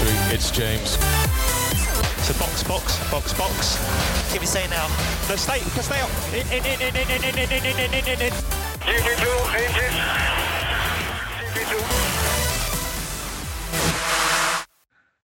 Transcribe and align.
victory. 0.00 0.34
It's 0.34 0.50
James. 0.50 0.90
So 2.24 2.32
box, 2.38 2.62
box, 2.64 3.10
box, 3.10 3.32
box. 3.34 4.32
Give 4.32 4.40
me 4.40 4.46
say 4.46 4.66
now. 4.68 4.88
No, 5.28 5.36
stay, 5.36 5.58
stay 5.82 6.00
up. 6.00 6.10
In, 6.32 6.46
in, 6.52 6.64
in, 6.64 6.80
in, 6.80 6.96
in, 6.96 7.10
in, 7.10 7.34
in, 7.34 7.52
in, 7.52 7.66
in, 7.66 7.94
in, 7.94 8.04
in, 8.08 8.20
in. 8.20 8.32
GP2, 8.80 9.26
engine. 9.56 9.96
GP2. 11.54 11.74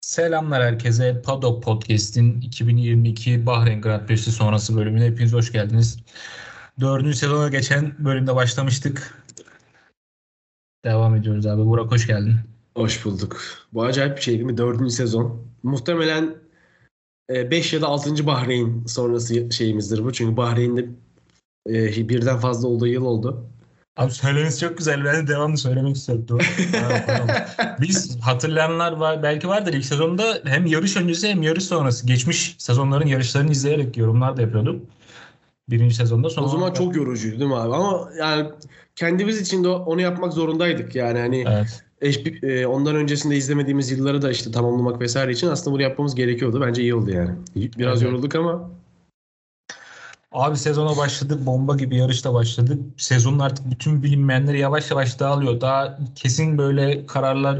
Selamlar 0.01 0.63
herkese. 0.63 1.21
Paddock 1.21 1.63
Podcast'in 1.63 2.41
2022 2.41 3.45
Bahreyn 3.45 3.81
Grand 3.81 4.07
Prix'si 4.07 4.31
sonrası 4.31 4.77
bölümüne 4.77 5.05
hepiniz 5.05 5.33
hoş 5.33 5.51
geldiniz. 5.51 5.97
Dördüncü 6.79 7.17
sezona 7.17 7.49
geçen 7.49 8.05
bölümde 8.05 8.35
başlamıştık. 8.35 9.23
Devam 10.85 11.15
ediyoruz 11.15 11.45
abi. 11.45 11.65
Burak 11.65 11.91
hoş 11.91 12.07
geldin. 12.07 12.50
Hoş 12.75 13.05
bulduk. 13.05 13.41
Bu 13.73 13.83
acayip 13.83 14.17
bir 14.17 14.21
şey 14.21 14.33
değil 14.33 14.45
mi? 14.45 14.57
Dördüncü 14.57 14.91
sezon. 14.91 15.47
Muhtemelen 15.63 16.35
5 17.29 17.73
ya 17.73 17.81
da 17.81 17.87
6. 17.87 18.27
Bahreyn 18.27 18.85
sonrası 18.85 19.51
şeyimizdir 19.51 20.03
bu. 20.03 20.13
Çünkü 20.13 20.37
Bahreyn'de 20.37 20.89
e, 21.69 22.09
birden 22.09 22.39
fazla 22.39 22.67
olduğu 22.67 22.87
yıl 22.87 23.05
oldu. 23.05 23.45
Abi 23.97 24.11
söylemesi 24.11 24.59
çok 24.59 24.77
güzel. 24.77 25.05
Ben 25.05 25.23
de 25.23 25.27
devamlı 25.27 25.57
söylemek 25.57 25.95
istedim. 25.95 26.37
Biz 27.81 28.19
hatırlayanlar 28.21 28.91
var, 28.91 29.23
belki 29.23 29.47
vardır 29.47 29.73
ilk 29.73 29.85
sezonda 29.85 30.41
hem 30.43 30.65
yarış 30.65 30.97
öncesi 30.97 31.29
hem 31.29 31.41
yarış 31.41 31.63
sonrası 31.63 32.07
geçmiş 32.07 32.55
sezonların 32.57 33.07
yarışlarını 33.07 33.51
izleyerek 33.51 33.97
yorumlar 33.97 34.37
da 34.37 34.41
yapıyordum. 34.41 34.85
Birinci 35.69 35.95
sezonda 35.95 36.29
sonra. 36.29 36.45
O 36.45 36.49
zaman 36.49 36.73
çok 36.73 36.95
yorucuydu 36.95 37.39
değil 37.39 37.49
mi 37.49 37.55
abi? 37.55 37.75
Ama 37.75 38.09
yani 38.19 38.49
kendimiz 38.95 39.41
için 39.41 39.63
de 39.63 39.67
onu 39.67 40.01
yapmak 40.01 40.33
zorundaydık. 40.33 40.95
Yani 40.95 41.19
hani 41.19 41.45
Evet. 41.47 41.83
E, 42.01 42.65
ondan 42.65 42.95
öncesinde 42.95 43.37
izlemediğimiz 43.37 43.91
yılları 43.91 44.21
da 44.21 44.31
işte 44.31 44.51
tamamlamak 44.51 45.01
vesaire 45.01 45.31
için 45.31 45.47
aslında 45.47 45.73
bunu 45.73 45.81
yapmamız 45.81 46.15
gerekiyordu. 46.15 46.61
Bence 46.61 46.81
iyi 46.81 46.95
oldu 46.95 47.11
yani. 47.11 47.31
Biraz 47.55 48.01
Evet. 48.01 48.11
yorulduk 48.11 48.35
ama 48.35 48.69
Abi 50.31 50.57
sezona 50.57 50.97
başladık. 50.97 51.45
Bomba 51.45 51.75
gibi 51.75 51.95
yarışla 51.97 52.33
başladık. 52.33 52.81
Sezonun 52.97 53.39
artık 53.39 53.71
bütün 53.71 54.03
bilinmeyenleri 54.03 54.59
yavaş 54.59 54.91
yavaş 54.91 55.19
dağılıyor. 55.19 55.61
Daha 55.61 55.99
kesin 56.15 56.57
böyle 56.57 57.05
kararlar 57.05 57.59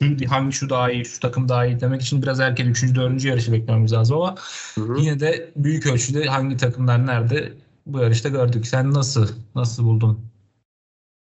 şu, 0.00 0.30
hangi 0.30 0.52
şu 0.52 0.70
daha 0.70 0.90
iyi, 0.90 1.04
şu 1.04 1.20
takım 1.20 1.48
daha 1.48 1.66
iyi 1.66 1.80
demek 1.80 2.02
için 2.02 2.22
biraz 2.22 2.40
erken 2.40 2.66
3. 2.66 2.94
4. 2.94 3.24
yarışı 3.24 3.52
beklememiz 3.52 3.92
lazım 3.92 4.16
ama 4.16 4.34
Hı 4.74 4.80
hı. 4.80 5.00
yine 5.00 5.20
de 5.20 5.50
büyük 5.56 5.86
ölçüde 5.86 6.24
hangi 6.24 6.56
takımlar 6.56 7.06
nerede 7.06 7.52
bu 7.86 8.00
yarışta 8.00 8.28
gördük. 8.28 8.66
Sen 8.66 8.94
nasıl 8.94 9.28
nasıl 9.54 9.84
buldun? 9.84 10.20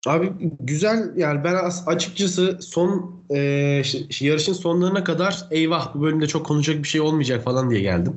Abi 0.07 0.31
güzel 0.59 1.13
yani 1.17 1.43
ben 1.43 1.55
as- 1.55 1.87
açıkçası 1.87 2.57
son 2.61 3.15
e, 3.29 3.81
ş- 3.83 4.25
yarışın 4.25 4.53
sonlarına 4.53 5.03
kadar 5.03 5.47
eyvah 5.51 5.95
bu 5.95 6.01
bölümde 6.01 6.27
çok 6.27 6.45
konuşacak 6.45 6.83
bir 6.83 6.87
şey 6.87 7.01
olmayacak 7.01 7.43
falan 7.43 7.69
diye 7.69 7.81
geldim. 7.81 8.13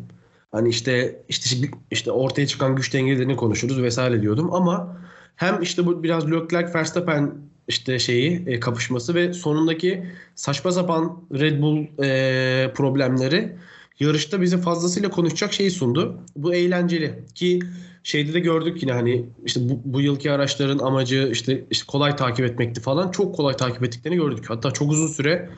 Hani 0.53 0.69
işte 0.69 1.23
işte 1.29 1.69
işte 1.91 2.11
ortaya 2.11 2.47
çıkan 2.47 2.77
güç 2.77 2.93
dengelerini 2.95 3.37
konuşuruz 3.37 3.83
vesaire 3.83 4.23
diyordum 4.23 4.53
ama 4.55 4.97
hem 5.37 5.63
işte 5.63 5.87
bu 5.87 6.03
biraz 6.03 6.31
Leclerc 6.33 6.75
Verstappen 6.75 7.35
işte 7.69 7.99
şeyi 7.99 8.45
e, 8.49 8.61
kapışması 8.61 9.15
ve 9.15 9.33
sonundaki 9.33 10.07
saçma 10.35 10.73
sapan 10.73 11.23
Red 11.33 11.63
Bull 11.63 11.87
e, 12.05 12.73
problemleri 12.75 13.57
yarışta 14.01 14.41
bize 14.41 14.59
fazlasıyla 14.59 15.11
konuşacak 15.11 15.53
şeyi 15.53 15.71
sundu. 15.71 16.19
Bu 16.37 16.55
eğlenceli 16.55 17.25
ki 17.35 17.61
şeyde 18.03 18.35
de 18.35 18.41
gördük 18.41 18.83
yine 18.83 18.93
hani 18.93 19.25
işte 19.45 19.61
bu, 19.69 19.81
bu 19.85 20.01
yılki 20.01 20.33
araçların 20.33 20.79
amacı 20.79 21.29
işte, 21.33 21.65
işte 21.71 21.87
kolay 21.87 22.17
takip 22.17 22.45
etmekti 22.45 22.81
falan. 22.81 23.11
Çok 23.11 23.37
kolay 23.37 23.57
takip 23.57 23.85
ettiklerini 23.85 24.19
gördük. 24.19 24.45
Hatta 24.51 24.71
çok 24.71 24.93
uzun 24.93 25.07
süre 25.07 25.51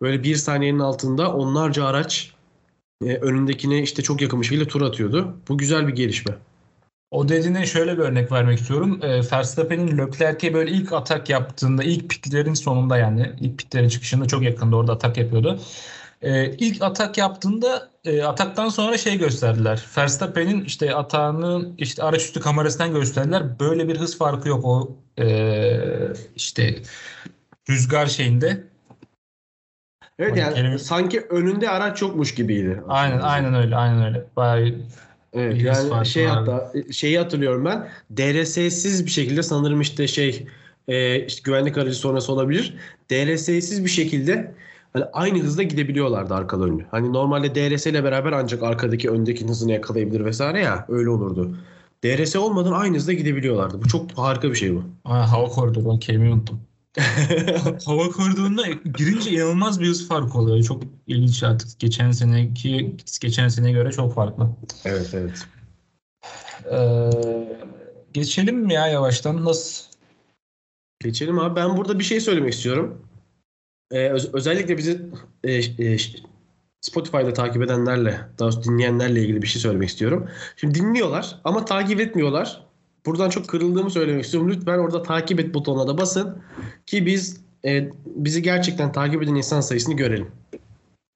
böyle 0.00 0.22
bir 0.22 0.36
saniyenin 0.36 0.78
altında 0.78 1.34
onlarca 1.34 1.84
araç 1.84 2.32
e, 3.04 3.16
önündekine 3.16 3.82
işte 3.82 4.02
çok 4.02 4.20
yakın 4.20 4.40
bir 4.40 4.46
şekilde 4.46 4.68
tur 4.68 4.82
atıyordu. 4.82 5.36
Bu 5.48 5.58
güzel 5.58 5.88
bir 5.88 5.92
gelişme. 5.92 6.34
O 7.10 7.28
dediğine 7.28 7.66
şöyle 7.66 7.92
bir 7.92 8.02
örnek 8.02 8.32
vermek 8.32 8.58
istiyorum. 8.58 9.00
E, 9.02 9.20
Verstappen'in 9.32 9.98
Leclerc'e 9.98 10.54
böyle 10.54 10.70
ilk 10.70 10.92
atak 10.92 11.30
yaptığında, 11.30 11.82
ilk 11.82 12.10
pitlerin 12.10 12.54
sonunda 12.54 12.96
yani 12.96 13.32
ilk 13.40 13.58
pitlerin 13.58 13.88
çıkışında 13.88 14.26
çok 14.26 14.42
yakında 14.42 14.76
orada 14.76 14.92
atak 14.92 15.16
yapıyordu. 15.16 15.60
E, 16.22 16.50
ilk 16.50 16.82
atak 16.82 17.18
yaptığında 17.18 17.88
e, 18.04 18.22
ataktan 18.22 18.68
sonra 18.68 18.98
şey 18.98 19.18
gösterdiler. 19.18 19.84
Verstappen'in 19.96 20.64
işte 20.64 20.94
atağını 20.94 21.68
işte 21.78 22.02
araç 22.02 22.20
üstü 22.22 22.40
kamerasından 22.40 22.92
gösterdiler. 22.94 23.60
Böyle 23.60 23.88
bir 23.88 23.96
hız 23.98 24.18
farkı 24.18 24.48
yok 24.48 24.64
o 24.64 24.96
e, 25.18 25.72
işte 26.36 26.74
rüzgar 27.70 28.06
şeyinde. 28.06 28.64
Evet 30.18 30.30
Hani 30.30 30.40
yani 30.40 30.54
kelime- 30.54 30.78
sanki 30.78 31.20
önünde 31.20 31.70
araç 31.70 32.02
yokmuş 32.02 32.34
gibiydi. 32.34 32.82
Aynen 32.88 33.20
aynen 33.20 33.54
öyle 33.54 33.76
aynen 33.76 34.04
öyle. 34.04 34.24
Bayağı 34.36 34.74
Evet 35.32 35.62
yani 35.62 36.06
şey 36.06 36.28
vardı. 36.28 36.50
hatta 36.50 36.92
şeyi 36.92 37.18
hatırlıyorum 37.18 37.64
ben. 37.64 37.88
DRS'siz 38.16 39.06
bir 39.06 39.10
şekilde 39.10 39.42
sanırım 39.42 39.80
işte 39.80 40.08
şey 40.08 40.46
e, 40.88 41.26
işte 41.26 41.40
güvenlik 41.44 41.78
aracı 41.78 41.94
sonrası 41.96 42.32
olabilir. 42.32 42.74
DRS'siz 43.10 43.84
bir 43.84 43.90
şekilde 43.90 44.54
hani 44.92 45.04
aynı 45.12 45.38
hızda 45.38 45.62
gidebiliyorlardı 45.62 46.34
arkalı 46.34 46.66
önlü. 46.66 46.86
Hani 46.90 47.12
normalde 47.12 47.54
DRS 47.54 47.86
ile 47.86 48.04
beraber 48.04 48.32
ancak 48.32 48.62
arkadaki 48.62 49.10
öndekinin 49.10 49.48
hızını 49.48 49.72
yakalayabilir 49.72 50.24
vesaire 50.24 50.60
ya 50.60 50.86
öyle 50.88 51.10
olurdu. 51.10 51.56
DRS 52.04 52.36
olmadan 52.36 52.72
aynı 52.72 52.96
hızda 52.96 53.12
gidebiliyorlardı. 53.12 53.82
Bu 53.82 53.88
çok 53.88 54.12
harika 54.12 54.50
bir 54.50 54.54
şey 54.54 54.74
bu. 54.74 54.84
Aa, 55.04 55.32
hava 55.32 55.48
koridoru 55.48 55.90
ben 55.90 55.98
kelimeyi 55.98 56.32
unuttum. 56.32 56.60
hava 57.86 58.10
koridoruna 58.10 58.62
girince 58.98 59.30
inanılmaz 59.30 59.80
bir 59.80 59.86
hız 59.86 60.08
farkı 60.08 60.38
oluyor. 60.38 60.64
Çok 60.64 60.82
ilginç 61.06 61.42
artık. 61.42 61.78
Geçen 61.78 62.10
seneki 62.10 62.96
geçen 63.20 63.48
seneye 63.48 63.72
göre 63.72 63.92
çok 63.92 64.14
farklı. 64.14 64.48
evet 64.84 65.10
evet. 65.14 65.46
Ee, 66.72 67.10
geçelim 68.12 68.56
mi 68.56 68.74
ya 68.74 68.86
yavaştan? 68.86 69.44
Nasıl? 69.44 69.84
Geçelim 71.00 71.38
abi. 71.38 71.56
Ben 71.56 71.76
burada 71.76 71.98
bir 71.98 72.04
şey 72.04 72.20
söylemek 72.20 72.52
istiyorum. 72.52 73.02
Ee, 73.90 74.08
öz- 74.08 74.34
özellikle 74.34 74.78
bizi 74.78 75.02
e, 75.44 75.52
e, 75.52 75.96
Spotify'da 76.80 77.32
takip 77.32 77.62
edenlerle, 77.62 78.10
daha 78.10 78.52
doğrusu 78.52 78.64
dinleyenlerle 78.64 79.22
ilgili 79.22 79.42
bir 79.42 79.46
şey 79.46 79.62
söylemek 79.62 79.88
istiyorum. 79.88 80.28
Şimdi 80.56 80.74
dinliyorlar 80.74 81.40
ama 81.44 81.64
takip 81.64 82.00
etmiyorlar. 82.00 82.66
Buradan 83.06 83.30
çok 83.30 83.48
kırıldığımı 83.48 83.90
söylemek 83.90 84.24
istiyorum. 84.24 84.50
Lütfen 84.50 84.78
orada 84.78 85.02
takip 85.02 85.40
et 85.40 85.54
butonuna 85.54 85.88
da 85.88 85.98
basın 85.98 86.42
ki 86.86 87.06
biz 87.06 87.40
e, 87.64 87.90
bizi 88.06 88.42
gerçekten 88.42 88.92
takip 88.92 89.22
eden 89.22 89.34
insan 89.34 89.60
sayısını 89.60 89.96
görelim. 89.96 90.30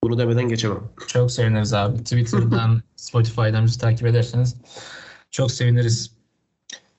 Bunu 0.03 0.19
demeden 0.19 0.49
geçemem. 0.49 0.81
Çok 1.07 1.33
seviniriz 1.33 1.75
abi. 1.75 1.99
Twitter'dan, 1.99 2.83
Spotify'dan 2.97 3.67
bizi 3.67 3.81
takip 3.81 4.07
ederseniz 4.07 4.57
çok 5.31 5.51
seviniriz. 5.51 6.11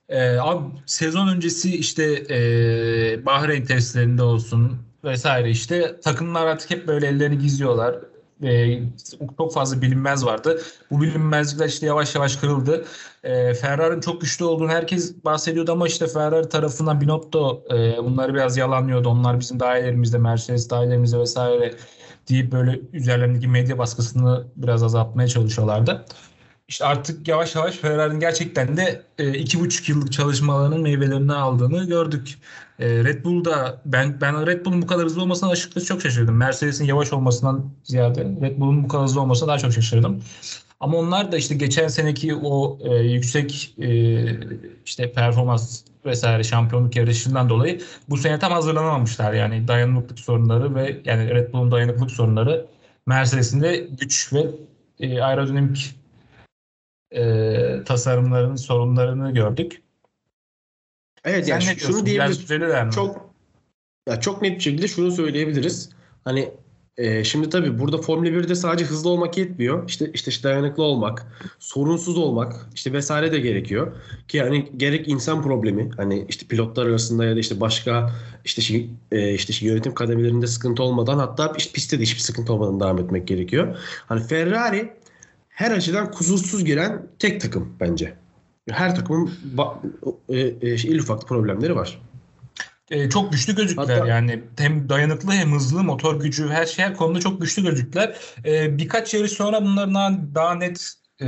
Ee, 0.09 0.37
abi 0.37 0.63
sezon 0.85 1.27
öncesi 1.27 1.77
işte 1.77 2.03
e, 2.29 3.25
Bahreyn 3.25 3.65
testlerinde 3.65 4.23
olsun 4.23 4.77
vesaire 5.05 5.49
işte 5.49 5.99
takımlar 6.03 6.47
artık 6.47 6.71
hep 6.71 6.87
böyle 6.87 7.07
ellerini 7.07 7.37
gizliyorlar. 7.37 7.95
Ve 8.41 8.79
çok 9.37 9.53
fazla 9.53 9.81
bilinmez 9.81 10.25
vardı. 10.25 10.61
Bu 10.91 11.01
bilinmezlikler 11.01 11.67
işte 11.67 11.85
yavaş 11.85 12.15
yavaş 12.15 12.35
kırıldı. 12.35 12.85
E, 13.23 13.53
Ferrari'nin 13.53 14.01
çok 14.01 14.21
güçlü 14.21 14.45
olduğunu 14.45 14.69
herkes 14.69 15.23
bahsediyordu 15.25 15.71
ama 15.71 15.87
işte 15.87 16.07
Ferrari 16.07 16.49
tarafından 16.49 17.01
Binotto 17.01 17.63
e, 17.73 17.97
bunları 18.03 18.33
biraz 18.33 18.57
yalanlıyordu. 18.57 19.09
Onlar 19.09 19.39
bizim 19.39 19.59
dahillerimizde, 19.59 20.17
Mercedes 20.17 20.69
dahillerimizde 20.69 21.19
vesaire 21.19 21.73
deyip 22.29 22.51
böyle 22.51 22.79
üzerlerindeki 22.93 23.47
medya 23.47 23.77
baskısını 23.77 24.47
biraz 24.55 24.83
azaltmaya 24.83 25.27
çalışıyorlardı. 25.27 26.05
İşte 26.67 26.85
artık 26.85 27.27
yavaş 27.27 27.55
yavaş 27.55 27.75
Ferrari'nin 27.75 28.19
gerçekten 28.19 28.77
de 28.77 29.01
e, 29.17 29.33
iki 29.33 29.59
buçuk 29.59 29.89
yıllık 29.89 30.11
çalışmalarının 30.11 30.81
meyvelerini 30.81 31.33
aldığını 31.33 31.87
gördük. 31.87 32.37
E, 32.79 33.03
Red 33.03 33.23
Bull'da 33.23 33.81
ben 33.85 34.21
ben 34.21 34.47
Red 34.47 34.65
Bull'un 34.65 34.81
bu 34.81 34.87
kadar 34.87 35.05
hızlı 35.05 35.21
olmasına 35.21 35.49
açıkçası 35.49 35.85
çok 35.85 36.01
şaşırdım. 36.01 36.35
Mercedes'in 36.35 36.85
yavaş 36.85 37.13
olmasından 37.13 37.69
ziyade 37.83 38.23
Red 38.41 38.59
Bull'un 38.59 38.83
bu 38.83 38.87
kadar 38.87 39.03
hızlı 39.03 39.21
olmasına 39.21 39.47
daha 39.47 39.57
çok 39.57 39.73
şaşırdım. 39.73 40.23
Ama 40.79 40.97
onlar 40.97 41.31
da 41.31 41.37
işte 41.37 41.55
geçen 41.55 41.87
seneki 41.87 42.35
o 42.35 42.79
e, 42.81 42.95
yüksek 42.95 43.75
e, 43.79 43.89
işte 44.85 45.11
performans 45.11 45.81
vesaire 46.05 46.43
şampiyonluk 46.43 46.95
yarışından 46.95 47.49
dolayı 47.49 47.81
bu 48.09 48.17
sene 48.17 48.39
tam 48.39 48.51
hazırlanamamışlar. 48.51 49.33
Yani 49.33 49.67
dayanıklılık 49.67 50.19
sorunları 50.19 50.75
ve 50.75 51.01
yani 51.05 51.29
Red 51.29 51.53
Bull'un 51.53 51.71
dayanıklılık 51.71 52.11
sorunları 52.11 52.67
Mercedes'in 53.05 53.61
de 53.61 53.77
güç 53.77 54.33
ve 54.33 54.45
e, 54.99 55.21
aerodinamik 55.21 55.95
e, 57.11 57.83
tasarımlarının 57.85 58.55
sorunlarını 58.55 59.33
gördük. 59.33 59.84
Evet 61.25 61.45
Sen 61.45 61.53
yani 61.53 61.65
ne 61.65 61.75
şunu 61.75 62.05
diyebiliriz. 62.05 62.47
Çok 62.91 63.29
ya 64.09 64.19
çok 64.19 64.41
net 64.41 64.55
bir 64.55 64.61
şekilde 64.63 64.87
şunu 64.87 65.11
söyleyebiliriz. 65.11 65.89
Hani 66.23 66.51
e, 66.97 67.23
şimdi 67.23 67.49
tabii 67.49 67.79
burada 67.79 67.97
Formula 67.97 68.29
1'de 68.29 68.55
sadece 68.55 68.85
hızlı 68.85 69.09
olmak 69.09 69.37
yetmiyor. 69.37 69.89
İşte 69.89 70.11
işte, 70.13 70.31
işte 70.31 70.49
dayanıklı 70.49 70.83
olmak, 70.83 71.27
sorunsuz 71.59 72.17
olmak 72.17 72.53
işte 72.75 72.93
vesaire 72.93 73.31
de 73.31 73.39
gerekiyor. 73.39 73.95
Ki 74.27 74.37
yani 74.37 74.71
gerek 74.77 75.07
insan 75.07 75.41
problemi 75.41 75.89
hani 75.97 76.25
işte 76.29 76.47
pilotlar 76.47 76.85
arasında 76.85 77.25
ya 77.25 77.35
da 77.35 77.39
işte 77.39 77.59
başka 77.59 78.11
işte 78.45 78.61
şey, 78.61 78.89
e, 79.11 79.33
işte 79.33 79.53
şey 79.53 79.67
yönetim 79.67 79.93
kademelerinde 79.93 80.47
sıkıntı 80.47 80.83
olmadan 80.83 81.17
hatta 81.17 81.53
işte 81.57 81.71
pistte 81.73 81.99
de 81.99 82.03
hiçbir 82.03 82.21
sıkıntı 82.21 82.53
olmadan 82.53 82.79
devam 82.79 82.99
etmek 82.99 83.27
gerekiyor. 83.27 83.77
Hani 84.07 84.27
Ferrari 84.27 84.93
her 85.49 85.71
açıdan 85.71 86.11
kusursuz 86.11 86.65
giren 86.65 87.07
tek 87.19 87.41
takım 87.41 87.73
bence. 87.79 88.24
Her 88.71 88.95
takımın 88.95 89.31
e, 90.29 90.39
e, 90.61 90.77
şey, 90.77 90.91
il 90.91 90.99
ufak 90.99 91.27
problemleri 91.27 91.75
var. 91.75 91.99
e, 92.91 93.09
çok 93.09 93.31
güçlü 93.31 93.55
gözüktüler 93.55 93.97
Hatta- 93.97 94.07
yani 94.07 94.43
hem 94.57 94.89
dayanıklı 94.89 95.31
hem 95.31 95.51
hızlı 95.53 95.83
motor 95.83 96.19
gücü 96.19 96.49
her 96.49 96.65
şey 96.65 96.85
her 96.85 96.93
konuda 96.97 97.19
çok 97.19 97.41
güçlü 97.41 97.63
gözüktüler. 97.63 98.15
E, 98.45 98.77
birkaç 98.77 99.13
yarış 99.13 99.31
sonra 99.31 99.61
bunların 99.65 99.93
daha, 99.95 100.11
daha 100.35 100.55
net 100.55 100.93
e, 101.21 101.27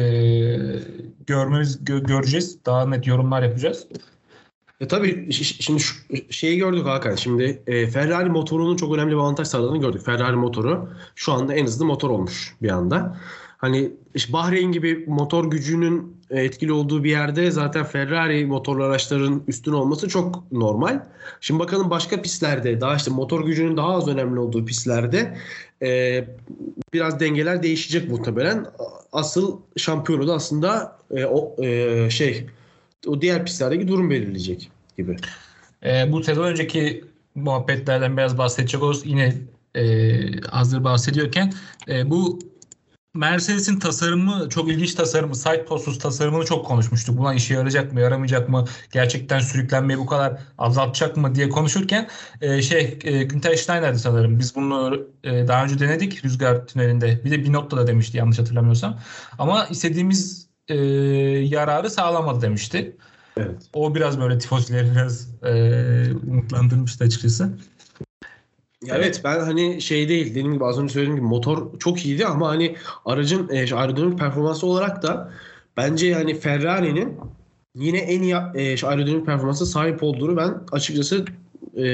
görmemiz 1.28 1.82
gö- 1.84 2.08
göreceğiz. 2.08 2.66
Daha 2.66 2.88
net 2.88 3.08
yorumlar 3.08 3.44
yapacağız. 3.44 3.88
E 4.80 4.88
tabii 4.88 5.34
şimdi 5.34 5.80
şu 5.80 5.96
şeyi 6.30 6.58
gördük 6.58 6.86
Hakan. 6.86 7.16
Şimdi 7.16 7.64
e, 7.68 7.88
Ferrari 7.88 8.30
motorunun 8.30 8.78
çok 8.78 8.96
önemli 8.96 9.12
bir 9.12 9.18
avantaj 9.18 9.48
sağladığını 9.48 9.82
gördük. 9.82 10.06
Ferrari 10.06 10.36
motoru 10.36 10.90
şu 11.16 11.34
anda 11.34 11.54
en 11.54 11.66
hızlı 11.66 11.86
motor 11.86 12.10
olmuş 12.10 12.56
bir 12.62 12.70
anda. 12.70 13.18
Hani 13.58 13.92
işte 14.16 14.34
Bahreyn 14.34 14.72
gibi 14.72 15.06
motor 15.08 15.52
gücünün 15.52 16.18
e, 16.30 16.42
etkili 16.42 16.72
olduğu 16.72 17.04
bir 17.04 17.10
yerde 17.10 17.52
zaten 17.52 17.84
Ferrari 17.84 18.46
motorlu 18.46 18.84
araçların 18.84 19.44
üstün 19.48 19.72
olması 19.72 20.08
çok 20.08 20.52
normal. 20.52 21.04
Şimdi 21.42 21.60
bakalım 21.60 21.90
başka 21.90 22.22
pistlerde 22.22 22.82
daha 22.82 22.96
işte 22.96 23.12
motor 23.12 23.46
gücünün 23.46 23.78
daha 23.78 23.94
az 23.94 24.08
önemli 24.08 24.40
olduğu 24.40 24.66
pistlerde 24.66 25.38
e, 25.82 26.24
biraz 26.94 27.20
dengeler 27.20 27.64
değişecek 27.64 28.10
muhtemelen. 28.10 28.66
Asıl 29.12 29.60
şampiyonu 29.78 30.28
da 30.28 30.34
aslında 30.34 30.98
e, 31.12 31.26
o 31.26 31.64
e, 31.64 32.10
şey 32.10 32.46
o 33.08 33.22
diğer 33.22 33.46
pistlerdeki 33.46 33.88
durum 33.88 34.10
belirleyecek 34.10 34.72
gibi. 34.98 35.18
E, 35.86 36.12
bu 36.12 36.24
sezon 36.24 36.44
önceki 36.44 37.04
muhabbetlerden 37.36 38.18
biraz 38.18 38.38
bahsedecek 38.38 38.84
oluruz. 38.84 39.02
Yine 39.06 39.36
e, 39.76 40.42
hazır 40.42 40.84
bahsediyorken 40.84 41.54
e, 41.88 42.10
bu 42.10 42.40
Mercedes'in 43.14 43.80
tasarımı 43.80 44.50
çok 44.50 44.70
ilginç 44.70 44.94
tasarımı, 44.96 45.36
side 45.36 45.66
postus 45.66 46.00
tasarımını 46.00 46.46
çok 46.46 46.66
konuşmuştuk. 46.66 47.18
Buna 47.18 47.34
işe 47.34 47.54
yarayacak 47.54 47.94
mı, 47.94 48.02
yaramayacak 48.02 48.50
mı? 48.50 48.66
Gerçekten 48.92 49.40
sürüklenmeyi 49.40 50.00
bu 50.00 50.06
kadar 50.06 50.40
azaltacak 50.58 51.18
mı 51.18 51.36
diye 51.36 51.50
konuşurken 51.50 52.08
e, 52.42 52.62
şey 52.62 53.00
e, 53.04 53.24
Günther 53.24 53.56
Steiner'di 53.56 54.00
sanırım. 54.00 54.40
Biz 54.40 54.56
bunu 54.56 55.08
e, 55.24 55.48
daha 55.48 55.64
önce 55.64 55.80
denedik 55.80 56.26
rüzgar 56.26 56.68
tünelinde. 56.68 57.22
Bir 57.26 57.32
de 57.32 57.44
Binotto 57.44 57.78
da 57.78 57.88
demişti 57.88 58.18
yanlış 58.18 58.40
hatırlamıyorsam. 58.40 59.00
Ama 59.40 59.66
istediğimiz 59.66 60.50
e, 60.68 60.76
yararı 61.48 61.90
sağlamadı 61.90 62.42
demişti. 62.42 62.98
Evet. 63.38 63.64
O 63.74 63.96
biraz 63.96 64.20
böyle 64.20 64.38
tifosileri 64.38 64.92
biraz 64.92 65.44
e, 65.44 65.54
umutlandırmıştı 66.28 67.04
açıkçası. 67.04 67.58
Ya 68.86 68.96
evet 68.96 69.22
ben 69.24 69.40
hani 69.40 69.82
şey 69.82 70.10
değil 70.10 70.30
dediğim 70.30 70.54
gibi 70.54 70.66
az 70.66 70.80
önce 70.80 70.94
söylediğim 70.94 71.16
gibi 71.16 71.28
motor 71.28 71.80
çok 71.80 72.06
iyiydi 72.06 72.26
ama 72.26 72.50
hani 72.50 72.76
aracın 73.06 73.50
e, 73.50 73.76
aerodinamik 73.76 74.20
performansı 74.20 74.68
olarak 74.68 75.04
da 75.04 75.34
bence 75.78 76.08
yani 76.08 76.40
Ferrari'nin 76.40 77.18
yine 77.76 77.98
en 77.98 78.22
iyi 78.22 78.34
e, 78.34 78.86
aerodinamik 78.86 79.26
performansa 79.26 79.66
sahip 79.66 80.04
olduğunu 80.04 80.38
ben 80.38 80.62
açıkçası 80.72 81.26
e, 81.76 81.88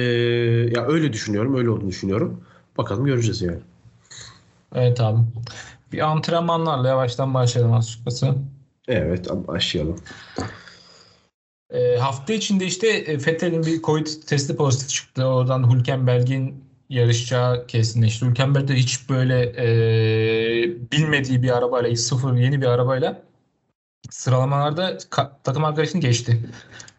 ya 0.75 0.87
öyle 0.87 1.13
düşünüyorum 1.13 1.55
öyle 1.55 1.69
olduğunu 1.69 1.89
düşünüyorum. 1.89 2.41
Bakalım 2.77 3.05
göreceğiz 3.05 3.41
yani. 3.41 3.59
Evet 4.75 5.01
abi. 5.01 5.19
Bir 5.91 5.99
antrenmanlarla 5.99 6.87
yavaştan 6.87 7.33
başlayalım 7.33 7.73
açıkçası. 7.73 8.35
Evet 8.87 9.29
başlayalım. 9.47 9.95
E, 11.73 11.97
hafta 11.97 12.33
içinde 12.33 12.65
işte 12.65 12.87
e, 12.87 13.17
Vettel'in 13.17 13.65
bir 13.65 13.81
Covid 13.81 14.07
testi 14.27 14.55
pozitif 14.55 14.89
çıktı. 14.89 15.25
Oradan 15.25 15.73
Hülkenberg'in 15.73 16.62
yarışacağı 16.93 17.67
kesinleşti. 17.67 18.25
Hülkenberg 18.25 18.67
de 18.67 18.75
hiç 18.75 19.09
böyle 19.09 19.41
e, 19.57 19.67
bilmediği 20.91 21.43
bir 21.43 21.57
arabayla, 21.57 21.95
sıfır 21.95 22.33
yeni 22.33 22.61
bir 22.61 22.67
arabayla 22.67 23.23
sıralamalarda 24.09 24.97
takım 25.43 25.65
arkadaşını 25.65 26.01
geçti. 26.01 26.39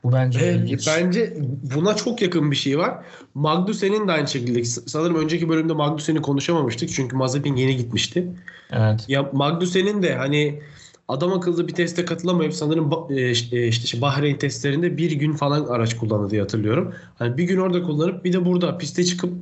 Bu 0.04 0.12
bence 0.12 0.40
Evet, 0.42 0.56
ilginç. 0.56 0.86
bence 0.86 1.36
buna 1.74 1.96
çok 1.96 2.22
yakın 2.22 2.50
bir 2.50 2.56
şey 2.56 2.78
var. 2.78 3.04
Magnussen'in 3.34 4.08
de 4.08 4.12
aynı 4.12 4.28
şekilde. 4.28 4.64
Sanırım 4.64 5.16
önceki 5.16 5.48
bölümde 5.48 5.72
Magnussen'i 5.72 6.22
konuşamamıştık. 6.22 6.90
Çünkü 6.90 7.16
Mazepin 7.16 7.56
yeni 7.56 7.76
gitmişti. 7.76 8.28
Evet. 8.72 9.04
Ya 9.08 9.30
Magnussen'in 9.32 10.02
de 10.02 10.14
hani 10.14 10.60
adam 11.08 11.32
akıllı 11.32 11.68
bir 11.68 11.74
teste 11.74 12.04
katılamayıp 12.04 12.54
sanırım 12.54 12.90
ba- 12.90 13.20
e, 13.20 13.30
işte, 13.30 13.58
e, 13.58 13.66
işte 13.68 14.00
Bahreyn 14.00 14.36
testlerinde 14.36 14.96
bir 14.96 15.12
gün 15.12 15.32
falan 15.32 15.64
araç 15.64 15.96
kullandı 15.96 16.30
diye 16.30 16.40
hatırlıyorum. 16.40 16.94
Hani 17.18 17.36
bir 17.36 17.44
gün 17.44 17.58
orada 17.58 17.82
kullanıp 17.82 18.24
bir 18.24 18.32
de 18.32 18.44
burada 18.44 18.78
piste 18.78 19.04
çıkıp 19.04 19.32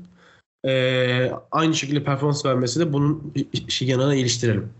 e, 0.64 1.32
aynı 1.50 1.74
şekilde 1.74 2.04
performans 2.04 2.46
vermesi 2.46 2.80
de 2.80 2.92
bunun 2.92 3.34
yanına 3.80 4.14
iliştirelim. 4.14 4.72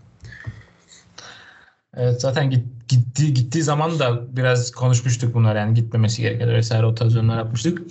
Evet 1.97 2.21
zaten 2.21 2.49
git, 2.49 2.63
gitti 2.87 3.33
gittiği 3.33 3.63
zaman 3.63 3.99
da 3.99 4.35
biraz 4.37 4.71
konuşmuştuk 4.71 5.33
bunlar 5.33 5.55
yani 5.55 5.73
gitmemesi 5.73 6.21
gereken 6.21 6.49
vesaire 6.49 6.85
o 6.85 6.95
tarz 6.95 7.15
yapmıştık. 7.15 7.81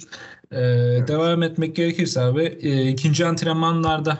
Ee, 0.53 0.59
devam 1.09 1.43
etmek 1.43 1.77
gerekirse 1.77 2.21
abi 2.21 2.43
e, 2.44 2.89
ikinci 2.89 3.27
antrenmanlarda 3.27 4.19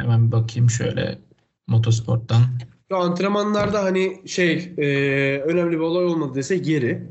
hemen 0.00 0.32
bakayım 0.32 0.70
şöyle 0.70 1.18
motosporttan. 1.66 2.42
Şu 2.90 2.96
antrenmanlarda 2.96 3.84
hani 3.84 4.22
şey 4.26 4.74
e, 4.78 4.86
önemli 5.38 5.72
bir 5.72 5.80
olay 5.80 6.04
olmadı 6.04 6.34
desek 6.34 6.66
yeri. 6.66 7.02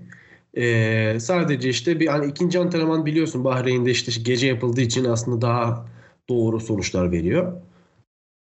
E, 0.58 1.18
sadece 1.20 1.70
işte 1.70 2.00
bir 2.00 2.08
hani 2.08 2.26
ikinci 2.26 2.60
antrenman 2.60 3.06
biliyorsun 3.06 3.44
Bahreyn'de 3.44 3.92
işte 3.92 4.12
gece 4.22 4.48
yapıldığı 4.48 4.82
için 4.82 5.06
aslında 5.06 5.42
daha 5.42 5.86
doğru 6.30 6.60
sonuçlar 6.60 7.12
veriyor. 7.12 7.54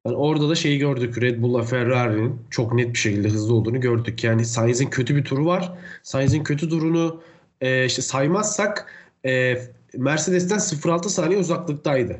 Yani 0.05 0.17
orada 0.17 0.49
da 0.49 0.55
şeyi 0.55 0.79
gördük. 0.79 1.21
Red 1.21 1.41
Bull'la 1.41 1.63
Ferrari'nin 1.63 2.41
çok 2.49 2.73
net 2.73 2.93
bir 2.93 2.99
şekilde 2.99 3.29
hızlı 3.29 3.53
olduğunu 3.53 3.81
gördük. 3.81 4.23
Yani 4.23 4.45
Sainz'in 4.45 4.89
kötü 4.89 5.15
bir 5.15 5.23
turu 5.23 5.45
var. 5.45 5.73
Sainz'in 6.03 6.43
kötü 6.43 6.69
turunu 6.69 7.21
e, 7.61 7.85
işte 7.85 8.01
saymazsak 8.01 8.91
e, 9.25 9.61
Mercedes'ten 9.97 10.57
0.6 10.57 11.09
saniye 11.09 11.39
uzaklıktaydı. 11.39 12.19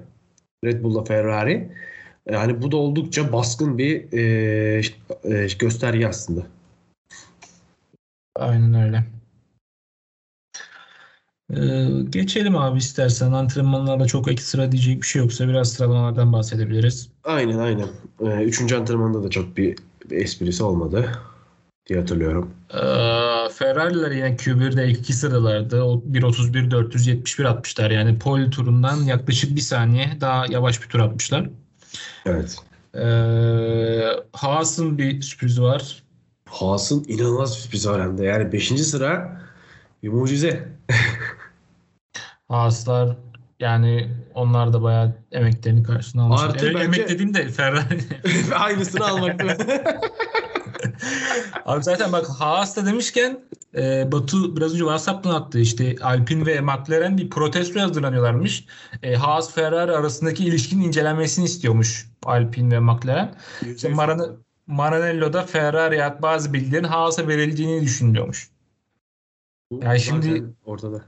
Red 0.66 0.84
Bull'la 0.84 1.04
Ferrari. 1.04 1.72
Yani 2.30 2.62
bu 2.62 2.72
da 2.72 2.78
oldukça 2.78 3.34
baskın 3.34 3.78
bir 3.78 4.14
e, 4.14 4.82
e, 5.24 5.48
gösterge 5.60 6.08
aslında. 6.08 6.48
Aynen 8.36 8.74
öyle. 8.74 9.04
Ee, 11.54 11.88
geçelim 12.10 12.58
abi 12.58 12.78
istersen 12.78 13.32
antrenmanlarda 13.32 14.06
çok 14.06 14.32
ekstra 14.32 14.72
diyecek 14.72 15.02
bir 15.02 15.08
şey 15.08 15.22
yoksa 15.22 15.48
biraz 15.48 15.74
sıralamalardan 15.74 16.34
bahsedebiliriz. 16.34 17.10
Aynen 17.24 17.58
aynen. 17.58 17.88
E, 18.22 18.44
üçüncü 18.44 18.76
antrenmanda 18.76 19.24
da 19.24 19.30
çok 19.30 19.58
bir, 19.58 19.76
bir 20.10 20.18
esprisi 20.18 20.64
olmadı 20.64 21.12
diye 21.88 22.00
hatırlıyorum. 22.00 22.50
Ee, 22.74 22.80
Ferrari'ler 23.54 24.12
yine 24.12 24.36
Q1'de 24.36 24.88
ilk 24.88 25.00
iki 25.00 25.14
sıralarda 25.14 25.88
o 25.88 26.04
1.31 26.12 26.72
471 26.72 27.46
atmışlar. 27.46 27.92
Yani 27.92 28.20
pole 28.20 28.50
turundan 28.50 29.04
yaklaşık 29.04 29.56
bir 29.56 29.62
saniye 29.62 30.18
daha 30.22 30.46
yavaş 30.50 30.82
bir 30.84 30.88
tur 30.88 31.00
atmışlar. 31.00 31.50
Evet. 32.26 32.58
Ee, 32.96 34.06
Haas'ın 34.34 34.98
bir 34.98 35.22
sürprizi 35.22 35.62
var. 35.62 36.04
Haas'ın 36.50 37.06
inanılmaz 37.08 37.56
bir 37.56 37.62
sürpriz 37.62 37.88
var 37.88 38.02
hem 38.02 38.18
de. 38.18 38.26
Yani 38.26 38.52
5. 38.52 38.68
sıra 38.68 39.42
bir 40.04 40.10
mucize. 40.10 40.68
Haas'lar 42.50 43.18
yani 43.60 44.12
onlar 44.34 44.74
da 44.74 44.84
bayağı 44.84 45.14
emeklerini 45.32 45.84
karşına 45.84 46.24
almışlar. 46.24 46.50
Artı 46.50 46.66
Emek- 46.66 46.74
bence- 46.76 46.86
Emek 47.02 47.10
dediğim 47.10 47.34
de 47.34 47.48
Ferrari. 47.50 48.00
Aynısını 48.60 49.08
almak? 49.08 49.42
Abi 51.66 51.84
zaten 51.84 52.12
bak 52.12 52.26
Haas'ta 52.30 52.86
demişken 52.86 53.40
e, 53.76 54.12
Batu 54.12 54.56
biraz 54.58 54.72
önce 54.74 54.80
WhatsApp'tan 54.80 55.34
attı 55.36 55.60
işte 55.60 55.96
Alpine 56.02 56.46
ve 56.46 56.62
McLaren 56.62 57.18
bir 57.18 57.30
protesto 57.30 57.80
hazırlanıyorlarmış. 57.80 58.66
E, 59.04 59.16
Haas 59.16 59.54
Ferrari 59.54 59.92
arasındaki 59.92 60.46
ilişkinin 60.46 60.84
incelenmesini 60.84 61.46
istiyormuş 61.46 62.08
Alpine 62.26 62.76
ve 62.76 62.80
McLaren. 62.80 63.36
İşte 63.76 63.90
Maran 63.90 64.38
Maranello'da 64.68 65.42
Ferrari'ye 65.42 66.22
bazı 66.22 66.54
bilgilerin 66.54 66.84
Haas'a 66.84 67.28
verildiğini 67.28 67.82
düşünüyormuş. 67.82 68.50
Yani 69.82 70.00
şimdi- 70.00 70.44
ortada. 70.66 71.02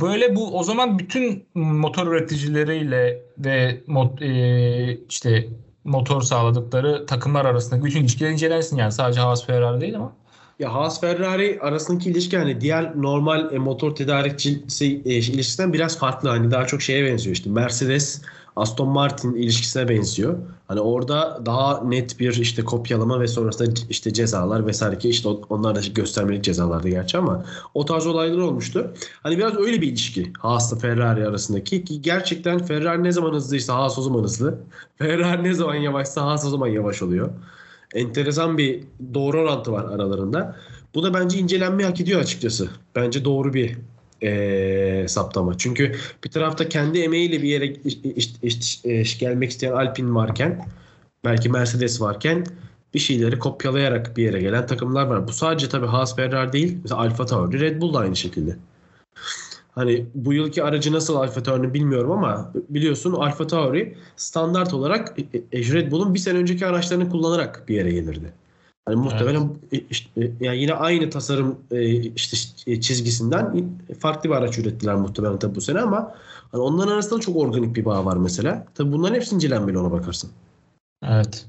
Böyle 0.00 0.36
bu 0.36 0.58
o 0.58 0.62
zaman 0.62 0.98
bütün 0.98 1.46
motor 1.54 2.06
üreticileriyle 2.06 3.22
ve 3.38 3.80
mot, 3.86 4.22
e, 4.22 4.98
işte 5.08 5.48
motor 5.84 6.22
sağladıkları 6.22 7.06
takımlar 7.06 7.44
arasındaki 7.44 7.84
bütün 7.84 8.00
ilişkiler 8.00 8.30
incelensin 8.30 8.76
yani. 8.76 8.92
Sadece 8.92 9.20
Haas 9.20 9.46
Ferrari 9.46 9.80
değil 9.80 9.96
ama. 9.96 10.12
Ya 10.58 10.74
Haas 10.74 11.00
Ferrari 11.00 11.58
arasındaki 11.60 12.10
ilişki 12.10 12.38
hani 12.38 12.60
diğer 12.60 13.02
normal 13.02 13.52
e, 13.54 13.58
motor 13.58 13.94
tedarikçisi 13.94 15.02
e, 15.04 15.14
ilişkisinden 15.14 15.72
biraz 15.72 15.98
farklı. 15.98 16.28
Hani 16.28 16.50
daha 16.50 16.66
çok 16.66 16.82
şeye 16.82 17.04
benziyor 17.04 17.36
işte. 17.36 17.50
Mercedes 17.50 18.22
Aston 18.56 18.88
Martin 18.88 19.34
ilişkisine 19.34 19.88
benziyor. 19.88 20.38
Hani 20.68 20.80
orada 20.80 21.42
daha 21.46 21.84
net 21.84 22.20
bir 22.20 22.36
işte 22.36 22.64
kopyalama 22.64 23.20
ve 23.20 23.28
sonrasında 23.28 23.70
işte 23.90 24.12
cezalar 24.12 24.66
vesaire 24.66 24.98
ki 24.98 25.08
işte 25.08 25.28
onlar 25.28 25.74
da 25.74 25.80
göstermelik 25.94 26.44
cezalardı 26.44 26.88
gerçi 26.88 27.18
ama 27.18 27.44
o 27.74 27.84
tarz 27.84 28.06
olaylar 28.06 28.38
olmuştu. 28.38 28.92
Hani 29.22 29.38
biraz 29.38 29.56
öyle 29.56 29.80
bir 29.80 29.88
ilişki 29.88 30.32
Haas'la 30.38 30.76
Ferrari 30.78 31.28
arasındaki 31.28 31.84
ki 31.84 32.02
gerçekten 32.02 32.58
Ferrari 32.58 33.04
ne 33.04 33.12
zaman 33.12 33.32
hızlıysa 33.32 33.74
Haas 33.74 33.98
o 33.98 34.02
zaman 34.02 34.22
hızlı. 34.22 34.58
Ferrari 34.98 35.44
ne 35.44 35.54
zaman 35.54 35.74
yavaşsa 35.74 36.22
Haas 36.22 36.46
o 36.46 36.50
zaman 36.50 36.68
yavaş 36.68 37.02
oluyor. 37.02 37.30
Enteresan 37.94 38.58
bir 38.58 38.84
doğru 39.14 39.40
orantı 39.40 39.72
var 39.72 39.84
aralarında. 39.84 40.56
Bu 40.94 41.02
da 41.02 41.14
bence 41.14 41.38
incelenmeyi 41.38 41.88
hak 41.88 42.00
ediyor 42.00 42.20
açıkçası. 42.20 42.68
Bence 42.94 43.24
doğru 43.24 43.54
bir 43.54 43.76
e, 44.24 45.08
saptama. 45.08 45.58
Çünkü 45.58 45.96
bir 46.24 46.30
tarafta 46.30 46.68
kendi 46.68 46.98
emeğiyle 46.98 47.42
bir 47.42 47.48
yere 47.48 47.66
işte, 48.16 48.38
işte, 48.42 48.92
e, 48.92 49.02
gelmek 49.02 49.50
isteyen 49.50 49.72
Alpine 49.72 50.14
varken 50.14 50.66
belki 51.24 51.48
Mercedes 51.48 52.00
varken 52.00 52.46
bir 52.94 52.98
şeyleri 52.98 53.38
kopyalayarak 53.38 54.16
bir 54.16 54.22
yere 54.22 54.40
gelen 54.40 54.66
takımlar 54.66 55.06
var. 55.06 55.28
Bu 55.28 55.32
sadece 55.32 55.68
tabii 55.68 55.86
Haas 55.86 56.16
Ferrari 56.16 56.52
değil. 56.52 56.78
Mesela 56.82 57.00
Alfa 57.00 57.26
Tauri, 57.26 57.60
Red 57.60 57.80
Bull 57.80 57.94
da 57.94 57.98
aynı 57.98 58.16
şekilde. 58.16 58.56
Hani 59.74 60.06
bu 60.14 60.32
yılki 60.32 60.62
aracı 60.62 60.92
nasıl 60.92 61.16
Alfa 61.16 61.42
Tauri'nin 61.42 61.74
bilmiyorum 61.74 62.10
ama 62.10 62.52
biliyorsun 62.68 63.12
Alfa 63.12 63.46
Tauri 63.46 63.96
standart 64.16 64.74
olarak 64.74 65.18
e, 65.18 65.58
e, 65.58 65.72
Red 65.72 65.92
Bull'un 65.92 66.14
bir 66.14 66.18
sene 66.18 66.38
önceki 66.38 66.66
araçlarını 66.66 67.10
kullanarak 67.10 67.68
bir 67.68 67.74
yere 67.74 67.90
gelirdi. 67.90 68.32
Hani 68.86 68.96
muhtemelen 68.96 69.50
evet. 69.72 69.84
işte, 69.90 70.32
yani 70.40 70.58
yine 70.58 70.74
aynı 70.74 71.10
tasarım 71.10 71.58
işte 72.16 72.36
çizgisinden 72.80 73.70
farklı 73.98 74.30
bir 74.30 74.34
araç 74.34 74.58
ürettiler 74.58 74.94
muhtemelen 74.94 75.38
tabii 75.38 75.54
bu 75.54 75.60
sene 75.60 75.80
ama 75.80 76.14
hani 76.52 76.62
onların 76.62 76.92
arasında 76.92 77.20
çok 77.20 77.36
organik 77.36 77.76
bir 77.76 77.84
bağ 77.84 78.04
var 78.04 78.16
mesela. 78.16 78.66
Tabii 78.74 78.92
bunların 78.92 79.14
hepsi 79.14 79.34
incelenmeli 79.34 79.78
ona 79.78 79.92
bakarsın. 79.92 80.30
Evet. 81.04 81.46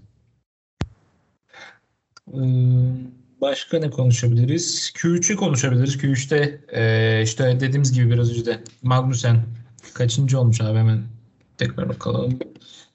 Başka 3.41 3.79
ne 3.79 3.89
konuşabiliriz? 3.89 4.91
Q3'ü 4.95 5.35
konuşabiliriz. 5.35 5.95
Q3'te 5.95 6.61
e, 6.71 7.21
işte 7.23 7.57
dediğimiz 7.59 7.93
gibi 7.93 8.11
biraz 8.11 8.29
önce 8.29 8.45
de 8.45 8.63
Magnussen 8.83 9.43
kaçıncı 9.93 10.39
olmuş 10.39 10.61
abi 10.61 10.77
hemen 10.77 11.03
tekrar 11.57 11.89
bakalım. 11.89 12.39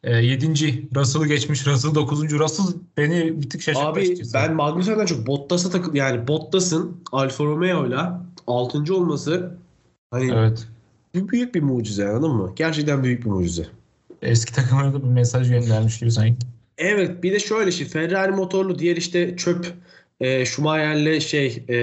E, 0.05 0.17
yedinci 0.17 0.89
Russell'ı 0.97 1.27
geçmiş. 1.27 1.67
Russell 1.67 1.95
dokuzuncu. 1.95 2.39
Russell 2.39 2.67
beni 2.97 3.43
bir 3.43 3.51
tık 3.51 3.63
şaşırttı. 3.63 3.87
Abi 3.87 4.01
açıkçası. 4.01 4.35
ben 4.35 4.55
Magnussen'den 4.55 5.07
çok 5.07 5.27
Bottas'a 5.27 5.71
takıl 5.71 5.95
yani 5.95 6.29
Bottas'ın 6.29 6.97
Alfa 7.13 7.45
Romeo'yla 7.45 8.27
altıncı 8.47 8.97
olması 8.97 9.57
hani 10.11 10.33
evet. 10.33 10.69
büyük 11.15 11.55
bir 11.55 11.63
mucize 11.63 12.09
anladın 12.09 12.31
mı? 12.31 12.53
Gerçekten 12.57 13.05
büyük 13.05 13.25
bir 13.25 13.31
mucize. 13.31 13.67
Eski 14.23 14.53
takımlara 14.53 14.95
da 14.95 15.03
bir 15.03 15.09
mesaj 15.09 15.51
göndermiş 15.51 15.99
gibi 15.99 16.11
sanki. 16.11 16.47
Evet 16.79 17.23
bir 17.23 17.33
de 17.33 17.39
şöyle 17.39 17.73
şey 17.73 17.87
Ferrari 17.87 18.33
motorlu 18.33 18.79
diğer 18.79 18.97
işte 18.97 19.37
çöp 19.37 19.75
e, 20.21 20.47
Schumacher'le 20.47 21.21
şey 21.21 21.65
e, 21.69 21.77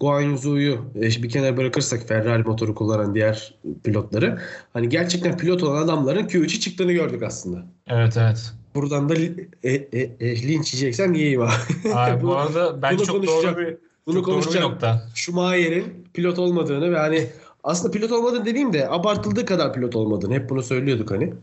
Guan 0.00 0.20
Yuzu'yu 0.20 0.84
e, 0.94 1.02
bir 1.02 1.28
kenara 1.28 1.56
bırakırsak 1.56 2.08
Ferrari 2.08 2.42
motoru 2.42 2.74
kullanan 2.74 3.14
diğer 3.14 3.54
pilotları 3.84 4.38
hani 4.72 4.88
gerçekten 4.88 5.38
pilot 5.38 5.62
olan 5.62 5.82
adamların 5.82 6.26
Q3'ü 6.26 6.60
çıktığını 6.60 6.92
gördük 6.92 7.22
aslında. 7.22 7.66
Evet 7.86 8.16
evet. 8.16 8.52
Buradan 8.74 9.08
da 9.08 9.14
e, 9.14 9.72
e, 9.72 10.00
e, 10.20 10.42
linç 10.42 10.74
yiyeceksem 10.74 11.14
yiyeyim 11.14 11.42
abi. 11.42 11.52
Abi, 11.94 12.22
bu 12.22 12.36
arada 12.36 12.82
bence 12.82 13.04
çok 13.04 13.26
doğru 13.26 13.58
bir 13.58 13.76
bunu 14.06 14.14
çok 14.14 14.24
konuşacağım. 14.24 14.62
Doğru 14.62 14.70
bir 14.70 14.74
nokta. 14.74 15.02
Schumacher'in 15.14 16.08
pilot 16.14 16.38
olmadığını 16.38 16.92
ve 16.92 16.98
hani 16.98 17.30
aslında 17.64 17.92
pilot 17.92 18.12
olmadığını 18.12 18.46
dediğim 18.46 18.72
de 18.72 18.88
abartıldığı 18.88 19.46
kadar 19.46 19.72
pilot 19.72 19.96
olmadığını 19.96 20.34
hep 20.34 20.50
bunu 20.50 20.62
söylüyorduk 20.62 21.10
hani. 21.10 21.34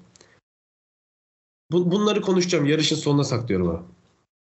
Bu, 1.71 1.91
bunları 1.91 2.21
konuşacağım. 2.21 2.65
Yarışın 2.65 2.95
sonuna 2.95 3.23
saklıyorum 3.23 3.69
abi. 3.69 3.83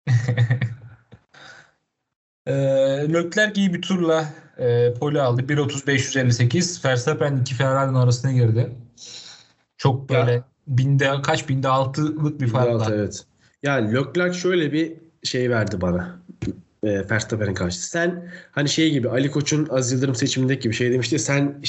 e, 2.48 2.54
Leclerc 3.14 3.62
iyi 3.62 3.74
bir 3.74 3.82
turla 3.82 4.26
e, 4.58 4.94
pole 4.94 5.22
aldı. 5.22 5.42
1.30-558. 5.42 6.86
Verstappen 6.86 7.38
iki 7.38 7.56
Ferrari'nin 7.56 7.96
arasına 7.96 8.32
girdi. 8.32 8.72
Çok 9.78 10.10
böyle 10.10 10.32
ya. 10.32 10.44
binde 10.68 11.12
kaç 11.24 11.50
binde 11.50 11.68
altılık 11.68 12.42
bir 12.42 12.48
fark 12.48 12.74
var. 12.74 12.92
Evet. 12.92 13.26
Yani 13.64 13.96
Leclerc 13.96 14.40
şöyle 14.40 14.74
bir 14.74 14.94
şey 15.24 15.50
verdi 15.50 15.82
bana. 15.82 16.20
E, 16.84 17.10
Verstappen'in 17.10 17.54
karşı. 17.54 17.88
Sen 17.88 18.32
hani 18.52 18.70
şey 18.70 18.92
gibi 18.92 19.10
Ali 19.10 19.32
Koç'un 19.32 19.68
Aziz 19.70 19.92
Yıldırım 19.92 20.16
seçimindeki 20.16 20.62
gibi 20.62 20.74
şey 20.74 20.92
demişti. 20.92 21.20
Sen 21.20 21.62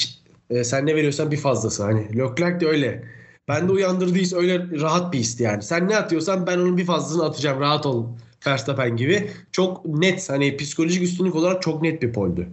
e, 0.49 0.63
sen 0.63 0.85
ne 0.85 0.95
veriyorsan 0.95 1.31
bir 1.31 1.37
fazlası. 1.37 1.83
Hani 1.83 2.17
Leclerc 2.17 2.59
de 2.59 2.69
öyle. 2.69 3.03
Ben 3.47 3.67
de 3.67 3.71
uyandırdıysa 3.71 4.37
öyle 4.37 4.79
rahat 4.81 5.13
bir 5.13 5.19
isti 5.19 5.43
yani. 5.43 5.63
Sen 5.63 5.89
ne 5.89 5.97
atıyorsan 5.97 6.47
ben 6.47 6.57
onun 6.57 6.77
bir 6.77 6.85
fazlasını 6.85 7.25
atacağım. 7.25 7.59
Rahat 7.59 7.85
ol. 7.85 8.07
Verstappen 8.47 8.97
gibi. 8.97 9.31
Çok 9.51 9.85
net 9.85 10.29
hani 10.29 10.57
psikolojik 10.57 11.03
üstünlük 11.03 11.35
olarak 11.35 11.61
çok 11.61 11.81
net 11.81 12.01
bir 12.01 12.13
poldü. 12.13 12.47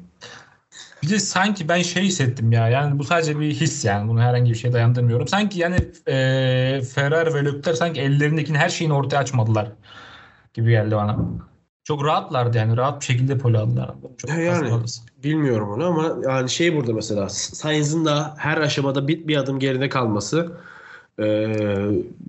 Bir 1.02 1.10
de 1.10 1.18
sanki 1.18 1.68
ben 1.68 1.82
şey 1.82 2.02
hissettim 2.02 2.52
ya 2.52 2.68
yani 2.68 2.98
bu 2.98 3.04
sadece 3.04 3.40
bir 3.40 3.54
his 3.54 3.84
yani 3.84 4.08
bunu 4.08 4.20
herhangi 4.20 4.50
bir 4.50 4.56
şeye 4.56 4.72
dayandırmıyorum. 4.72 5.28
Sanki 5.28 5.60
yani 5.60 5.76
e, 6.06 6.82
Ferrari 6.94 7.34
ve 7.34 7.44
Leclerc 7.44 7.76
sanki 7.76 8.00
ellerindekini 8.00 8.58
her 8.58 8.68
şeyini 8.68 8.94
ortaya 8.94 9.18
açmadılar 9.18 9.72
gibi 10.54 10.70
geldi 10.70 10.96
bana. 10.96 11.18
Çok 11.84 12.04
rahatlardı 12.04 12.56
yani 12.56 12.76
rahat 12.76 13.00
bir 13.00 13.06
şekilde 13.06 13.38
pole 13.38 13.58
aldılar. 13.58 13.94
Çok 14.18 14.30
yani 14.30 14.70
bilmiyorum 15.24 15.70
onu 15.70 15.86
ama 15.86 16.16
yani 16.22 16.50
şey 16.50 16.76
burada 16.76 16.92
mesela 16.92 17.28
Sainz'ın 17.28 18.04
da 18.04 18.34
her 18.38 18.56
aşamada 18.56 19.08
bir, 19.08 19.28
bir 19.28 19.36
adım 19.36 19.58
geride 19.58 19.88
kalması 19.88 20.52
ee, 21.18 21.24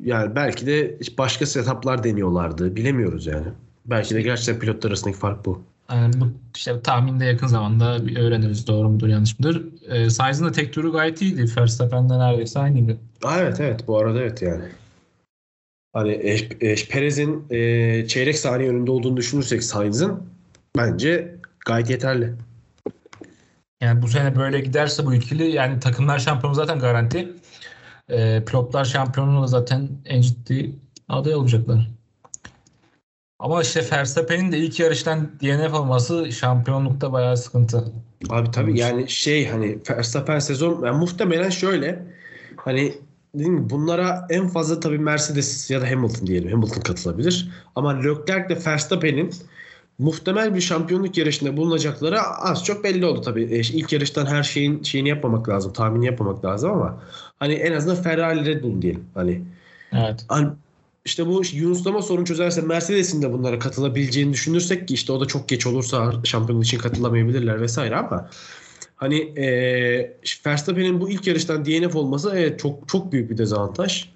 yani 0.03 0.35
belki 0.35 0.67
de 0.67 0.97
başka 1.17 1.45
setuplar 1.45 2.03
deniyorlardı. 2.03 2.75
Bilemiyoruz 2.75 3.25
yani. 3.25 3.47
Belki 3.85 4.15
de 4.15 4.21
gerçekten 4.21 4.59
pilotlar 4.59 4.89
arasındaki 4.89 5.19
fark 5.19 5.45
bu. 5.45 5.61
Yani 5.91 6.13
bu 6.21 6.27
işte 6.55 6.81
tahminde 6.81 7.25
yakın 7.25 7.47
zamanda 7.47 8.07
bir 8.07 8.17
öğreniriz 8.17 8.67
doğru 8.67 8.89
mudur 8.89 9.07
yanlış 9.07 9.39
mıdır. 9.39 9.65
E, 9.89 10.09
Sainz'ın 10.09 10.45
da 10.45 10.51
tek 10.51 10.73
turu 10.73 10.91
gayet 10.91 11.21
iyiydi. 11.21 11.45
Verstappen'de 11.57 12.19
neredeyse 12.19 12.59
aynıydı. 12.59 12.97
Evet 13.37 13.59
evet 13.59 13.87
bu 13.87 13.97
arada 13.97 14.21
evet 14.21 14.41
yani. 14.41 14.63
Hani 15.93 16.11
e, 16.11 16.33
e, 16.61 16.75
Perez'in 16.89 17.45
e, 17.49 18.07
çeyrek 18.07 18.37
saniye 18.37 18.69
önünde 18.69 18.91
olduğunu 18.91 19.17
düşünürsek 19.17 19.63
Sainz'ın 19.63 20.23
bence 20.77 21.35
gayet 21.65 21.89
yeterli. 21.89 22.33
Yani 23.81 24.01
bu 24.01 24.07
sene 24.07 24.35
böyle 24.35 24.59
giderse 24.59 25.05
bu 25.05 25.13
ikili 25.13 25.51
yani 25.51 25.79
takımlar 25.79 26.19
şampiyonu 26.19 26.55
zaten 26.55 26.79
garanti 26.79 27.33
e, 28.09 28.43
pilotlar 28.45 28.85
şampiyonluğuna 28.85 29.47
zaten 29.47 29.89
en 30.05 30.21
ciddi 30.21 30.75
aday 31.09 31.35
olacaklar. 31.35 31.89
Ama 33.39 33.61
işte 33.61 33.85
Verstappen'in 33.91 34.51
de 34.51 34.57
ilk 34.57 34.79
yarıştan 34.79 35.31
DNF 35.41 35.73
olması 35.73 36.31
şampiyonlukta 36.31 37.13
bayağı 37.13 37.37
sıkıntı. 37.37 37.93
Abi 38.29 38.51
tabii 38.51 38.79
yani 38.79 39.09
şey 39.09 39.47
hani 39.47 39.77
Verstappen 39.89 40.39
sezon 40.39 40.85
yani 40.85 40.97
muhtemelen 40.97 41.49
şöyle 41.49 42.03
hani 42.55 42.93
gibi 43.35 43.69
bunlara 43.69 44.27
en 44.29 44.47
fazla 44.47 44.79
tabii 44.79 44.97
Mercedes 44.99 45.71
ya 45.71 45.81
da 45.81 45.91
Hamilton 45.91 46.27
diyelim. 46.27 46.51
Hamilton 46.51 46.81
katılabilir. 46.81 47.49
Ama 47.75 47.93
Leclerc 47.93 48.53
ile 48.53 48.65
Verstappen'in 48.65 49.31
muhtemel 49.99 50.55
bir 50.55 50.61
şampiyonluk 50.61 51.17
yarışında 51.17 51.57
bulunacakları 51.57 52.21
az 52.21 52.65
çok 52.65 52.83
belli 52.83 53.05
oldu 53.05 53.21
tabii. 53.21 53.43
E, 53.43 53.59
ilk 53.59 53.93
yarıştan 53.93 54.25
her 54.25 54.43
şeyin 54.43 54.83
şeyini 54.83 55.09
yapmamak 55.09 55.49
lazım, 55.49 55.73
tahmini 55.73 56.05
yapmamak 56.05 56.45
lazım 56.45 56.71
ama 56.71 57.03
hani 57.39 57.53
en 57.53 57.73
azından 57.73 58.03
Ferrari 58.03 58.45
Red 58.45 58.63
Bull 58.63 58.81
diyelim. 58.81 59.05
Hani 59.13 59.41
Evet. 59.93 60.25
Hani 60.27 60.49
işte 61.05 61.27
bu 61.27 61.41
Yunuslama 61.53 62.01
sorun 62.01 62.23
çözerse 62.23 62.61
Mercedes'in 62.61 63.21
de 63.21 63.33
bunlara 63.33 63.59
katılabileceğini 63.59 64.33
düşünürsek 64.33 64.87
ki 64.87 64.93
işte 64.93 65.13
o 65.13 65.21
da 65.21 65.25
çok 65.25 65.49
geç 65.49 65.67
olursa 65.67 66.13
şampiyonluk 66.23 66.65
için 66.65 66.77
katılamayabilirler 66.77 67.61
vesaire 67.61 67.95
ama 67.95 68.29
hani 68.95 69.19
e, 69.19 70.17
Verstappen'in 70.45 71.01
bu 71.01 71.09
ilk 71.09 71.27
yarıştan 71.27 71.65
DNF 71.65 71.95
olması 71.95 72.31
evet 72.35 72.59
çok 72.59 72.89
çok 72.89 73.11
büyük 73.11 73.29
bir 73.29 73.37
dezavantaj. 73.37 74.09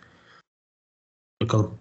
Bakalım. 1.42 1.72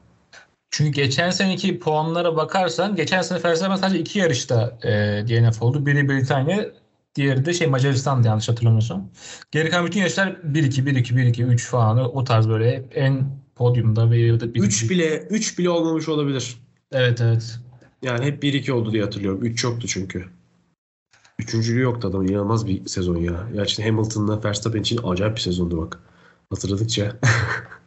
Çünkü 0.76 0.90
geçen 0.90 1.30
seneki 1.30 1.78
puanlara 1.78 2.37
bakarsan 2.37 2.97
geçen 2.97 3.23
sene 3.23 3.45
Verstappen 3.45 3.76
sadece 3.76 3.99
iki 3.99 4.18
yarışta 4.18 4.78
e, 4.83 4.90
DNF 5.28 5.62
oldu. 5.62 5.87
Biri 5.87 6.09
Britanya, 6.09 6.66
diğeri 7.14 7.45
de 7.45 7.54
şey 7.54 7.66
Macaristan'dı 7.66 8.26
yanlış 8.26 8.49
hatırlamıyorsam. 8.49 9.09
Geri 9.50 9.71
kalan 9.71 9.87
bütün 9.87 10.00
yarışlar 10.00 10.28
1-2, 10.28 10.35
1-2, 10.54 11.14
1-2, 11.14 11.45
3 11.45 11.66
falan 11.66 12.16
o 12.16 12.25
tarz 12.25 12.49
böyle 12.49 12.85
en 12.95 13.25
podyumda 13.54 14.11
ve 14.11 14.18
ya 14.18 14.40
da 14.40 14.47
3 14.47 14.90
bile 14.90 15.18
3 15.18 15.59
bile 15.59 15.71
olmamış 15.71 16.09
olabilir. 16.09 16.56
Evet 16.92 17.21
evet. 17.21 17.59
Yani 18.02 18.25
hep 18.25 18.42
1-2 18.42 18.73
oldu 18.73 18.92
diye 18.92 19.02
hatırlıyorum. 19.02 19.45
3 19.45 19.64
yoktu 19.64 19.88
çünkü. 19.88 20.25
Üçüncülüğü 21.38 21.80
yoktu 21.80 22.09
adam. 22.09 22.26
İnanılmaz 22.26 22.66
bir 22.66 22.87
sezon 22.87 23.16
ya. 23.16 23.49
Gerçekten 23.52 23.85
Hamilton'la 23.85 24.45
Verstappen 24.45 24.80
için 24.80 25.00
acayip 25.04 25.37
bir 25.37 25.40
sezondu 25.40 25.78
bak. 25.78 26.00
Hatırladıkça. 26.50 27.16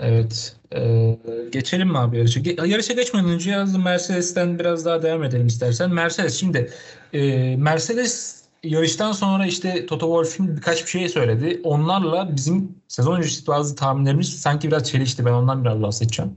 Evet. 0.00 0.56
Ee, 0.74 1.18
geçelim 1.52 1.88
mi 1.88 1.98
abi 1.98 2.16
yarışa? 2.18 2.40
Ge- 2.40 2.66
yarışa 2.66 2.92
geçmeden 2.92 3.28
önce 3.28 3.50
yazdım 3.50 3.84
Mercedes'ten 3.84 4.58
biraz 4.58 4.84
daha 4.84 5.02
devam 5.02 5.24
edelim 5.24 5.46
istersen. 5.46 5.90
Mercedes 5.90 6.40
şimdi 6.40 6.70
e, 7.12 7.56
Mercedes 7.56 8.40
yarıştan 8.62 9.12
sonra 9.12 9.46
işte 9.46 9.86
Toto 9.86 10.06
Wolff'in 10.06 10.56
birkaç 10.56 10.84
bir 10.84 10.90
şey 10.90 11.08
söyledi. 11.08 11.60
Onlarla 11.64 12.36
bizim 12.36 12.74
sezon 12.88 13.16
öncesi 13.16 13.46
bazı 13.46 13.76
tahminlerimiz 13.76 14.40
sanki 14.40 14.68
biraz 14.68 14.90
çelişti. 14.90 15.24
Ben 15.26 15.32
ondan 15.32 15.64
biraz 15.64 15.82
bahsedeceğim. 15.82 16.32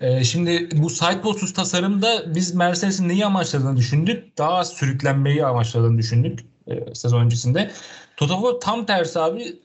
Ee, 0.00 0.24
şimdi 0.24 0.68
bu 0.72 0.90
sidepost'uz 0.90 1.52
tasarımda 1.52 2.34
biz 2.34 2.54
Mercedes'in 2.54 3.08
neyi 3.08 3.26
amaçladığını 3.26 3.76
düşündük. 3.76 4.38
Daha 4.38 4.64
sürüklenmeyi 4.64 5.46
amaçladığını 5.46 5.98
düşündük 5.98 6.40
e, 6.66 6.94
sezon 6.94 7.20
öncesinde. 7.20 7.70
Toto 8.16 8.34
Wolff 8.34 8.62
tam 8.62 8.86
tersi 8.86 9.20
abi 9.20 9.56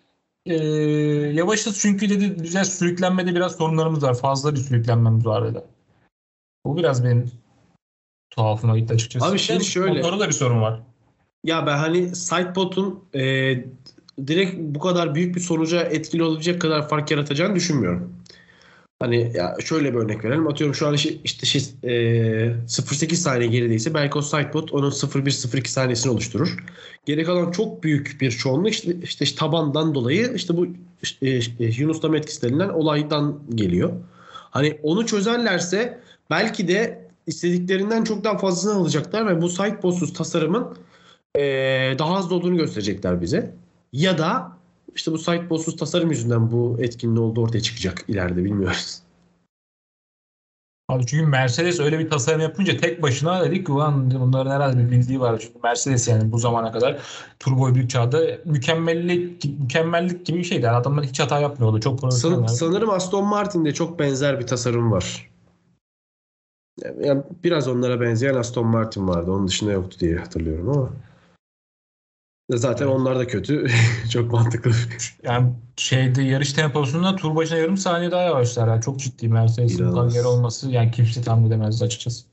e, 0.45 0.55
yavaşız 1.33 1.79
çünkü 1.79 2.09
dedi 2.09 2.29
güzel 2.29 2.63
sürüklenmede 2.63 3.35
biraz 3.35 3.55
sorunlarımız 3.55 4.03
var. 4.03 4.17
Fazla 4.17 4.55
bir 4.55 4.59
sürüklenmemiz 4.59 5.25
var 5.25 5.45
dedi. 5.45 5.63
Bu 6.65 6.77
biraz 6.77 7.03
benim 7.03 7.31
tuhafıma 8.29 8.77
gitti 8.79 8.93
açıkçası. 8.93 9.25
Abi 9.25 9.39
şimdi 9.39 9.65
şöyle- 9.65 9.93
Motorda 10.01 10.19
da 10.19 10.27
bir 10.27 10.33
sorun 10.33 10.61
var. 10.61 10.81
Ya 11.43 11.65
ben 11.67 11.77
hani 11.77 12.15
sidepod'un 12.15 13.03
e, 13.13 13.21
direkt 14.27 14.55
bu 14.59 14.79
kadar 14.79 15.15
büyük 15.15 15.35
bir 15.35 15.41
sonuca 15.41 15.81
etkili 15.81 16.23
olabilecek 16.23 16.61
kadar 16.61 16.89
fark 16.89 17.11
yaratacağını 17.11 17.55
düşünmüyorum. 17.55 18.15
Hani 18.99 19.31
ya 19.35 19.55
şöyle 19.65 19.93
bir 19.93 19.99
örnek 19.99 20.25
verelim. 20.25 20.47
Atıyorum 20.47 20.75
şu 20.75 20.87
an 20.87 20.93
işte, 20.93 21.13
işte 21.23 21.45
şey, 21.45 21.61
e, 21.83 21.89
0.8 22.67 23.15
saniye 23.15 23.49
gerideyse 23.49 23.93
belki 23.93 24.17
o 24.17 24.21
sidepod 24.21 24.69
onun 24.71 24.89
0.1-0.2 24.89 25.67
saniyesini 25.67 26.11
oluşturur. 26.11 26.57
Geri 27.05 27.23
kalan 27.23 27.51
çok 27.51 27.83
büyük 27.83 28.17
bir 28.21 28.31
çoğunluk 28.31 28.69
işte, 28.69 28.95
işte, 29.03 29.25
işte 29.25 29.39
tabandan 29.39 29.95
dolayı 29.95 30.33
işte 30.35 30.57
bu 30.57 30.67
işte, 31.03 31.27
e, 31.59 31.65
Yunus'ta 31.65 32.17
etkisi 32.17 32.41
denilen 32.41 32.69
olaydan 32.69 33.39
geliyor. 33.55 33.93
Hani 34.51 34.79
onu 34.83 35.05
çözerlerse 35.05 35.99
belki 36.29 36.67
de 36.67 37.07
istediklerinden 37.27 38.03
çok 38.03 38.23
daha 38.23 38.37
fazlasını 38.37 38.73
alacaklar 38.73 39.27
ve 39.27 39.41
bu 39.41 39.49
sidepodsuz 39.49 40.13
tasarımın 40.13 40.77
ee, 41.35 41.95
daha 41.99 42.19
hızlı 42.19 42.35
olduğunu 42.35 42.57
gösterecekler 42.57 43.21
bize. 43.21 43.55
Ya 43.93 44.17
da 44.17 44.57
işte 44.95 45.11
bu 45.11 45.17
site 45.17 45.49
boss'uz 45.49 45.75
tasarım 45.77 46.11
yüzünden 46.11 46.51
bu 46.51 46.77
etkinliği 46.79 47.25
olduğu 47.25 47.41
ortaya 47.41 47.61
çıkacak 47.61 48.05
ileride 48.07 48.43
bilmiyoruz. 48.43 49.01
Abi 50.89 51.05
çünkü 51.05 51.25
Mercedes 51.25 51.79
öyle 51.79 51.99
bir 51.99 52.09
tasarım 52.09 52.41
yapınca 52.41 52.77
tek 52.77 53.01
başına 53.01 53.45
dedik 53.45 53.65
ki 53.65 53.71
ulan 53.71 54.11
bunların 54.11 54.51
herhalde 54.51 54.77
bir 54.77 54.91
bildiği 54.91 55.19
var. 55.19 55.39
Çünkü 55.39 55.59
Mercedes 55.63 56.07
yani 56.07 56.31
bu 56.31 56.37
zamana 56.37 56.71
kadar 56.71 57.01
turbo 57.39 57.75
büyük 57.75 57.89
çağda 57.89 58.21
mükemmellik 58.45 59.45
mükemmellik 59.59 60.25
gibi 60.25 60.37
bir 60.37 60.43
şeydi. 60.43 60.65
Yani 60.65 60.75
adamlar 60.75 61.05
hiç 61.05 61.19
hata 61.19 61.39
yapmıyordu. 61.39 61.79
Çok 61.79 62.01
profesyonel. 62.01 62.47
San- 62.47 62.55
sanırım 62.55 62.89
Aston 62.89 63.25
Martin'de 63.25 63.73
çok 63.73 63.99
benzer 63.99 64.39
bir 64.39 64.47
tasarım 64.47 64.91
var. 64.91 65.29
Yani 66.99 67.23
biraz 67.43 67.67
onlara 67.67 68.01
benzeyen 68.01 68.35
Aston 68.35 68.67
Martin 68.67 69.07
vardı. 69.07 69.31
Onun 69.31 69.47
dışında 69.47 69.71
yoktu 69.71 69.99
diye 69.99 70.17
hatırlıyorum 70.17 70.69
ama. 70.69 70.89
Zaten 72.49 72.87
onlar 72.87 73.19
da 73.19 73.27
kötü. 73.27 73.67
çok 74.11 74.31
mantıklı. 74.31 74.71
Yani 75.23 75.53
şeyde 75.77 76.21
yarış 76.21 76.53
temposunda 76.53 77.15
tur 77.15 77.35
başına 77.35 77.57
yarım 77.57 77.77
saniye 77.77 78.11
daha 78.11 78.21
yavaşlar. 78.21 78.67
Yani 78.67 78.81
çok 78.81 78.99
ciddi 78.99 79.27
Mercedes'in 79.29 79.77
bu 79.77 79.81
kadar 79.81 79.91
İnanılmaz. 79.91 80.13
geri 80.13 80.25
olması 80.25 80.71
yani 80.71 80.91
kimse 80.91 81.21
tahmin 81.21 81.47
edemez 81.47 81.81
açıkçası. 81.81 82.25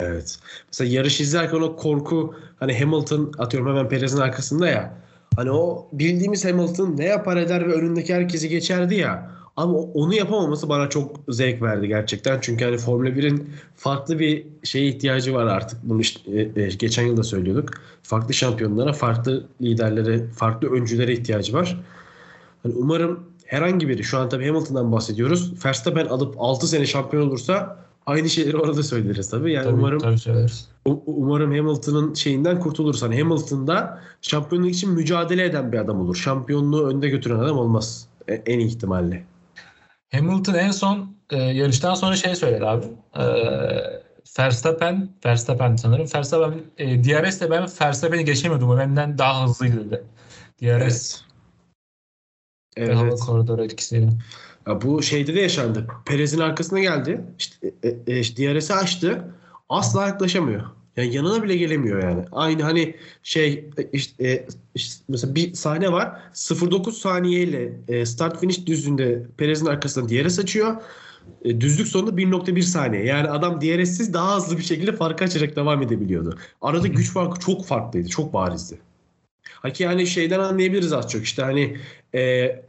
Evet. 0.00 0.38
Mesela 0.66 0.90
yarış 0.90 1.20
izlerken 1.20 1.60
o 1.60 1.76
korku 1.76 2.34
hani 2.60 2.80
Hamilton 2.80 3.32
atıyorum 3.38 3.68
hemen 3.68 3.88
Perez'in 3.88 4.18
arkasında 4.18 4.68
ya. 4.68 4.98
Hani 5.36 5.50
o 5.50 5.88
bildiğimiz 5.92 6.44
Hamilton 6.44 6.96
ne 6.96 7.04
yapar 7.04 7.36
eder 7.36 7.68
ve 7.68 7.72
önündeki 7.72 8.14
herkesi 8.14 8.48
geçerdi 8.48 8.94
ya. 8.94 9.33
Ama 9.56 9.78
onu 9.78 10.14
yapamaması 10.14 10.68
bana 10.68 10.88
çok 10.88 11.20
zevk 11.28 11.62
verdi 11.62 11.88
gerçekten. 11.88 12.38
Çünkü 12.40 12.64
hani 12.64 12.78
Formula 12.78 13.08
1'in 13.08 13.50
farklı 13.76 14.18
bir 14.18 14.46
şeye 14.62 14.86
ihtiyacı 14.86 15.34
var 15.34 15.46
artık. 15.46 15.78
Bunu 15.82 16.00
işte, 16.00 16.20
e, 16.32 16.62
e, 16.62 16.68
geçen 16.68 17.06
yıl 17.06 17.16
da 17.16 17.22
söylüyorduk. 17.22 17.70
Farklı 18.02 18.34
şampiyonlara, 18.34 18.92
farklı 18.92 19.46
liderlere, 19.62 20.26
farklı 20.26 20.70
öncülere 20.70 21.12
ihtiyacı 21.12 21.52
var. 21.52 21.80
Hani 22.62 22.74
umarım 22.74 23.20
herhangi 23.44 23.88
biri 23.88 24.04
şu 24.04 24.18
an 24.18 24.28
tabii 24.28 24.46
Hamilton'dan 24.46 24.92
bahsediyoruz. 24.92 25.64
Verstappen 25.64 26.06
alıp 26.06 26.34
6 26.38 26.68
sene 26.68 26.86
şampiyon 26.86 27.26
olursa 27.28 27.84
aynı 28.06 28.28
şeyleri 28.28 28.56
orada 28.56 28.82
söyleriz 28.82 29.30
tabii. 29.30 29.52
Yani 29.52 29.64
Tabii, 29.64 29.74
umarım 29.74 29.98
tabii 29.98 30.18
söyleriz. 30.18 30.68
Umarım 31.06 31.56
Hamilton'ın 31.56 32.14
şeyinden 32.14 32.60
kurtuluruz. 32.60 33.02
Hani 33.02 33.20
Hamilton'da 33.20 34.00
şampiyonluk 34.22 34.70
için 34.70 34.90
mücadele 34.90 35.44
eden 35.44 35.72
bir 35.72 35.78
adam 35.78 36.00
olur. 36.00 36.14
Şampiyonluğu 36.14 36.86
önde 36.86 37.08
götüren 37.08 37.38
adam 37.38 37.58
olmaz. 37.58 38.06
E- 38.28 38.42
en 38.46 38.58
iyi 38.58 38.66
ihtimalle. 38.66 39.24
Hamilton 40.14 40.54
en 40.54 40.70
son 40.70 41.16
e, 41.30 41.36
yarıştan 41.36 41.94
sonra 41.94 42.16
şey 42.16 42.34
söyledi 42.34 42.66
abi. 42.66 42.86
E, 43.16 43.24
Verstappen, 44.38 45.08
Verstappen 45.26 45.76
sanırım. 45.76 46.06
Verstappen, 46.14 46.62
e, 46.78 47.04
DRS'te 47.04 47.50
ben 47.50 47.66
Verstappen'i 47.80 48.24
geçemiyordum. 48.24 48.78
Benden 48.78 49.18
daha 49.18 49.44
hızlıydı 49.44 49.90
dedi. 49.90 50.04
DRS 50.62 51.22
Evet. 52.76 52.88
ve 52.88 52.94
hava 52.94 53.08
Evet. 53.08 53.20
koridoru 53.20 53.64
etkisiyle. 53.64 54.08
Ya 54.66 54.82
bu 54.82 55.02
şeyde 55.02 55.34
de 55.34 55.40
yaşandı. 55.40 55.86
Perez'in 56.06 56.40
arkasına 56.40 56.80
geldi. 56.80 57.24
İşte, 57.38 57.74
e, 57.82 57.88
e, 58.06 58.20
işte 58.20 58.54
DRS'i 58.54 58.74
açtı. 58.74 59.34
Asla 59.68 60.06
yaklaşamıyor. 60.06 60.62
Yani 60.96 61.14
yanına 61.14 61.42
bile 61.42 61.56
gelemiyor 61.56 62.02
yani. 62.02 62.24
Aynı 62.32 62.62
hani 62.62 62.96
şey 63.22 63.70
işte, 63.92 64.28
e, 64.28 64.46
işte 64.74 65.04
mesela 65.08 65.34
bir 65.34 65.54
sahne 65.54 65.92
var. 65.92 66.20
0.9 66.34 66.92
saniyeyle 66.92 67.72
e, 67.88 68.06
start 68.06 68.40
finish 68.40 68.66
düzlüğünde 68.66 69.22
Perez'in 69.36 69.66
arkasından 69.66 70.08
DRS 70.08 70.38
açıyor. 70.38 70.76
E, 71.44 71.60
düzlük 71.60 71.88
sonunda 71.88 72.10
1.1 72.10 72.62
saniye. 72.62 73.04
Yani 73.04 73.30
adam 73.30 73.60
DRS'siz 73.60 74.14
daha 74.14 74.36
hızlı 74.36 74.58
bir 74.58 74.62
şekilde 74.62 74.96
farkı 74.96 75.24
açarak 75.24 75.56
devam 75.56 75.82
edebiliyordu. 75.82 76.38
Arada 76.60 76.86
güç 76.86 77.12
farkı 77.12 77.40
çok 77.40 77.66
farklıydı. 77.66 78.08
Çok 78.08 78.32
barizdi. 78.32 78.78
Haki 79.64 79.82
yani 79.82 80.06
şeyden 80.06 80.38
anlayabiliriz 80.38 80.92
az 80.92 81.10
çok 81.10 81.22
işte 81.22 81.42
hani 81.42 81.76
e, 82.12 82.20
e, 82.20 82.62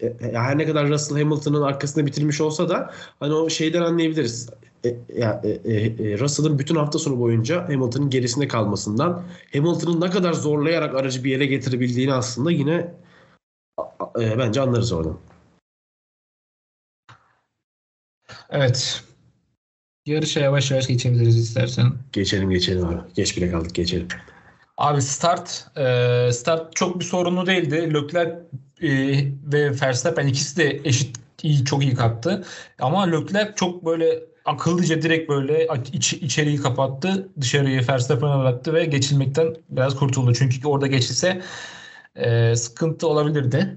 e, 0.00 0.32
her 0.32 0.58
ne 0.58 0.66
kadar 0.66 0.88
Russell 0.88 1.18
Hamilton'ın 1.18 1.62
arkasında 1.62 2.06
bitirmiş 2.06 2.40
olsa 2.40 2.68
da 2.68 2.90
hani 3.20 3.32
o 3.32 3.50
şeyden 3.50 3.82
anlayabiliriz. 3.82 4.50
E, 4.84 4.96
ya, 5.16 5.40
e, 5.44 5.48
e, 5.48 5.86
e, 5.86 6.18
Russell'ın 6.18 6.58
bütün 6.58 6.74
hafta 6.74 6.98
sonu 6.98 7.20
boyunca 7.20 7.68
Hamilton'ın 7.68 8.10
gerisinde 8.10 8.48
kalmasından 8.48 9.24
Hamilton'ın 9.52 10.00
ne 10.00 10.10
kadar 10.10 10.32
zorlayarak 10.32 10.94
aracı 10.94 11.24
bir 11.24 11.30
yere 11.30 11.46
getirebildiğini 11.46 12.12
aslında 12.12 12.50
yine 12.50 12.94
e, 14.20 14.38
bence 14.38 14.60
anlarız 14.60 14.92
oradan. 14.92 15.18
Evet. 18.50 19.04
Yarışa 20.06 20.40
yavaş 20.40 20.70
yavaş 20.70 20.86
geçebiliriz 20.86 21.36
istersen. 21.36 21.92
Geçelim 22.12 22.50
geçelim 22.50 22.86
abi. 22.86 23.00
Geç 23.14 23.36
bile 23.36 23.50
kaldık 23.50 23.74
geçelim. 23.74 24.08
Abi 24.76 25.02
start 25.02 25.66
e, 25.76 26.32
start 26.32 26.76
çok 26.76 27.00
bir 27.00 27.04
sorunlu 27.04 27.46
değildi. 27.46 27.94
Leclerc 27.94 28.32
e, 28.82 28.90
ve 29.52 29.80
Verstappen 29.80 30.26
ikisi 30.26 30.56
de 30.56 30.80
eşit 30.84 31.16
iyi 31.42 31.64
çok 31.64 31.82
iyi 31.82 31.94
kattı. 31.94 32.44
Ama 32.78 33.02
Leclerc 33.02 33.52
çok 33.56 33.84
böyle 33.86 34.33
akıllıca 34.44 35.02
direkt 35.02 35.30
böyle 35.30 35.68
iç, 35.92 36.12
içeriği 36.12 36.56
kapattı. 36.56 37.28
Dışarıyı 37.40 37.88
Verstappen'e 37.88 38.38
bıraktı 38.38 38.74
ve 38.74 38.84
geçilmekten 38.84 39.54
biraz 39.68 39.96
kurtuldu. 39.96 40.34
Çünkü 40.34 40.68
orada 40.68 40.86
geçilse 40.86 41.42
e, 42.16 42.56
sıkıntı 42.56 43.06
olabilirdi. 43.08 43.76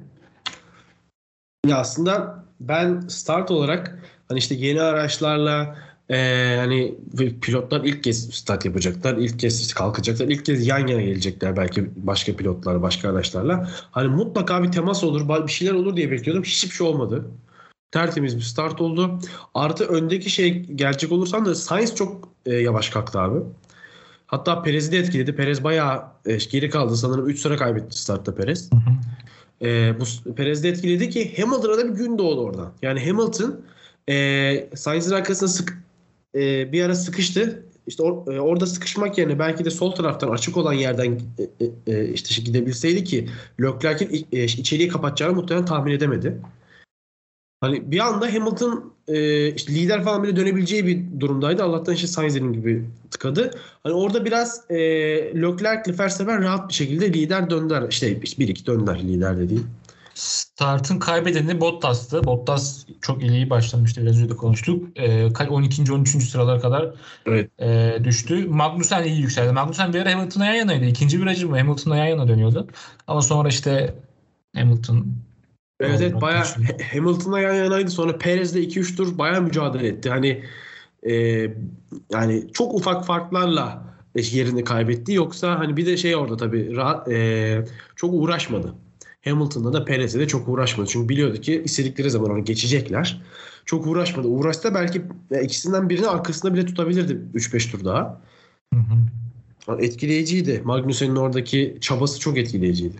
Ya 1.68 1.78
aslında 1.78 2.44
ben 2.60 3.02
start 3.02 3.52
olarak 3.52 4.00
hani 4.30 4.40
işte 4.40 4.56
yeni 4.56 4.82
araçlarla 4.82 5.78
e, 6.10 6.56
hani 6.58 6.96
pilotlar 7.42 7.84
ilk 7.84 8.04
kez 8.04 8.30
start 8.36 8.66
yapacaklar, 8.66 9.18
ilk 9.18 9.40
kez 9.40 9.74
kalkacaklar, 9.74 10.28
ilk 10.28 10.46
kez 10.46 10.68
yan 10.68 10.88
yana 10.88 11.02
gelecekler 11.02 11.58
belki 11.58 11.90
başka 11.96 12.36
pilotlar, 12.36 12.82
başka 12.82 13.10
araçlarla. 13.10 13.70
Hani 13.92 14.08
mutlaka 14.08 14.64
bir 14.64 14.72
temas 14.72 15.04
olur, 15.04 15.48
bir 15.48 15.52
şeyler 15.52 15.74
olur 15.74 15.96
diye 15.96 16.12
bekliyordum. 16.12 16.44
Hiçbir 16.44 16.76
şey 16.76 16.88
olmadı. 16.88 17.26
Tertemiz 17.92 18.38
bir 18.38 18.42
start 18.42 18.82
oldu. 18.82 19.20
Artı 19.54 19.86
öndeki 19.86 20.30
şey 20.30 20.64
gelecek 20.64 21.12
olursam 21.12 21.46
da 21.46 21.56
Sainz 21.56 21.96
çok 21.96 22.30
e, 22.46 22.54
yavaş 22.54 22.90
kalktı 22.90 23.20
abi. 23.20 23.40
Hatta 24.28 24.62
Perez'i 24.62 24.92
de 24.92 24.98
etkiledi. 24.98 25.36
Perez 25.36 25.64
bayağı 25.64 26.04
e, 26.26 26.38
geri 26.38 26.70
kaldı. 26.70 26.98
Sanırım 26.98 27.30
3 27.30 27.40
sıra 27.40 27.58
kaybetti 27.58 28.02
startta 28.02 28.36
Perez. 28.36 28.70
E, 29.62 29.94
bu 30.00 30.34
Perez 30.36 30.64
de 30.64 30.70
etkiledi 30.70 31.10
ki 31.10 31.42
Hamilton'a 31.42 31.78
da 31.78 31.88
bir 31.90 31.98
gün 31.98 32.18
doğdu 32.18 32.42
oradan. 32.42 32.72
Yani 32.82 33.10
Hamilton 33.10 33.62
e, 34.10 34.70
Sainz'in 34.76 35.16
arkasına 35.16 35.50
sık 35.50 35.84
e, 36.36 36.72
bir 36.72 36.84
ara 36.84 36.96
sıkıştı. 36.96 37.64
İşte 37.88 38.04
or- 38.04 38.36
e, 38.36 38.40
orada 38.40 38.66
sıkışmak 38.66 39.18
yerine 39.18 39.40
belki 39.40 39.66
de 39.66 39.70
sol 39.70 39.92
taraftan 39.92 40.30
açık 40.30 40.58
olan 40.58 40.74
yerden 40.74 41.22
e, 41.40 41.66
e, 41.66 41.98
e, 41.98 42.10
işte 42.10 42.42
gidebilseydi 42.42 43.04
ki 43.04 43.30
Leclerc'in 43.62 44.28
e, 44.32 44.44
içeriği 44.44 44.88
kapatacağını 44.88 45.36
muhtemelen 45.36 45.66
tahmin 45.66 45.92
edemedi. 45.92 46.42
Hani 47.62 47.92
bir 47.92 48.00
anda 48.00 48.34
Hamilton 48.34 48.94
e, 49.08 49.48
işte 49.54 49.74
lider 49.74 50.04
falan 50.04 50.24
bile 50.24 50.36
dönebileceği 50.36 50.86
bir 50.86 51.20
durumdaydı. 51.20 51.64
Allah'tan 51.64 51.96
işte 51.96 52.08
Sainz'in 52.08 52.54
gibi 52.54 52.86
tıkadı. 53.12 53.52
Hani 53.84 53.94
orada 53.94 54.26
biraz 54.26 54.72
e, 54.72 54.78
Leclerc 55.42 55.92
ile 55.92 55.98
Verstappen 55.98 56.44
rahat 56.44 56.70
bir 56.70 56.74
şekilde 56.74 57.14
lider 57.14 57.50
döndüler. 57.50 57.86
İşte 57.90 58.12
1-2 58.14 58.66
döndüler 58.66 59.00
lider 59.00 59.38
de 59.38 59.50
değil. 59.50 59.64
Start'ın 60.14 61.00
kaybedeni 61.00 61.62
Bottas'tı. 61.62 62.24
Bottas 62.24 62.86
çok 63.02 63.24
iyi 63.24 63.50
başlamıştı. 63.50 64.02
Biraz 64.02 64.18
önce 64.18 64.30
de 64.30 64.36
konuştuk. 64.36 64.88
Ee, 64.96 65.30
12. 65.50 65.92
13. 65.94 66.10
sıralara 66.10 66.60
kadar 66.60 66.92
Evet. 67.26 67.50
e, 67.60 67.98
düştü. 68.04 68.48
Magnussen 68.48 69.04
iyi 69.04 69.22
yükseldi. 69.22 69.52
Magnussen 69.52 69.94
bir 69.94 70.02
ara 70.02 70.12
Hamilton'a 70.12 70.46
yan 70.46 70.54
yanaydı. 70.54 70.86
İkinci 70.86 71.22
virajı 71.22 71.50
mı 71.50 71.58
Hamilton'a 71.58 71.98
yan 71.98 72.06
yana 72.06 72.28
dönüyordu. 72.28 72.68
Ama 73.08 73.22
sonra 73.22 73.50
işte 73.50 73.96
Hamilton 74.56 75.08
Evet 75.80 76.02
evet. 76.02 76.22
Ha- 76.22 76.44
Hamilton'la 76.94 77.40
yan 77.40 77.54
yanaydı. 77.54 77.92
Sonra 77.92 78.18
Perez'le 78.18 78.56
2-3 78.56 78.96
tur 78.96 79.18
bayağı 79.18 79.42
mücadele 79.42 79.88
etti. 79.88 80.10
Hani 80.10 80.44
e, 81.04 81.14
yani 82.12 82.44
çok 82.54 82.74
ufak 82.74 83.06
farklarla 83.06 83.84
yerini 84.16 84.64
kaybetti. 84.64 85.14
Yoksa 85.14 85.60
hani 85.60 85.78
bir 85.78 85.86
de 85.86 85.98
şey 85.98 86.16
orada 86.16 86.38
tabii 86.38 86.76
rahat, 86.76 87.08
e, 87.12 87.66
çok 87.96 88.14
uğraşmadı. 88.14 88.74
Hamilton'da 89.26 89.74
da 89.74 89.86
Perez'le 89.86 90.16
de 90.16 90.28
çok 90.28 90.48
uğraşmadı. 90.48 90.90
Çünkü 90.90 91.10
biliyordu 91.10 91.42
ki 91.42 91.62
istedikleri 91.66 92.12
zaman 92.12 92.32
onu 92.32 92.46
geçecekler. 92.46 93.22
Çok 93.66 93.88
uğraşmadı. 93.88 94.28
Uğraşsa 94.28 94.74
belki 94.76 95.02
ikisinden 95.44 95.90
birini 95.90 96.08
arkasında 96.08 96.54
bile 96.54 96.66
tutabilirdi 96.66 97.22
3-5 97.36 97.72
tur 97.72 97.86
daha. 97.86 98.22
Hı 98.74 98.80
hı. 98.80 99.82
Etkileyiciydi. 99.82 100.62
Magnussen'in 100.66 101.16
oradaki 101.16 101.78
çabası 101.82 102.20
çok 102.20 102.38
etkileyiciydi. 102.38 102.96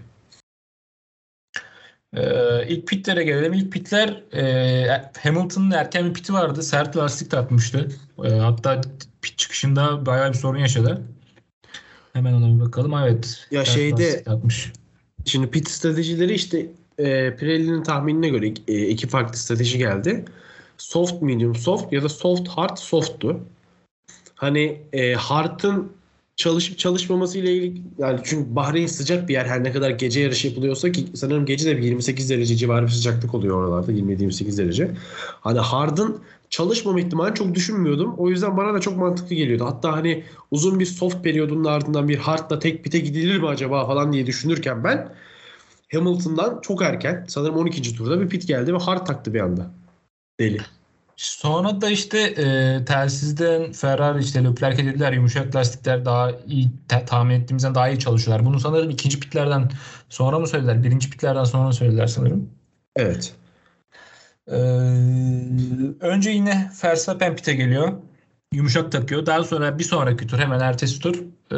Ee, 2.14 2.68
ilk 2.68 2.88
pitlere 2.88 3.24
gelelim. 3.24 3.54
İlk 3.54 3.72
pitler 3.72 4.24
e, 4.34 5.10
Hamilton'ın 5.20 5.72
erken 5.72 6.10
bir 6.10 6.14
piti 6.14 6.34
vardı. 6.34 6.64
Sert 6.64 6.98
lastik 6.98 7.32
takmıştı. 7.32 7.88
E, 8.24 8.30
hatta 8.30 8.82
pit 9.22 9.38
çıkışında 9.38 10.06
bayağı 10.06 10.30
bir 10.30 10.38
sorun 10.38 10.60
yaşadı. 10.60 11.02
Hemen 12.14 12.34
ona 12.34 12.56
bir 12.56 12.66
bakalım. 12.66 12.94
Evet. 12.94 13.48
Ya 13.52 13.66
şeyde- 13.66 14.24
takmış. 14.24 14.72
Şimdi 15.26 15.50
pit 15.50 15.70
stratejileri 15.70 16.34
işte 16.34 16.66
e, 16.98 17.36
Pirelli'nin 17.36 17.84
tahminine 17.84 18.30
göre 18.30 18.54
e, 18.68 18.88
iki 18.88 19.08
farklı 19.08 19.38
strateji 19.38 19.78
geldi. 19.78 20.26
Soft, 20.78 21.22
medium, 21.22 21.56
soft 21.56 21.94
ya 21.94 22.04
da 22.04 22.10
soft, 22.10 22.48
hard, 22.48 22.78
soft'tu. 22.78 23.40
Hani 24.36 24.82
e, 24.94 25.14
hard'ın 25.14 25.97
çalışıp 26.38 26.78
çalışmaması 26.78 27.38
ile 27.38 27.54
ilgili 27.54 27.84
yani 27.98 28.20
çünkü 28.24 28.56
Bahreyn 28.56 28.88
sıcak 28.88 29.30
bir 29.30 29.34
yer 29.34 29.46
her 29.46 29.64
ne 29.64 29.72
kadar 29.72 29.90
gece 29.90 30.20
yarışı 30.20 30.48
yapılıyorsa 30.48 30.92
ki 30.92 31.06
sanırım 31.16 31.46
gece 31.46 31.70
de 31.70 31.78
bir 31.78 31.84
28 31.84 32.30
derece 32.30 32.56
civarı 32.56 32.86
bir 32.86 32.92
sıcaklık 32.92 33.34
oluyor 33.36 33.58
oralarda 33.58 33.92
27-28 33.92 34.58
derece. 34.58 34.92
Hani 35.42 35.60
hard'ın 35.60 36.22
çalışmama 36.50 37.00
ihtimalini 37.00 37.36
çok 37.36 37.56
düşünmüyordum. 37.56 38.16
O 38.18 38.30
yüzden 38.30 38.58
bana 38.58 38.74
da 38.74 38.80
çok 38.80 38.98
mantıklı 38.98 39.36
geliyordu. 39.36 39.66
Hatta 39.66 39.94
hani 39.94 40.24
uzun 40.52 40.80
bir 40.80 40.86
soft 40.86 41.24
periyodunun 41.24 41.66
ardından 41.66 42.10
bir 42.10 42.18
hard'la 42.18 42.60
tek 42.60 42.84
pite 42.84 43.00
gidilir 43.00 43.38
mi 43.38 43.48
acaba 43.48 43.88
falan 43.88 44.14
diye 44.14 44.26
düşünürken 44.26 44.84
ben 44.84 45.14
Hamilton'dan 45.92 46.62
çok 46.62 46.82
erken 46.82 47.26
sanırım 47.28 47.56
12. 47.56 47.96
turda 47.96 48.22
bir 48.22 48.30
pit 48.30 48.48
geldi 48.48 48.74
ve 48.74 48.78
hard 48.78 49.06
taktı 49.06 49.34
bir 49.34 49.40
anda. 49.40 49.72
Deli. 50.40 50.60
Sonra 51.18 51.82
da 51.82 51.90
işte 51.90 52.20
e, 52.20 52.86
telsizden 52.86 53.72
Ferrari 53.72 54.20
işte 54.24 54.44
Leclerc'e 54.44 54.86
dediler 54.86 55.14
yumuşak 55.14 55.56
lastikler 55.56 56.06
daha 56.06 56.32
iyi 56.48 56.72
ta- 56.88 57.06
tahmin 57.06 57.36
ettiğimizden 57.36 57.76
daha 57.76 57.90
iyi 57.90 58.00
çalışıyorlar. 58.00 58.46
Bunu 58.46 58.60
sanırım 58.60 58.90
ikinci 58.90 59.20
pitlerden 59.20 59.70
sonra 60.10 60.40
mı 60.40 60.48
söylediler? 60.48 60.84
Birinci 60.84 61.10
pitlerden 61.10 61.44
sonra 61.44 61.68
mı 61.68 61.74
söylediler 61.74 62.08
sanırım? 62.08 62.50
Evet. 62.96 63.34
Ee, 64.48 64.56
önce 66.00 66.30
yine 66.30 66.72
Verstappen 66.84 67.36
pite 67.36 67.54
geliyor. 67.54 67.94
Yumuşak 68.54 68.92
takıyor. 68.92 69.26
Daha 69.26 69.44
sonra 69.44 69.80
bir 69.80 69.84
sonraki 69.84 70.28
tur 70.28 70.40
hemen 70.40 70.60
ertesi 70.60 71.00
tur 71.00 71.16
e, 71.52 71.56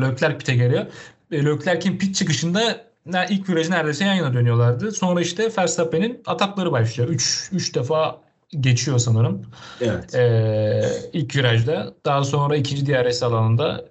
Leclerc 0.00 0.38
pite 0.38 0.54
geliyor. 0.54 0.86
E, 1.30 1.44
Leclerc'in 1.44 1.98
pit 1.98 2.14
çıkışında 2.14 2.86
ilk 3.30 3.48
virajı 3.48 3.70
neredeyse 3.70 4.04
yan 4.04 4.14
yana 4.14 4.34
dönüyorlardı. 4.34 4.92
Sonra 4.92 5.20
işte 5.20 5.48
Verstappen'in 5.58 6.22
atakları 6.26 6.72
başlıyor. 6.72 7.08
3 7.08 7.48
3 7.52 7.74
defa 7.74 8.20
geçiyor 8.60 8.98
sanırım. 8.98 9.42
Evet. 9.80 10.14
Ee, 10.14 10.82
ilk 11.12 11.36
virajda. 11.36 11.94
Daha 12.06 12.24
sonra 12.24 12.56
ikinci 12.56 12.86
DRS 12.86 13.22
alanında 13.22 13.84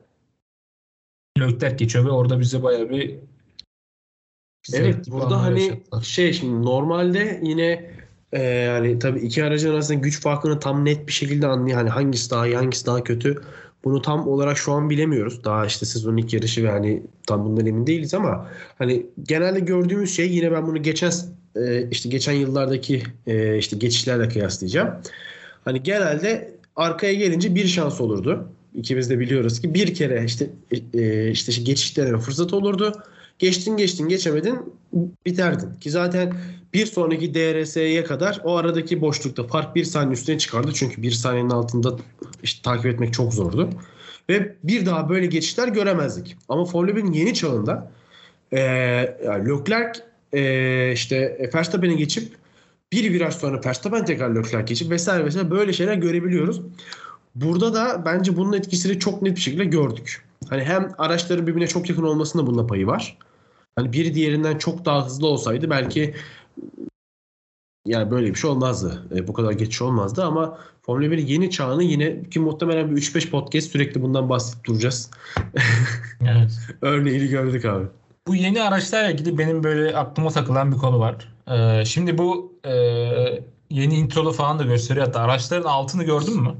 Leclerc 1.40 1.76
geçiyor 1.76 2.06
ve 2.06 2.12
orada 2.12 2.40
bize 2.40 2.64
bayağı 2.64 2.90
bir 2.90 3.18
Evet 4.74 5.12
burada 5.12 5.42
hani 5.42 5.84
şey 6.04 6.34
şimdi 6.34 6.66
normalde 6.66 7.40
yine 7.44 7.92
e, 8.32 8.44
yani 8.44 9.00
tabii 9.00 9.20
iki 9.20 9.44
aracın 9.44 9.72
arasında 9.72 10.00
güç 10.00 10.22
farkını 10.22 10.60
tam 10.60 10.86
net 10.86 11.08
bir 11.08 11.12
şekilde 11.12 11.48
anlıyor. 11.48 11.78
Hani 11.78 11.90
hangisi 11.90 12.32
daha 12.32 12.48
iyi 12.48 12.56
hangisi 12.56 12.86
daha 12.86 13.04
kötü. 13.04 13.42
Bunu 13.84 14.02
tam 14.02 14.28
olarak 14.28 14.58
şu 14.58 14.72
an 14.72 14.90
bilemiyoruz. 14.90 15.44
Daha 15.44 15.66
işte 15.66 15.86
sezonun 15.86 16.18
ilk 16.18 16.34
yarışı 16.34 16.64
ve 16.64 16.72
hani 16.72 17.04
tam 17.28 17.46
bundan 17.46 17.66
emin 17.66 17.88
değiliz 17.88 18.14
ama 18.14 18.48
hani 18.78 19.06
genelde 19.24 19.60
gördüğümüz 19.60 20.16
şey 20.16 20.32
yine 20.32 20.52
ben 20.52 20.68
bunu 20.68 20.84
geçen 20.84 21.12
e, 21.56 21.90
işte 21.92 22.10
geçen 22.10 22.34
yıllardaki 22.34 23.04
e, 23.28 23.58
işte 23.58 23.78
geçişlerle 23.78 24.30
kıyaslayacağım. 24.30 24.90
Hani 25.66 25.84
genelde 25.84 26.56
arkaya 26.76 27.14
gelince 27.14 27.56
bir 27.56 27.68
şans 27.68 28.02
olurdu. 28.02 28.48
İkimiz 28.76 29.10
de 29.10 29.20
biliyoruz 29.20 29.62
ki 29.62 29.74
bir 29.74 29.96
kere 29.96 30.26
işte 30.26 30.50
e, 30.94 31.32
işte 31.32 31.52
geçiş 31.64 31.94
fırsat 31.94 32.54
olurdu. 32.54 33.04
Geçtin 33.40 33.78
geçtin 33.78 34.08
geçemedin 34.08 34.60
biterdin. 35.26 35.74
Ki 35.80 35.92
zaten 35.92 36.34
bir 36.74 36.86
sonraki 36.86 37.34
DRS'ye 37.34 38.04
kadar 38.04 38.42
o 38.44 38.56
aradaki 38.56 39.02
boşlukta 39.02 39.48
fark 39.48 39.76
bir 39.76 39.84
saniye 39.84 40.14
üstüne 40.14 40.38
çıkardı. 40.38 40.72
Çünkü 40.74 41.02
bir 41.02 41.12
saniyenin 41.12 41.50
altında 41.50 41.98
işte 42.44 42.62
takip 42.64 42.86
etmek 42.86 43.14
çok 43.14 43.34
zordu. 43.34 43.70
Ve 44.30 44.56
bir 44.64 44.86
daha 44.86 45.10
böyle 45.10 45.26
geçişler 45.26 45.68
göremezdik. 45.68 46.38
Ama 46.50 46.66
Formula 46.66 46.92
1'in 46.92 47.12
yeni 47.12 47.34
çağında 47.34 47.92
e, 48.52 48.60
yani 49.26 49.50
Leclerc 49.50 50.02
e, 50.34 50.92
işte 50.94 51.50
Verstappen'e 51.56 51.94
geçip 51.94 52.36
bir 52.92 53.14
viraj 53.14 53.34
sonra 53.34 53.62
Verstappen 53.66 54.06
tekrar 54.06 54.36
Leclerc 54.36 54.66
geçip 54.66 54.92
vesaire 54.92 55.26
vesaire 55.26 55.52
böyle 55.52 55.74
şeyler 55.74 55.96
görebiliyoruz. 55.96 56.62
Burada 57.36 57.74
da 57.74 58.06
bence 58.06 58.38
bunun 58.38 58.54
etkisini 58.54 59.00
çok 59.00 59.22
net 59.22 59.36
bir 59.36 59.42
şekilde 59.42 59.66
gördük. 59.66 60.26
Hani 60.50 60.64
hem 60.64 60.92
araçların 60.98 61.48
birbirine 61.48 61.68
çok 61.68 61.90
yakın 61.90 62.04
olmasında 62.04 62.48
bunda 62.48 62.68
payı 62.68 62.88
var. 62.88 63.18
Hani 63.76 63.94
biri 63.94 64.16
diğerinden 64.16 64.58
çok 64.58 64.86
daha 64.86 65.06
hızlı 65.06 65.28
olsaydı 65.28 65.70
belki 65.70 66.14
yani 67.86 68.12
böyle 68.12 68.28
bir 68.28 68.36
şey 68.36 68.50
olmazdı. 68.50 69.08
E, 69.16 69.28
bu 69.28 69.34
kadar 69.34 69.52
geçiş 69.52 69.82
olmazdı 69.82 70.24
ama 70.24 70.58
Formula 70.82 71.12
1 71.12 71.18
yeni 71.18 71.52
çağını 71.52 71.84
yine 71.84 72.24
ki 72.30 72.40
muhtemelen 72.40 72.96
bir 72.96 73.02
3-5 73.02 73.30
podcast 73.30 73.72
sürekli 73.72 74.02
bundan 74.02 74.30
bahsedip 74.30 74.66
duracağız. 74.66 75.12
Evet. 76.22 76.52
Örneğini 76.82 77.28
gördük 77.28 77.66
abi. 77.66 77.86
Bu 78.28 78.36
yeni 78.36 78.62
araçlarla 78.64 79.10
ilgili 79.12 79.38
benim 79.38 79.64
böyle 79.64 79.98
aklıma 79.98 80.30
takılan 80.30 80.72
bir 80.72 80.78
konu 80.78 81.00
var. 81.00 81.16
Ee, 81.52 81.86
şimdi 81.86 82.18
bu 82.18 82.60
e, 82.66 82.72
yeni 83.70 83.96
introlu 83.96 84.32
falan 84.32 84.60
da 84.60 84.64
gösteriyor. 84.64 85.06
Hatta 85.06 85.20
araçların 85.22 85.70
altını 85.70 86.04
gördün 86.04 86.42
mü? 86.42 86.56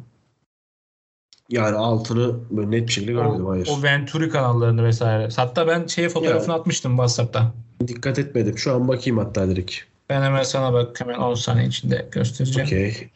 Yani 1.50 1.76
altını 1.78 2.36
böyle 2.52 2.72
net 2.72 2.88
bir 2.88 2.94
şekilde 2.94 3.12
görmedim. 3.12 3.46
O, 3.46 3.50
Hayır. 3.52 3.70
o 3.80 3.84
Venturi 3.84 4.30
kanallarını 4.30 4.84
vesaire. 4.84 5.30
Hatta 5.36 5.68
ben 5.68 5.88
şeye 5.88 6.10
fotoğrafını 6.10 6.54
Ya. 6.54 6.60
atmıştım 6.60 6.92
WhatsApp'ta. 6.92 7.54
Dikkat 7.88 8.20
etmedim. 8.20 8.58
Şu 8.58 8.74
an 8.76 8.88
bakayım 8.88 9.18
hatta 9.18 9.50
direkt. 9.50 9.76
Ben 10.10 10.22
hemen 10.22 10.44
sana 10.44 10.74
bak 10.74 11.02
hemen 11.02 11.20
10 11.20 11.34
saniye 11.34 11.68
içinde 11.68 12.08
göstereceğim. 12.12 12.68
Okey. 12.68 13.10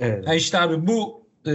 Evet. 0.00 0.28
Ha 0.28 0.34
işte 0.34 0.60
abi 0.60 0.86
bu 0.86 1.25
e, 1.46 1.52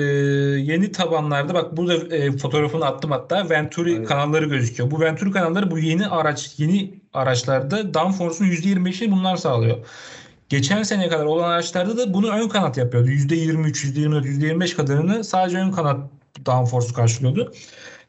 yeni 0.62 0.92
tabanlarda 0.92 1.54
bak 1.54 1.78
burada 1.78 2.16
e, 2.16 2.38
fotoğrafını 2.38 2.86
attım 2.86 3.12
hatta 3.12 3.50
Venturi 3.50 3.94
Aynen. 3.94 4.06
kanalları 4.06 4.46
gözüküyor. 4.46 4.92
Bu 4.92 5.00
Venturi 5.00 5.32
kanalları 5.32 5.72
bu 5.72 5.80
yeni 5.80 6.08
araç 6.08 6.54
yeni 6.58 7.02
araçlarda 7.14 7.94
downforce'un 7.94 8.48
%25'ini 8.48 9.12
bunlar 9.12 9.36
sağlıyor. 9.36 9.78
Geçen 10.50 10.84
seneye 10.84 11.10
kadar 11.10 11.26
olan 11.26 11.50
araçlarda 11.50 11.98
da 11.98 12.14
bunu 12.14 12.30
ön 12.30 12.50
kanat 12.50 12.78
yapıyordu. 12.78 13.10
%23, 13.10 13.86
%24, 13.86 14.26
%25 14.26 14.76
kadarını 14.76 15.24
sadece 15.24 15.58
ön 15.58 15.72
kanat 15.72 16.10
downforce 16.46 16.94
karşılıyordu. 16.94 17.54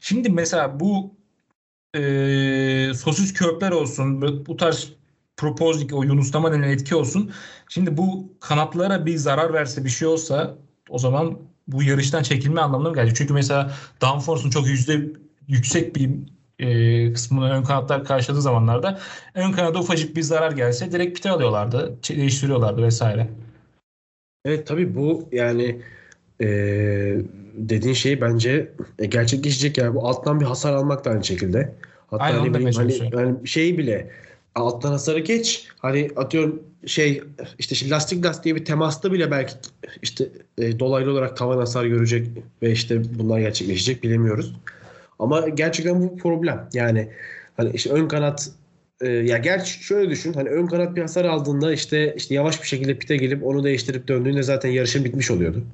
Şimdi 0.01 0.31
mesela 0.31 0.81
bu 0.81 1.15
e, 1.95 2.93
sosis 2.95 3.33
kökler 3.33 3.71
olsun, 3.71 4.23
bu 4.47 4.57
tarz 4.57 4.93
propozlik 5.37 5.95
o 5.95 6.03
yunuslama 6.03 6.53
denilen 6.53 6.69
etki 6.69 6.95
olsun. 6.95 7.33
Şimdi 7.69 7.97
bu 7.97 8.33
kanatlara 8.41 9.07
bir 9.07 9.17
zarar 9.17 9.53
verse 9.53 9.85
bir 9.85 9.91
şey 9.91 10.09
olsa 10.09 10.55
o 10.89 10.99
zaman 10.99 11.39
bu 11.69 11.83
yarıştan 11.83 12.23
çekilme 12.23 12.61
anlamına 12.61 12.89
mı 12.89 12.95
gelecek? 12.95 13.17
Çünkü 13.17 13.35
mesela 13.35 13.73
downforce'un 14.01 14.51
çok 14.51 14.67
yüzde 14.67 15.01
yüksek 15.49 15.97
bir 15.97 16.11
e, 16.59 17.13
kısmını 17.13 17.51
ön 17.51 17.63
kanatlar 17.63 18.05
karşıladığı 18.05 18.43
zamanlarda 18.43 18.99
ön 19.35 19.53
kanada 19.53 19.79
ufacık 19.79 20.17
bir 20.17 20.23
zarar 20.23 20.53
gelse 20.53 20.93
direkt 20.93 21.17
pite 21.17 21.31
alıyorlardı. 21.31 21.99
Değiştiriyorlardı 22.09 22.83
vesaire. 22.83 23.29
Evet 24.45 24.67
tabii 24.67 24.95
bu 24.95 25.29
yani 25.33 25.81
eee, 26.41 27.21
dediğin 27.55 27.95
şey 27.95 28.21
bence 28.21 28.73
e, 28.99 29.07
gerçekleşecek 29.07 29.79
yani 29.79 29.95
bu 29.95 30.09
alttan 30.09 30.41
bir 30.41 30.45
hasar 30.45 30.73
almak 30.73 31.05
da 31.05 31.11
aynı 31.11 31.25
şekilde. 31.25 31.75
Hatta 32.07 32.25
Aynen, 32.25 32.53
hani, 32.53 32.75
hani, 32.75 33.11
yani 33.13 33.49
şey 33.49 33.79
bile 33.79 34.11
alttan 34.55 34.91
hasarı 34.91 35.19
geç 35.19 35.69
hani 35.79 36.11
atıyorum 36.17 36.63
şey 36.87 37.23
işte 37.59 37.75
şimdi 37.75 37.93
lastik 37.93 38.25
lastiğe 38.25 38.57
bir 38.57 38.65
temasta 38.65 39.13
bile 39.13 39.31
belki 39.31 39.55
işte 40.03 40.29
e, 40.59 40.79
dolaylı 40.79 41.11
olarak 41.13 41.37
tavan 41.37 41.59
hasar 41.59 41.85
görecek 41.85 42.29
ve 42.63 42.73
işte 42.73 43.03
bunlar 43.19 43.41
gerçekleşecek 43.41 44.03
bilemiyoruz. 44.03 44.57
Ama 45.19 45.49
gerçekten 45.49 46.01
bu 46.01 46.17
problem. 46.17 46.69
Yani 46.73 47.09
hani 47.57 47.71
işte 47.75 47.91
ön 47.91 48.09
kanat 48.09 48.51
e, 49.01 49.09
ya 49.09 49.39
gerçi 49.39 49.85
şöyle 49.85 50.11
düşün 50.11 50.33
hani 50.33 50.49
ön 50.49 50.67
kanat 50.67 50.97
bir 50.97 51.03
hasar 51.03 51.25
aldığında 51.25 51.73
işte 51.73 52.15
işte 52.17 52.35
yavaş 52.35 52.63
bir 52.63 52.67
şekilde 52.67 52.99
pite 52.99 53.17
gelip 53.17 53.47
onu 53.47 53.65
değiştirip 53.65 54.09
döndüğünde 54.09 54.43
zaten 54.43 54.69
yarışın 54.69 55.05
bitmiş 55.05 55.31
oluyordu. 55.31 55.65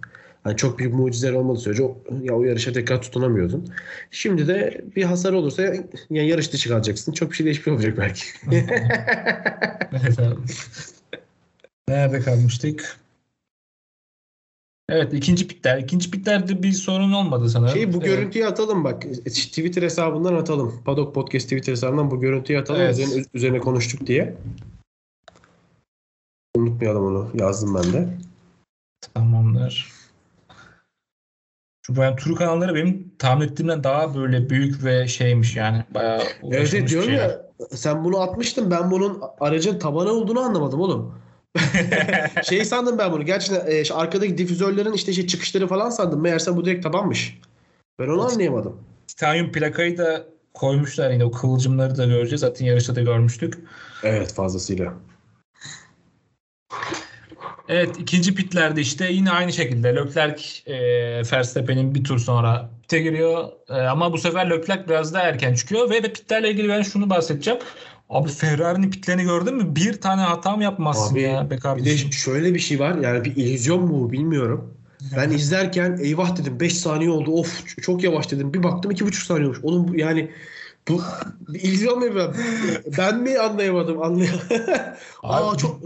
Hani 0.49 0.57
çok 0.57 0.79
büyük 0.79 0.95
mucizeler 0.95 1.33
olmadığı 1.33 1.59
sürece 1.59 1.83
o, 1.83 1.97
ya 2.23 2.35
o 2.35 2.45
yarışa 2.45 2.73
tekrar 2.73 3.03
tutunamıyordun. 3.03 3.69
Şimdi 4.11 4.49
de 4.49 4.85
bir 4.97 5.03
hasar 5.03 5.33
olursa 5.33 5.63
ya, 5.63 5.75
yani 6.11 6.29
yarış 6.29 6.53
dışı 6.53 6.69
kalacaksın. 6.69 7.13
Çok 7.13 7.31
bir 7.31 7.37
şey 7.37 7.47
değişmiş 7.47 7.69
olacak 7.69 7.99
belki. 7.99 8.25
Evet 9.93 10.19
abi. 10.19 10.41
Nerede 11.89 12.21
kalmıştık? 12.21 12.97
Evet 14.89 15.13
ikinci 15.15 15.49
pitler. 15.49 15.79
İkinci 15.79 16.11
pitlerde 16.11 16.63
bir 16.63 16.73
sorun 16.73 17.13
olmadı 17.13 17.51
sanırım. 17.51 17.75
Şey 17.75 17.93
bu 17.93 17.97
Evet. 17.97 18.07
görüntüyü 18.07 18.47
atalım 18.47 18.85
bak. 18.85 19.03
Twitter 19.25 19.83
hesabından 19.83 20.35
atalım. 20.35 20.83
Paddock 20.85 21.15
Podcast 21.15 21.47
Twitter 21.47 21.73
hesabından 21.73 22.11
bu 22.11 22.21
görüntüyü 22.21 22.59
atalım. 22.59 22.81
Evet. 22.81 22.99
Üzerine, 22.99 23.25
üzerine 23.35 23.59
konuştuk 23.59 24.07
diye. 24.07 24.37
Unutmayalım 26.57 27.05
onu. 27.05 27.31
Yazdım 27.35 27.75
ben 27.75 27.93
de. 27.93 28.09
Tamamdır. 29.15 29.98
Şu 31.89 31.97
ben 31.97 32.17
tur 32.17 32.37
kanalları 32.37 32.75
benim 32.75 33.13
tahmin 33.19 33.47
ettiğimden 33.47 33.85
daha 33.85 34.15
böyle 34.15 34.51
büyük 34.51 34.85
ve 34.85 35.09
şeymiş 35.09 35.57
yani. 35.57 35.85
Bayağı 35.95 36.23
Evet, 36.51 36.89
diyorum 36.89 37.09
şeyler. 37.09 37.29
ya 37.29 37.43
sen 37.71 38.05
bunu 38.05 38.21
atmıştın 38.21 38.71
ben 38.71 38.91
bunun 38.91 39.23
aracın 39.41 39.79
tabanı 39.79 40.11
olduğunu 40.11 40.41
anlamadım 40.41 40.81
oğlum. 40.81 41.15
şey 42.45 42.65
sandım 42.65 42.99
ben 42.99 43.13
bunu. 43.13 43.25
Gerçekten 43.25 43.71
e, 43.71 43.85
şu 43.85 43.97
arkadaki 43.97 44.39
difüzörlerin 44.39 44.93
işte 44.93 45.13
şey 45.13 45.27
çıkışları 45.27 45.67
falan 45.67 45.91
sandım. 45.91 46.21
Meğerse 46.21 46.57
bu 46.57 46.65
direkt 46.65 46.83
tabanmış. 46.83 47.41
Ben 47.99 48.09
onu 48.09 48.23
Evet. 48.23 48.33
anlayamadım. 48.33 48.77
Titanium 49.07 49.53
plakayı 49.53 49.99
da 49.99 50.25
koymuşlar 50.55 51.11
yine 51.11 51.25
o 51.25 51.31
kıvılcımları 51.31 51.97
da 51.97 52.05
göreceğiz. 52.05 52.41
Zaten 52.41 52.67
yarışta 52.67 52.95
da 52.95 53.01
görmüştük. 53.01 53.59
Evet 54.03 54.33
fazlasıyla. 54.35 54.93
Evet 57.69 57.99
ikinci 57.99 58.35
pitlerde 58.35 58.81
işte 58.81 59.13
yine 59.13 59.31
aynı 59.31 59.53
şekilde 59.53 59.97
Leclerc 59.97 60.43
e, 60.67 60.77
Verstappen'in 61.33 61.95
bir 61.95 62.05
tur 62.05 62.19
sonra 62.19 62.71
pite 62.83 63.03
giriyor. 63.03 63.49
E, 63.69 63.73
ama 63.73 64.13
bu 64.13 64.19
sefer 64.19 64.51
Leclerc 64.51 64.89
biraz 64.89 65.15
daha 65.15 65.23
erken 65.23 65.55
çıkıyor 65.55 65.91
ve, 65.91 66.03
ve 66.03 66.13
pitlerle 66.13 66.51
ilgili 66.51 66.69
ben 66.69 66.83
şunu 66.83 67.11
bahsedeceğim. 67.11 67.61
Abi 68.09 68.29
Ferrari'nin 68.29 68.91
pitlerini 68.91 69.23
gördün 69.23 69.55
mü? 69.55 69.77
Bir 69.77 70.01
tane 70.01 70.21
hata 70.23 70.57
mı 70.57 70.63
yapmazsın 70.63 71.15
Abi, 71.15 71.23
ya 71.23 71.45
be 71.45 71.51
Bir 71.51 71.57
de 71.57 71.61
kardeşim? 71.61 72.13
şöyle 72.13 72.55
bir 72.55 72.59
şey 72.59 72.81
var. 72.81 72.95
Yani 72.95 73.25
bir 73.25 73.37
illüzyon 73.37 73.85
mu 73.85 74.13
bilmiyorum. 74.13 74.75
Ben 75.17 75.31
izlerken 75.31 75.99
eyvah 76.03 76.37
dedim 76.37 76.61
5 76.61 76.79
saniye 76.79 77.11
oldu. 77.11 77.31
Of 77.31 77.67
çok 77.83 78.05
yavaş 78.05 78.31
dedim. 78.31 78.55
Bir 78.55 78.63
baktım 78.63 78.93
2,5 78.93 79.27
saniye 79.27 79.47
olmuş. 79.47 79.61
Oğlum 79.63 79.89
bu 79.89 79.97
yani 79.97 80.31
bu 80.89 81.03
bir 81.49 81.61
illüzyon 81.61 81.99
mu 81.99 82.05
ben? 82.17 82.35
Ben 82.99 83.21
mi 83.21 83.39
anlayamadım? 83.39 84.03
Anlayamadım. 84.03 84.47
Aa 85.23 85.57
çok 85.57 85.81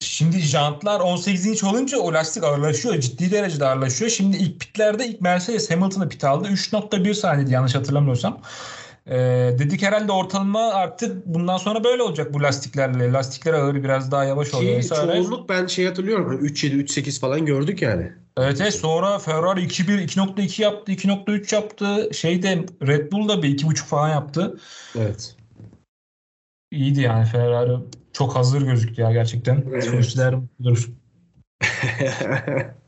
Şimdi 0.00 0.38
jantlar 0.38 1.00
18 1.00 1.46
inç 1.46 1.64
olunca 1.64 1.98
o 1.98 2.12
lastik 2.12 2.44
ağırlaşıyor. 2.44 3.00
Ciddi 3.00 3.30
derecede 3.30 3.66
ağırlaşıyor. 3.66 4.10
Şimdi 4.10 4.36
ilk 4.36 4.60
pitlerde 4.60 5.06
ilk 5.06 5.20
Mercedes 5.20 5.70
Hamilton'ı 5.70 6.08
pit 6.08 6.24
aldı. 6.24 6.48
3.1 6.48 7.14
saniyeydi 7.14 7.52
yanlış 7.52 7.74
hatırlamıyorsam. 7.74 8.40
Ee, 9.06 9.16
dedik 9.58 9.82
herhalde 9.82 10.12
ortalama 10.12 10.72
artık 10.72 11.26
bundan 11.26 11.56
sonra 11.56 11.84
böyle 11.84 12.02
olacak 12.02 12.34
bu 12.34 12.42
lastiklerle. 12.42 13.12
Lastikler 13.12 13.52
ağır 13.52 13.74
biraz 13.74 14.10
daha 14.10 14.24
yavaş 14.24 14.54
oluyor. 14.54 14.72
ki 14.72 14.78
vesaire. 14.78 15.12
çoğunluk 15.12 15.48
ben 15.48 15.66
şey 15.66 15.86
hatırlıyorum. 15.86 16.28
Hani 16.28 16.40
3.7 16.40 16.74
3.8 16.74 17.20
falan 17.20 17.46
gördük 17.46 17.82
yani. 17.82 18.12
Evet, 18.36 18.60
evet 18.60 18.74
sonra 18.74 19.18
Ferrari 19.18 19.60
2.1 19.60 20.04
2.2 20.04 20.62
yaptı 20.62 20.92
2.3 20.92 21.54
yaptı. 21.54 22.10
Şeyde 22.14 22.64
Red 22.86 23.12
Bull 23.12 23.28
da 23.28 23.42
bir 23.42 23.58
2.5 23.58 23.76
falan 23.76 24.08
yaptı. 24.08 24.58
Evet. 24.98 25.36
İyiydi 26.70 27.00
yani 27.00 27.26
Ferrari. 27.26 27.76
Çok 28.12 28.36
hazır 28.36 28.62
gözüktü 28.62 29.02
ya 29.02 29.12
gerçekten. 29.12 29.64
Evet. 29.70 29.84
Sürücüler 29.84 30.34
mutludur. 30.34 30.90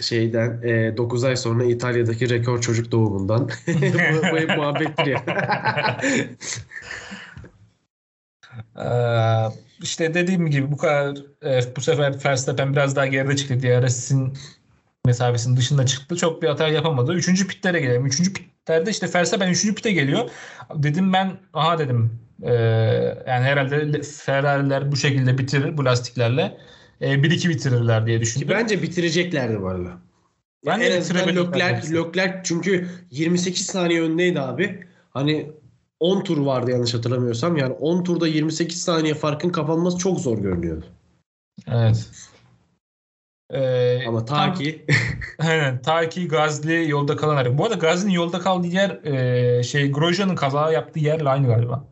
Şeyden 0.00 0.62
e, 0.62 0.96
9 0.96 1.24
ay 1.24 1.36
sonra 1.36 1.64
İtalya'daki 1.64 2.30
rekor 2.30 2.60
çocuk 2.60 2.92
doğumundan. 2.92 3.50
bu, 3.68 4.32
bu 4.32 4.38
hep 4.38 4.56
muhabbettir 4.56 5.06
ya. 5.06 5.22
Ee, 8.78 8.84
işte 9.82 10.14
dediğim 10.14 10.50
gibi 10.50 10.72
bu 10.72 10.76
kadar 10.76 11.16
e, 11.44 11.76
bu 11.76 11.80
sefer 11.80 12.24
Verstappen 12.24 12.72
biraz 12.72 12.96
daha 12.96 13.06
geride 13.06 13.36
çıktı. 13.36 13.62
DRS'in 13.62 14.32
mesafesinin 15.06 15.56
dışında 15.56 15.86
çıktı. 15.86 16.16
Çok 16.16 16.42
bir 16.42 16.48
hata 16.48 16.68
yapamadı. 16.68 17.14
Üçüncü 17.14 17.46
pitlere 17.46 17.80
gelelim. 17.80 18.06
Üçüncü 18.06 18.32
pitlerde 18.32 18.90
işte 18.90 19.08
Verstappen 19.14 19.48
üçüncü 19.48 19.74
pite 19.74 19.92
geliyor. 19.92 20.30
Dedim 20.74 21.12
ben 21.12 21.32
aha 21.52 21.78
dedim 21.78 22.20
e, 22.42 22.52
yani 23.26 23.44
herhalde 23.44 24.02
Ferrari'ler 24.02 24.92
bu 24.92 24.96
şekilde 24.96 25.38
bitirir 25.38 25.76
bu 25.76 25.84
lastiklerle. 25.84 26.58
E, 27.00 27.14
1-2 27.14 27.48
bitirirler 27.48 28.06
diye 28.06 28.16
Ki 28.16 28.22
düşündüm. 28.22 28.48
bence 28.50 28.82
bitireceklerdi 28.82 29.62
bu 29.62 29.68
arada. 29.68 29.90
Ben 30.66 30.80
en 30.80 30.98
azından 31.00 31.28
dedim. 31.28 31.52
Leclerc 31.54 32.40
çünkü 32.44 32.88
28 33.10 33.66
saniye 33.66 34.02
öndeydi 34.02 34.40
abi. 34.40 34.86
Hani 35.10 35.52
10 36.00 36.24
tur 36.24 36.38
vardı 36.38 36.70
yanlış 36.70 36.94
hatırlamıyorsam. 36.94 37.56
Yani 37.56 37.72
10 37.72 38.04
turda 38.04 38.28
28 38.28 38.82
saniye 38.82 39.14
farkın 39.14 39.50
kapanması 39.50 39.98
çok 39.98 40.20
zor 40.20 40.38
görünüyordu. 40.38 40.86
Evet. 41.68 42.08
Ee, 43.50 44.06
Ama 44.08 44.24
ta 44.24 44.34
tam- 44.34 44.54
ki 44.54 44.86
Aynen. 45.38 45.82
Ta 45.82 46.08
ki 46.08 46.28
Gazli 46.28 46.90
yolda 46.90 47.16
kalan 47.16 47.58
Bu 47.58 47.64
arada 47.64 47.74
Gazli'nin 47.74 48.12
yolda 48.12 48.40
kaldığı 48.40 48.66
yer 48.66 48.90
e, 49.04 49.62
şey 49.62 49.92
Grosjean'ın 49.92 50.34
kaza 50.36 50.72
yaptığı 50.72 50.98
yerle 51.00 51.28
aynı 51.28 51.46
galiba. 51.46 51.91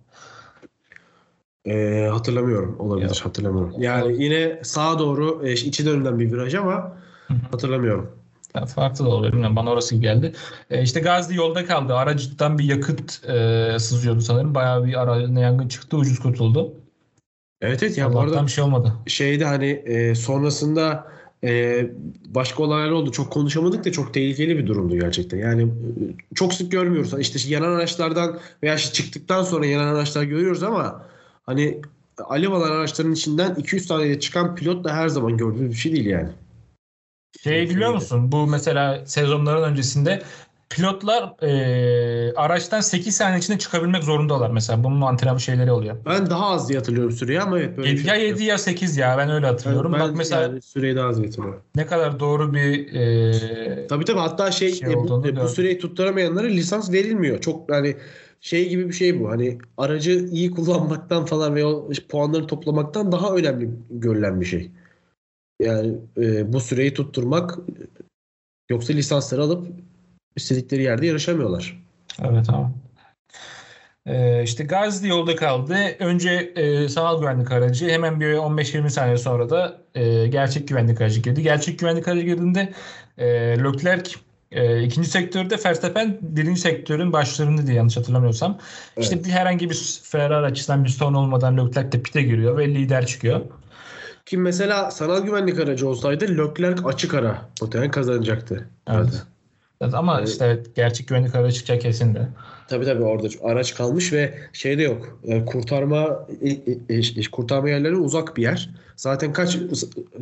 E, 1.64 2.07
hatırlamıyorum. 2.12 2.77
Olabilir 2.79 3.16
Ya. 3.18 3.25
hatırlamıyorum. 3.25 3.75
Yani 3.79 4.25
yine 4.25 4.61
sağa 4.62 4.99
doğru 4.99 5.42
e, 5.44 5.53
içi 5.53 5.87
dönümden 5.87 6.18
bir 6.18 6.33
viraj 6.33 6.55
ama 6.55 6.92
hatırlamıyorum. 7.51 8.11
Ya 8.55 8.66
farklı 8.66 9.05
da 9.05 9.09
olabilir. 9.09 9.33
Bilmiyorum. 9.33 9.57
Bana 9.57 9.70
orası 9.70 9.96
geldi. 9.96 10.33
E, 10.70 10.83
işte 10.83 11.01
Gazli 11.01 11.37
yolda 11.37 11.66
kaldı. 11.66 11.94
Aracından 11.94 12.59
bir 12.59 12.64
yakıt 12.64 13.29
e, 13.29 13.77
sızıyordu 13.79 14.20
sanırım. 14.20 14.55
Bayağı 14.55 14.85
bir 14.85 15.03
aracına 15.03 15.40
yangın 15.40 15.68
çıktı. 15.68 15.96
Ucuz 15.96 16.18
kurtuldu. 16.18 16.73
Evet 17.61 17.83
evet 17.83 17.99
ya 17.99 18.12
bu 18.12 18.20
arada 18.20 18.42
bir 18.46 18.51
şey 18.51 18.64
olmadı. 18.64 18.92
şeyde 19.07 19.44
hani 19.44 19.66
e, 19.66 20.14
sonrasında 20.14 21.07
e, 21.44 21.87
başka 22.27 22.62
olaylar 22.62 22.90
oldu. 22.90 23.12
Çok 23.12 23.33
konuşamadık 23.33 23.85
da 23.85 23.92
çok 23.92 24.14
tehlikeli 24.14 24.59
bir 24.59 24.66
durumdu 24.66 24.99
gerçekten. 24.99 25.38
Yani 25.38 25.62
e, 25.62 25.64
çok 26.35 26.55
sık 26.55 26.73
görmüyoruz. 26.73 27.18
İşte 27.18 27.38
yanan 27.55 27.73
araçlardan 27.73 28.38
veya 28.62 28.75
işte 28.75 28.92
çıktıktan 28.92 29.42
sonra 29.42 29.66
yanan 29.66 29.94
araçlar 29.94 30.23
görüyoruz 30.23 30.62
ama 30.62 31.03
hani 31.51 31.81
alev 32.25 32.53
alan 32.53 32.71
araçların 32.71 33.13
içinden 33.13 33.55
200 33.55 33.87
saniyede 33.87 34.21
çıkan 34.21 34.55
pilot 34.55 34.85
da 34.85 34.95
her 34.95 35.09
zaman 35.09 35.37
gördüğümüz 35.37 35.71
bir 35.71 35.77
şey 35.77 35.93
değil 35.93 36.07
yani. 36.07 36.29
Şey 37.43 37.71
biliyor 37.71 37.95
musun? 37.95 38.33
Bu 38.33 38.47
mesela 38.47 39.07
sezonların 39.07 39.63
öncesinde 39.63 40.23
pilotlar 40.71 41.43
e, 41.43 42.33
araçtan 42.35 42.81
8 42.81 43.17
saniye 43.17 43.39
içinde 43.39 43.59
çıkabilmek 43.59 44.05
zorundalar 44.05 44.51
mesela. 44.51 44.85
Bunun 44.85 45.01
antrenman 45.01 45.39
şeyleri 45.39 45.73
oluyor. 45.73 45.97
Ben 46.07 46.31
daha 46.31 46.51
az 46.51 46.69
diye 46.69 46.79
hatırlıyorum 46.79 47.13
süreyi 47.13 47.41
ama 47.41 47.59
evet 47.59 47.77
böyle 47.77 47.91
bir 47.93 48.05
ya 48.05 48.15
şey. 48.15 48.29
7 48.29 48.45
ya 48.45 48.59
8 48.59 48.97
ya 48.97 49.19
ben 49.19 49.31
öyle 49.31 49.47
hatırlıyorum. 49.47 49.93
Ben, 49.93 50.01
Bak 50.01 50.17
mesela 50.17 50.43
yani 50.43 50.63
süreyi 50.63 50.97
daha 50.97 51.09
az 51.09 51.19
hatırlıyorum. 51.19 51.63
ne 51.77 51.87
kadar 51.87 52.21
doğru 52.21 52.55
bir 52.55 52.95
e, 52.95 53.87
Tabii 53.87 54.05
tabii 54.05 54.19
hatta 54.19 54.51
şey, 54.51 54.75
Şey 54.75 54.93
e, 54.93 54.97
bu, 54.97 55.27
e, 55.27 55.37
bu 55.37 55.49
süreyi 55.49 55.79
tutturamayanlara 55.79 56.47
lisans 56.47 56.93
verilmiyor. 56.93 57.41
Çok 57.41 57.71
yani 57.71 57.97
şey 58.40 58.68
gibi 58.68 58.88
bir 58.88 58.92
şey 58.92 59.20
bu. 59.20 59.31
Hani 59.31 59.59
aracı 59.76 60.29
iyi 60.33 60.50
kullanmaktan 60.50 61.24
falan 61.24 61.55
ve 61.55 61.64
o 61.64 61.88
puanları 62.09 62.46
toplamaktan 62.46 63.12
daha 63.12 63.35
önemli 63.35 63.70
görülen 63.90 64.40
bir 64.40 64.46
şey. 64.46 64.70
Yani 65.61 65.98
e, 66.16 66.53
bu 66.53 66.61
süreyi 66.61 66.94
tutturmak 66.94 67.59
yoksa 68.70 68.92
lisansları 68.92 69.42
alıp 69.42 69.66
istedikleri 70.37 70.83
yerde 70.83 71.07
yarışamıyorlar. 71.07 71.83
Evet 72.22 72.46
tamam. 72.46 72.74
Ee, 74.07 74.42
işte 74.42 74.64
Gazli 74.64 75.09
yolda 75.09 75.37
kaldı. 75.37 75.76
Önce 75.98 76.31
e, 76.57 76.88
sanal 76.88 77.20
güvenlik 77.20 77.53
aracı 77.53 77.88
hemen 77.88 78.20
bir 78.20 78.26
15-20 78.26 78.90
saniye 78.90 79.16
sonra 79.18 79.50
da 79.50 79.81
e, 79.94 80.26
gerçek 80.26 80.68
güvenlik 80.68 81.00
aracı 81.00 81.20
girdi. 81.20 81.42
Gerçek 81.42 81.79
güvenlik 81.79 82.09
aracı 82.09 82.22
girdiğinde 82.22 82.72
e, 83.18 83.26
Leclerc 83.64 84.16
e, 84.53 84.83
ikinci 84.83 85.11
sektörde 85.11 85.57
Verstappen 85.65 86.19
birinci 86.21 86.61
sektörün 86.61 87.13
başlarında 87.13 87.67
diye 87.67 87.77
yanlış 87.77 87.97
hatırlamıyorsam. 87.97 88.59
İşte 88.97 89.15
Evet. 89.15 89.27
bir 89.27 89.31
herhangi 89.31 89.71
bir 89.71 90.01
Ferrari 90.03 90.47
açısından 90.47 90.85
bir 90.85 90.89
sorun 90.89 91.15
olmadan 91.15 91.57
Leclerc 91.57 91.93
de 91.93 92.03
pite 92.03 92.23
giriyor 92.23 92.59
ve 92.59 92.69
lider 92.69 93.07
çıkıyor. 93.07 93.41
Ki 94.27 94.37
mesela 94.37 94.91
sanal 94.91 95.23
güvenlik 95.25 95.59
aracı 95.61 95.89
olsaydı 95.89 96.25
Leclerc 96.39 96.85
açık 96.85 97.15
ara 97.15 97.49
muhtemelen 97.63 97.91
kazanacaktı. 97.91 98.69
Evet. 98.91 99.23
Ama 99.93 100.19
Evet. 100.19 100.29
işte 100.29 100.45
evet, 100.45 100.77
gerçek 100.77 101.09
güvenlik 101.09 101.35
aracı 101.35 101.57
çıkacak 101.57 101.83
kesin 101.83 102.15
de. 102.15 102.29
Tabii 102.69 102.85
tabii 102.85 103.03
orada 103.03 103.29
araç 103.43 103.75
kalmış 103.75 104.13
ve 104.13 104.35
şey 104.53 104.79
de 104.79 104.83
yok. 104.83 105.19
E, 105.25 105.45
kurtarma 105.45 106.27
e, 106.43 106.51
e, 106.51 106.99
e, 106.99 107.31
kurtarma 107.33 107.69
yerleri 107.69 107.97
uzak 107.97 108.37
bir 108.37 108.43
yer. 108.43 108.71
Zaten 108.97 109.33
kaç 109.33 109.59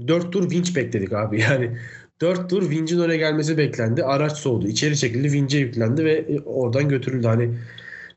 4 0.09 0.33
tur 0.33 0.51
vinç 0.51 0.77
bekledik 0.77 1.13
abi. 1.13 1.41
Yani 1.51 1.79
4 2.21 2.51
tur 2.51 2.71
vincin 2.71 3.01
öne 3.01 3.17
gelmesi 3.17 3.59
beklendi. 3.59 4.05
Araç 4.05 4.33
soğudu. 4.33 4.69
İçeri 4.69 4.97
çekildi. 4.97 5.33
Vince 5.33 5.59
yüklendi 5.59 6.05
ve 6.05 6.13
e, 6.13 6.41
oradan 6.41 6.89
götürüldü. 6.89 7.27
Hani 7.27 7.51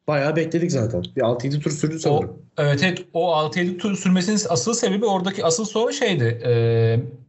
bayağı 0.08 0.36
bekledik 0.36 0.72
zaten. 0.72 1.04
Bir 1.16 1.22
6-7 1.22 1.60
tur 1.60 1.72
sürdü 1.72 2.00
sanırım. 2.00 2.30
O, 2.30 2.36
evet 2.58 2.84
evet 2.84 3.06
o 3.14 3.34
6-7 3.34 3.78
tur 3.78 3.96
sürmesinin 3.96 4.40
asıl 4.50 4.74
sebebi 4.74 5.06
oradaki 5.06 5.46
asıl 5.46 5.66
sorun 5.66 5.92
şeydi. 5.92 6.42
E, 6.46 6.52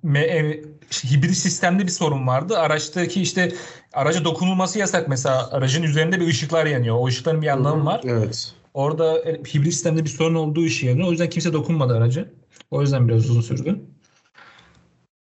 me, 0.02 0.20
e, 0.20 0.62
hibrit 1.04 1.36
sistemde 1.36 1.82
bir 1.82 1.90
sorun 1.90 2.26
vardı. 2.26 2.58
Araçtaki 2.58 3.22
işte 3.22 3.52
araca 3.92 4.24
dokunulması 4.24 4.78
yasak 4.78 5.08
mesela. 5.08 5.50
Aracın 5.50 5.82
üzerinde 5.82 6.20
bir 6.20 6.26
ışıklar 6.26 6.66
yanıyor. 6.66 6.96
O 6.98 7.06
ışıkların 7.06 7.42
bir 7.42 7.48
anlamı 7.48 7.84
var. 7.84 8.00
Evet. 8.04 8.52
Orada 8.74 9.18
e, 9.18 9.32
hibrit 9.32 9.72
sistemde 9.72 10.04
bir 10.04 10.10
sorun 10.10 10.34
olduğu 10.34 10.64
işi 10.64 10.86
yanıyor. 10.86 11.08
O 11.08 11.10
yüzden 11.10 11.30
kimse 11.30 11.52
dokunmadı 11.52 11.96
araca. 11.96 12.28
O 12.70 12.80
yüzden 12.80 13.08
biraz 13.08 13.30
uzun 13.30 13.40
sürdü. 13.40 13.80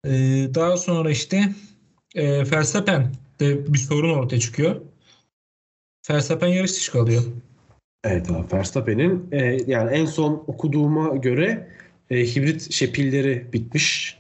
E, 0.05 0.09
daha 0.55 0.77
sonra 0.77 1.11
işte 1.11 1.49
e, 2.15 2.51
Verstappen'de 2.51 3.73
bir 3.73 3.79
sorun 3.79 4.17
ortaya 4.17 4.39
çıkıyor. 4.39 4.81
Verstappen 6.09 6.47
yarış 6.47 6.71
dışı 6.71 6.91
kalıyor. 6.91 7.23
Evet 8.03 8.31
abi 8.31 8.53
Verstappen'in 8.53 9.27
e, 9.31 9.57
yani 9.67 9.91
en 9.91 10.05
son 10.05 10.43
okuduğuma 10.47 11.15
göre 11.15 11.67
e, 12.09 12.25
hibrit 12.25 12.71
şey 12.71 12.91
pilleri 12.91 13.53
bitmiş. 13.53 14.19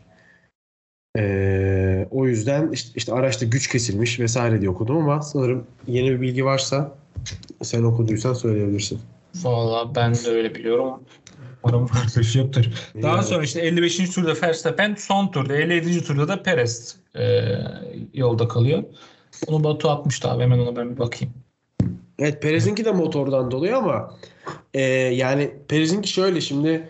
E, 1.17 2.07
o 2.11 2.27
yüzden 2.27 2.71
işte, 2.71 2.91
işte 2.95 3.13
araçta 3.13 3.45
güç 3.45 3.67
kesilmiş 3.67 4.19
vesaire 4.19 4.61
diye 4.61 4.69
okudum 4.69 4.97
ama 4.97 5.21
sanırım 5.21 5.67
yeni 5.87 6.11
bir 6.11 6.21
bilgi 6.21 6.45
varsa 6.45 6.97
sen 7.61 7.83
okuduysan 7.83 8.33
söyleyebilirsin. 8.33 8.99
Valla 9.35 9.95
ben 9.95 10.15
de 10.15 10.29
öyle 10.29 10.55
biliyorum. 10.55 11.03
Bir 12.17 12.23
şey 12.23 12.41
yoktur. 12.41 12.65
Daha 13.01 13.15
Yani- 13.15 13.25
sonra 13.25 13.43
işte 13.43 13.61
55. 13.61 14.09
turda 14.09 14.33
Verstappen, 14.43 14.95
son 14.95 15.31
turda 15.31 15.55
57. 15.55 16.03
turda 16.03 16.27
da 16.27 16.43
Perez 16.43 16.95
e, 17.15 17.53
yolda 18.13 18.47
kalıyor. 18.47 18.83
Onu 19.47 19.63
Batu 19.63 19.89
atmıştı 19.89 20.29
abi 20.29 20.43
hemen 20.43 20.59
ona 20.59 20.75
ben 20.75 20.91
bir 20.91 20.99
bakayım. 20.99 21.33
Evet 22.19 22.41
Perez'inki 22.41 22.85
de 22.85 22.91
motordan 22.91 23.51
dolayı 23.51 23.77
ama 23.77 24.13
e, 24.73 24.81
yani 24.91 25.51
Perez'inki 25.67 26.09
şöyle 26.09 26.41
şimdi 26.41 26.89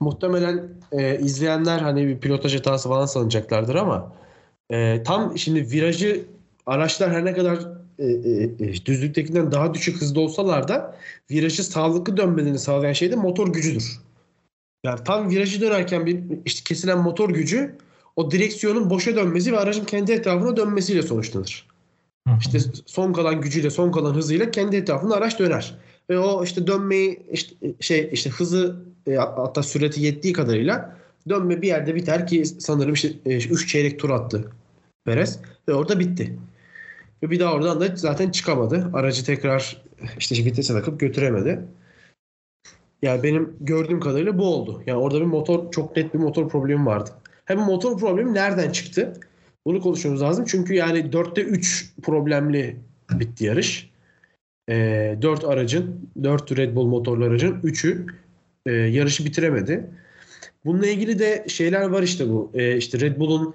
muhtemelen 0.00 0.68
e, 0.92 1.18
izleyenler 1.18 1.78
hani 1.78 2.06
bir 2.06 2.18
pilotaj 2.18 2.54
hatası 2.54 2.88
falan 2.88 3.06
sanacaklardır 3.06 3.74
ama 3.74 4.12
e, 4.70 5.02
tam 5.02 5.38
şimdi 5.38 5.70
virajı 5.70 6.24
araçlar 6.66 7.10
her 7.10 7.24
ne 7.24 7.32
kadar 7.32 7.58
e, 7.98 8.06
e, 8.06 8.42
e, 8.44 8.86
düzlüktekinden 8.86 9.52
daha 9.52 9.74
düşük 9.74 10.00
hızda 10.00 10.20
olsalar 10.20 10.68
da 10.68 10.96
virajı 11.30 11.64
sağlıklı 11.64 12.16
dönmelerini 12.16 12.58
sağlayan 12.58 12.92
şey 12.92 13.10
de 13.12 13.16
motor 13.16 13.48
gücüdür. 13.52 13.98
Yani 14.84 15.00
tam 15.04 15.30
virajı 15.30 15.60
dönerken 15.60 16.06
bir 16.06 16.20
işte 16.44 16.60
kesilen 16.64 16.98
motor 16.98 17.30
gücü 17.30 17.74
o 18.16 18.30
direksiyonun 18.30 18.90
boşa 18.90 19.16
dönmesi 19.16 19.52
ve 19.52 19.58
aracın 19.58 19.84
kendi 19.84 20.12
etrafına 20.12 20.56
dönmesiyle 20.56 21.02
sonuçlanır. 21.02 21.66
İşte 22.40 22.58
son 22.86 23.12
kalan 23.12 23.40
gücüyle, 23.40 23.70
son 23.70 23.92
kalan 23.92 24.14
hızıyla 24.14 24.50
kendi 24.50 24.76
etrafında 24.76 25.16
araç 25.16 25.38
döner. 25.38 25.78
Ve 26.10 26.18
o 26.18 26.44
işte 26.44 26.66
dönmeyi 26.66 27.26
işte 27.32 27.54
şey 27.80 28.10
işte 28.12 28.30
hızı 28.30 28.76
e, 29.06 29.14
hatta 29.14 29.62
süreti 29.62 30.00
yettiği 30.00 30.32
kadarıyla 30.32 30.96
dönme 31.28 31.62
bir 31.62 31.66
yerde 31.66 31.94
biter 31.94 32.26
ki 32.26 32.44
sanırım 32.46 32.92
işte 32.92 33.08
3 33.24 33.68
çeyrek 33.68 33.98
tur 33.98 34.10
attı 34.10 34.52
Perez 35.04 35.38
ve 35.68 35.74
orada 35.74 36.00
bitti. 36.00 36.38
Ve 37.22 37.30
bir 37.30 37.40
daha 37.40 37.52
oradan 37.52 37.80
da 37.80 37.96
zaten 37.96 38.30
çıkamadı. 38.30 38.90
Aracı 38.94 39.24
tekrar 39.24 39.82
işte 40.18 40.44
vitese 40.44 40.72
takıp 40.72 41.00
götüremedi. 41.00 41.60
Yani 43.02 43.22
benim 43.22 43.56
gördüğüm 43.60 44.00
kadarıyla 44.00 44.38
bu 44.38 44.54
oldu. 44.54 44.82
Yani 44.86 44.98
orada 44.98 45.20
bir 45.20 45.24
motor 45.24 45.70
çok 45.70 45.96
net 45.96 46.14
bir 46.14 46.18
motor 46.18 46.48
problemi 46.48 46.86
vardı. 46.86 47.10
Hem 47.44 47.58
motor 47.58 47.98
problemi 47.98 48.34
nereden 48.34 48.72
çıktı? 48.72 49.12
Bunu 49.66 49.80
konuşmamız 49.80 50.22
lazım. 50.22 50.44
Çünkü 50.48 50.74
yani 50.74 50.98
4'te 50.98 51.42
3 51.42 51.92
problemli 52.02 52.76
bitti 53.10 53.44
yarış. 53.44 53.90
Ee, 54.68 55.18
4 55.22 55.44
aracın, 55.44 56.10
4 56.22 56.56
Red 56.56 56.76
Bull 56.76 56.86
motorlu 56.86 57.24
aracın 57.24 57.60
3'ü 57.60 58.06
e, 58.66 58.72
yarışı 58.72 59.24
bitiremedi. 59.24 59.90
Bununla 60.64 60.86
ilgili 60.86 61.18
de 61.18 61.44
şeyler 61.48 61.88
var 61.88 62.02
işte 62.02 62.28
bu. 62.28 62.50
E, 62.54 62.76
işte 62.76 63.00
Red 63.00 63.18
Bull'un 63.18 63.54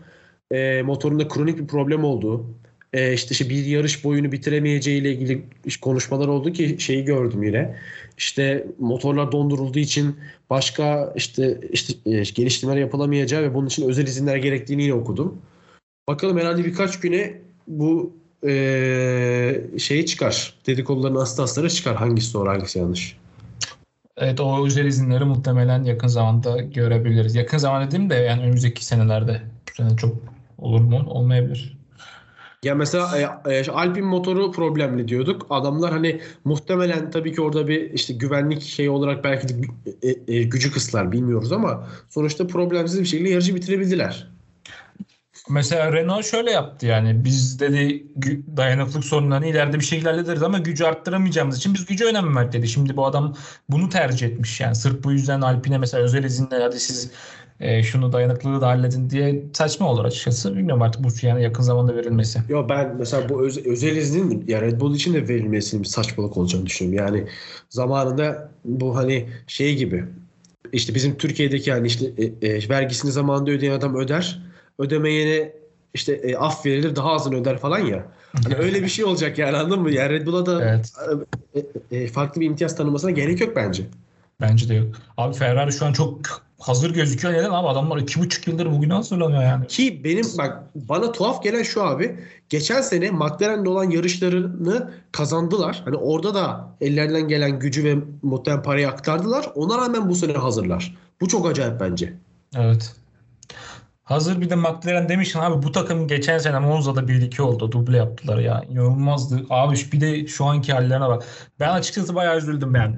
e, 0.52 0.82
motorunda 0.82 1.28
kronik 1.28 1.60
bir 1.60 1.68
problem 1.68 2.04
olduğu, 2.04 2.46
e, 2.94 3.14
işte, 3.14 3.32
işte 3.32 3.50
bir 3.50 3.66
yarış 3.66 4.04
boyunu 4.04 4.32
bitiremeyeceği 4.32 5.02
ile 5.02 5.12
ilgili 5.12 5.44
konuşmalar 5.82 6.28
oldu 6.28 6.54
ki 6.54 6.76
şeyi 6.80 7.06
gördüm 7.06 7.44
yine. 7.44 7.76
İşte 8.18 8.68
motorlar 8.80 9.32
dondurulduğu 9.32 9.80
için 9.80 10.16
başka 10.50 11.14
işte 11.16 11.60
işte 11.72 11.94
e, 12.06 12.24
geliştirmeler 12.24 12.80
yapılamayacağı 12.80 13.44
ve 13.44 13.54
bunun 13.54 13.68
için 13.68 13.90
özel 13.90 14.08
izinler 14.08 14.38
gerektiğini 14.38 14.84
yine 14.84 14.94
okudum. 14.94 15.42
Bakalım 16.08 16.38
herhalde 16.38 16.66
birkaç 16.66 17.00
güne 17.00 17.34
bu 17.68 18.14
eee 18.44 19.62
şey 19.78 20.06
çıkar. 20.06 20.54
Dedikoduların 20.68 21.16
aslı 21.16 21.70
çıkar. 21.70 21.96
Hangisi 21.96 22.34
doğru 22.34 22.50
hangisi 22.50 22.80
yanlış. 22.80 23.18
Evet 24.18 24.40
o 24.40 24.66
özel 24.66 24.86
izinleri 24.86 25.26
muhtemelen 25.26 25.84
yakın 25.84 26.08
zamanda 26.08 26.62
görebiliriz. 26.62 27.36
Yakın 27.36 27.58
zaman 27.58 27.88
dediğim 27.88 28.10
de 28.10 28.16
yani 28.16 28.42
önümüzdeki 28.42 28.86
senelerde. 28.86 29.42
Bu 29.80 29.98
çok 29.98 30.16
olur 30.58 30.82
mu? 30.82 31.04
Olmayabilir. 31.08 31.78
Ya 32.64 32.76
mesela 32.76 33.18
e, 33.48 33.54
e, 33.54 33.72
Alpine 33.72 34.06
motoru 34.06 34.52
problemli 34.52 35.08
diyorduk. 35.08 35.48
Adamlar 35.50 35.92
hani 35.92 36.22
muhtemelen 36.46 37.12
tabii 37.12 37.34
ki 37.34 37.42
orada 37.42 37.68
bir 37.68 37.92
işte 37.92 38.14
güvenlik 38.14 38.62
şeyi 38.62 38.90
olarak 38.90 39.24
belki 39.24 39.48
de 39.50 39.54
e, 40.04 40.34
e, 40.34 40.44
gücü 40.44 40.72
kıslar 40.72 41.12
bilmiyoruz 41.12 41.52
ama 41.52 41.88
sonuçta 42.10 42.48
problemsiz 42.48 43.00
bir 43.00 43.06
şekilde 43.06 43.30
yarışı 43.30 43.56
bitirebildiler. 43.56 44.34
Mesela 45.50 45.92
Renault 45.94 46.26
şöyle 46.26 46.52
yaptı 46.52 46.86
yani 46.86 47.26
biz 47.26 47.60
dedi 47.60 48.08
dayanıklık 48.58 49.06
sorunlarını 49.06 49.48
ileride 49.48 49.80
bir 49.80 49.86
şekilde 49.86 50.10
hallederiz 50.10 50.44
ama 50.44 50.58
gücü 50.58 50.84
arttıramayacağımız 50.84 51.58
için 51.58 51.74
biz 51.74 51.86
gücü 51.86 52.06
önem 52.06 52.36
verdik 52.36 52.54
dedi. 52.54 52.68
Şimdi 52.68 52.98
bu 52.98 53.06
adam 53.06 53.36
bunu 53.70 53.90
tercih 53.90 54.28
etmiş 54.28 54.60
yani 54.60 54.76
sırf 54.76 55.04
bu 55.04 55.12
yüzden 55.12 55.42
Alpine 55.42 55.78
mesela 55.78 56.04
özel 56.04 56.24
izinle 56.24 56.64
hadi 56.64 56.80
siz 56.80 57.12
e, 57.64 57.84
şunu 57.84 58.14
dayanıklılığı 58.14 58.62
da 58.62 58.68
halledin 58.68 59.10
diye 59.10 59.44
saçma 59.54 59.90
olur 59.92 60.06
açıkçası. 60.06 60.56
Bilmiyorum 60.56 60.82
artık 60.82 61.04
bu 61.04 61.08
yani 61.22 61.44
yakın 61.44 61.64
zamanda 61.64 61.96
verilmesi. 61.96 62.40
Yo 62.50 62.70
ben 62.70 62.96
mesela 63.00 63.30
bu 63.30 63.46
öz- 63.46 63.66
özel 63.66 63.96
iznin 63.96 64.46
ya 64.48 64.62
Red 64.62 64.80
Bull 64.80 64.96
için 64.96 65.14
de 65.14 65.28
verilmesinin 65.28 65.84
bir 65.84 65.88
saçmalık 65.88 66.38
olacağını 66.38 66.66
düşünüyorum. 66.66 67.16
Yani 67.16 67.28
zamanında 67.70 68.52
bu 68.66 68.96
hani 68.98 69.30
şey 69.48 69.76
gibi 69.76 70.06
işte 70.74 70.96
bizim 70.96 71.18
Türkiye'deki 71.18 71.72
hani 71.72 71.88
işte 71.88 72.06
e, 72.42 72.48
e, 72.48 72.70
vergisini 72.70 73.12
zamanında 73.12 73.52
ödeyen 73.52 73.72
adam 73.74 73.96
öder. 73.96 74.42
Ödemeyene 74.80 75.54
işte 75.94 76.14
e, 76.14 76.36
af 76.36 76.66
verilir 76.66 76.96
daha 76.96 77.12
azını 77.12 77.36
öder 77.42 77.58
falan 77.58 77.80
ya. 77.80 78.06
Hani 78.44 78.56
öyle 78.56 78.84
bir 78.84 78.88
şey 78.88 79.06
olacak 79.06 79.38
yani 79.38 79.58
anladın 79.58 79.82
mı? 79.82 79.92
Yani 79.92 80.10
Red 80.14 80.28
Bull'a 80.28 80.46
da 80.46 80.64
Evet. 80.66 80.94
e, 81.92 81.98
e, 81.98 82.08
farklı 82.08 82.42
bir 82.42 82.46
imtiyaz 82.46 82.76
tanımasına 82.76 83.12
gerek 83.12 83.42
yok 83.42 83.56
bence. 83.56 83.84
Bence 84.42 84.70
de 84.70 84.74
yok. 84.74 84.96
Abi 85.18 85.34
Ferrari 85.34 85.72
şu 85.72 85.86
an 85.86 85.94
çok 85.94 86.20
hazır 86.60 86.94
gözüküyor. 86.94 87.34
Neden 87.34 87.50
abi? 87.50 87.68
Adamlar 87.68 87.98
iki 87.98 88.20
buçuk 88.20 88.48
yıldır 88.48 88.72
bugüne 88.72 88.94
hazırlanıyor 88.94 89.44
yani. 89.44 89.68
Ki 89.68 90.04
benim 90.04 90.26
bak 90.38 90.64
bana 90.76 91.12
tuhaf 91.12 91.44
gelen 91.44 91.64
şu 91.64 91.84
abi. 91.84 92.20
Geçen 92.50 92.82
sene 92.82 93.12
McLaren'le 93.12 93.66
olan 93.66 93.90
yarışlarını 93.90 94.92
kazandılar. 95.12 95.82
Hani 95.86 95.96
orada 95.96 96.36
da 96.36 96.76
ellerinden 96.82 97.28
gelen 97.28 97.60
gücü 97.60 97.84
ve 97.84 97.96
muhtemelen 98.22 98.64
parayı 98.64 98.90
aktardılar. 98.90 99.46
Ona 99.56 99.78
rağmen 99.78 100.10
bu 100.10 100.16
sene 100.16 100.34
hazırlar. 100.34 100.96
Bu 101.22 101.28
çok 101.28 101.48
acayip 101.48 101.80
bence. 101.80 102.14
Evet. 102.56 102.96
Hazır 104.04 104.42
bir 104.42 104.50
de 104.50 104.56
McLaren 104.56 105.10
demişsin 105.10 105.40
abi 105.40 105.64
bu 105.64 105.72
takım 105.72 106.08
geçen 106.08 106.38
sene 106.38 106.60
Monza'da 106.60 107.00
1-2 107.00 107.42
oldu. 107.42 107.72
Duble 107.72 107.98
yaptılar 107.98 108.38
ya. 108.38 108.64
İnanılmazdı. 108.70 109.46
Abi 109.50 109.76
bir 109.94 110.02
de 110.02 110.28
şu 110.28 110.46
anki 110.46 110.74
hallerine 110.74 111.08
bak. 111.08 111.24
Ben 111.60 111.70
açıkçası 111.70 112.16
bayağı 112.16 112.38
üzüldüm 112.38 112.76
yani. 112.76 112.96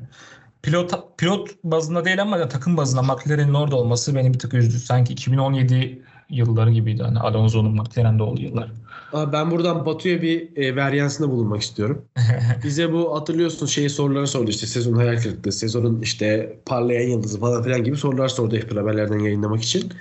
Pilot 0.66 1.18
pilot 1.18 1.50
bazında 1.64 2.06
değil 2.06 2.22
ama 2.22 2.48
takım 2.48 2.78
bazında 2.78 3.02
McLaren'in 3.02 3.54
orada 3.54 3.76
olması 3.76 4.16
beni 4.16 4.34
bir 4.34 4.40
tık 4.40 4.54
üzdü. 4.54 4.80
Sanki 4.80 5.14
2017 5.14 6.02
yılları 6.30 6.72
gibiydi. 6.72 7.04
Hani 7.04 7.20
Alonso'nun 7.20 7.72
McLaren'de 7.72 8.24
olduğu 8.24 8.42
yıllar. 8.42 8.72
Abi 9.14 9.34
ben 9.34 9.52
buradan 9.52 9.86
Batu'ya 9.86 10.22
bir 10.22 10.58
e, 10.58 10.76
varyansında 10.76 11.32
bulunmak 11.32 11.62
istiyorum. 11.62 12.06
Bize 12.64 12.94
bu 12.94 13.16
hatırlıyorsun 13.16 13.66
şey 13.66 13.90
soruları 13.90 14.28
sordu 14.28 14.50
işte 14.50 14.68
sezon 14.68 14.94
hayal 14.94 15.22
kırıklığı, 15.22 15.52
sezonun 15.52 16.02
işte 16.02 16.60
parlayan 16.66 17.10
yıldızı 17.10 17.40
falan 17.40 17.64
filan 17.64 17.84
gibi 17.84 17.98
sorular 17.98 18.28
sordu 18.28 18.56
hep 18.56 18.76
haberlerden 18.76 19.20
yayınlamak 19.20 19.64
için. 19.64 19.94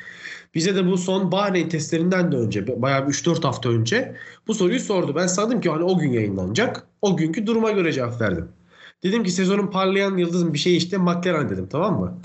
Bize 0.55 0.77
de 0.77 0.87
bu 0.87 0.99
son 0.99 1.33
Bahreyn 1.33 1.69
testlerinden 1.69 2.33
de 2.33 2.37
önce 2.37 2.83
bayağı 2.83 3.09
bir 3.09 3.13
3-4 3.13 3.43
hafta 3.43 3.69
önce 3.69 4.15
bu 4.49 4.55
soruyu 4.55 4.81
sordu. 4.81 5.15
Ben 5.17 5.27
sandım 5.27 5.61
ki 5.61 5.71
hani 5.71 5.85
o 5.85 5.99
gün 5.99 6.13
yayınlanacak. 6.13 6.87
O 7.03 7.17
günkü 7.17 7.47
duruma 7.47 7.71
göre 7.71 7.93
cevap 7.93 8.21
verdim. 8.21 8.49
Dedim 9.05 9.25
ki 9.25 9.31
sezonun 9.31 9.67
parlayan 9.67 10.17
yıldızın 10.17 10.55
bir 10.55 10.59
şey 10.59 10.77
işte 10.77 10.99
McLaren 10.99 11.49
dedim 11.51 11.69
tamam 11.71 12.01
mı? 12.01 12.19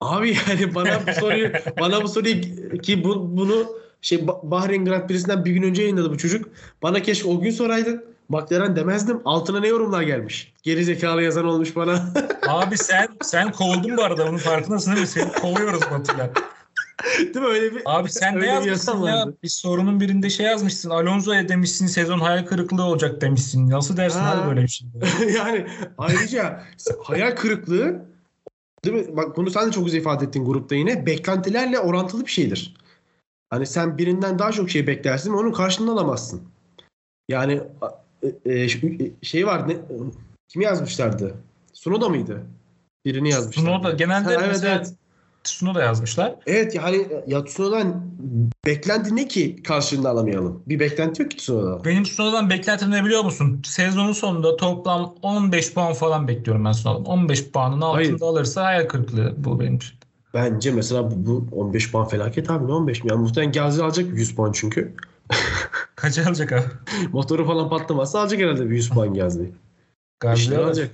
Abi 0.00 0.36
yani 0.48 0.74
bana 0.74 1.00
bu 1.06 1.20
soruyu 1.20 1.52
bana 1.80 2.02
bu 2.02 2.08
soruyu 2.08 2.40
ki 2.82 3.04
bu, 3.04 3.36
bunu 3.36 3.66
şey 4.02 4.18
Ba- 4.18 4.50
Bahreyn 4.50 4.84
Grand 4.84 5.08
Prix'sinden 5.08 5.44
bir 5.44 5.50
gün 5.50 5.62
önce 5.62 5.82
yayınladı 5.82 6.10
bu 6.10 6.18
çocuk. 6.18 6.48
Bana 6.82 7.02
keşke 7.02 7.28
o 7.28 7.40
gün 7.40 7.50
soraydın. 7.50 8.04
McLaren 8.28 8.76
demezdim. 8.76 9.20
Altına 9.24 9.60
ne 9.60 9.68
yorumlar 9.68 10.02
gelmiş? 10.02 10.52
Geri 10.62 10.84
zekalı 10.84 11.22
yazan 11.22 11.44
olmuş 11.44 11.76
bana. 11.76 12.12
Abi 12.48 12.78
sen 12.78 13.08
sen 13.22 13.52
kovuldun 13.52 13.96
bu 13.96 14.02
arada. 14.02 14.26
Bunun 14.26 14.38
farkındasın 14.38 14.90
değil 14.90 15.00
mi? 15.02 15.06
Seni 15.08 15.32
kovuyoruz 15.32 15.80
Batu'yla. 15.90 16.30
Değil 17.18 17.36
mi 17.36 17.46
öyle 17.46 17.74
bir 17.74 17.82
Abi 17.84 18.10
sen 18.10 18.36
öyle 18.36 18.46
ne 18.46 18.50
yazmışsın 18.50 19.02
ya? 19.02 19.16
vardı. 19.16 19.36
Bir 19.42 19.48
sorunun 19.48 20.00
birinde 20.00 20.30
şey 20.30 20.46
yazmışsın. 20.46 20.90
Alonso'ya 20.90 21.48
demişsin 21.48 21.86
sezon 21.86 22.18
hayal 22.18 22.46
kırıklığı 22.46 22.84
olacak 22.84 23.20
demişsin. 23.20 23.70
Nasıl 23.70 23.96
dersin 23.96 24.20
Ha. 24.20 24.30
abi 24.30 24.48
böyle 24.48 24.62
bir 24.62 24.68
şey? 24.68 24.88
yani 25.36 25.66
ayrıca 25.98 26.62
hayal 27.02 27.36
kırıklığı 27.36 28.02
değil 28.84 28.96
mi? 28.96 29.16
Bak 29.16 29.36
bunu 29.36 29.50
sen 29.50 29.68
de 29.68 29.72
çok 29.72 29.84
güzel 29.84 29.98
ifade 30.00 30.24
ettin 30.24 30.44
grupta 30.44 30.74
yine. 30.74 31.06
Beklentilerle 31.06 31.78
orantılı 31.78 32.26
bir 32.26 32.30
şeydir. 32.30 32.74
Hani 33.50 33.66
sen 33.66 33.98
birinden 33.98 34.38
daha 34.38 34.52
çok 34.52 34.70
şey 34.70 34.86
beklersin 34.86 35.32
ve 35.32 35.36
onun 35.36 35.52
karşılığını 35.52 35.92
alamazsın. 35.92 36.42
Yani 37.28 37.60
e, 38.44 38.52
e, 38.52 38.68
şey 39.22 39.46
var 39.46 39.68
ne 39.68 39.76
kimi 40.48 40.64
yazmışlardı? 40.64 41.34
Sunoda 41.72 42.08
mıydı? 42.08 42.46
Birini 43.04 43.30
yazmışlar. 43.30 43.62
Tsunoda 43.62 43.90
genelde 43.90 44.24
Ha, 44.24 44.32
evet, 44.32 44.48
mesela 44.48 44.74
evet. 44.74 44.94
Tsunoda 45.44 45.82
yazmışlar. 45.82 46.34
Evet 46.46 46.74
yani 46.74 47.08
ya 47.26 47.44
Tsunoda'dan 47.44 48.02
beklenti 48.66 49.16
ne 49.16 49.28
ki 49.28 49.62
karşılığını 49.62 50.08
alamayalım? 50.08 50.62
Bir 50.66 50.80
beklenti 50.80 51.22
yok 51.22 51.30
ki 51.30 51.36
Tsunoda'dan. 51.36 51.84
Benim 51.84 52.04
Tsunoda'dan 52.04 52.50
beklentim 52.50 52.90
ne 52.90 53.04
biliyor 53.04 53.24
musun? 53.24 53.62
Sezonun 53.66 54.12
sonunda 54.12 54.56
toplam 54.56 55.14
15 55.22 55.74
puan 55.74 55.92
falan 55.92 56.28
bekliyorum 56.28 56.64
ben 56.64 56.72
Tsunoda'dan. 56.72 57.04
15 57.04 57.50
puanın 57.50 57.80
altında 57.80 57.96
Hayır. 57.96 58.20
alırsa 58.20 58.64
hayal 58.64 58.88
kırıklığı 58.88 59.34
bu 59.44 59.60
benim 59.60 59.76
için. 59.76 59.94
Bence 60.34 60.70
mesela 60.70 61.10
bu, 61.10 61.26
bu 61.26 61.46
15 61.56 61.92
puan 61.92 62.08
felaket 62.08 62.50
abi 62.50 62.66
ne 62.66 62.72
15 62.72 63.04
mi? 63.04 63.10
Yani 63.10 63.20
muhtemelen 63.20 63.52
Gazi 63.52 63.82
alacak 63.84 64.06
100 64.18 64.34
puan 64.34 64.52
çünkü. 64.52 64.94
Kaç 65.96 66.18
alacak 66.18 66.52
abi? 66.52 66.64
Motoru 67.12 67.46
falan 67.46 67.68
patlamazsa 67.68 68.20
alacak 68.20 68.40
herhalde 68.40 68.70
bir 68.70 68.74
100 68.76 68.88
puan 68.90 69.14
Gazi. 69.14 69.52
Gazli 70.20 70.40
İşte 70.40 70.56
alacak. 70.58 70.66
alacak. 70.68 70.90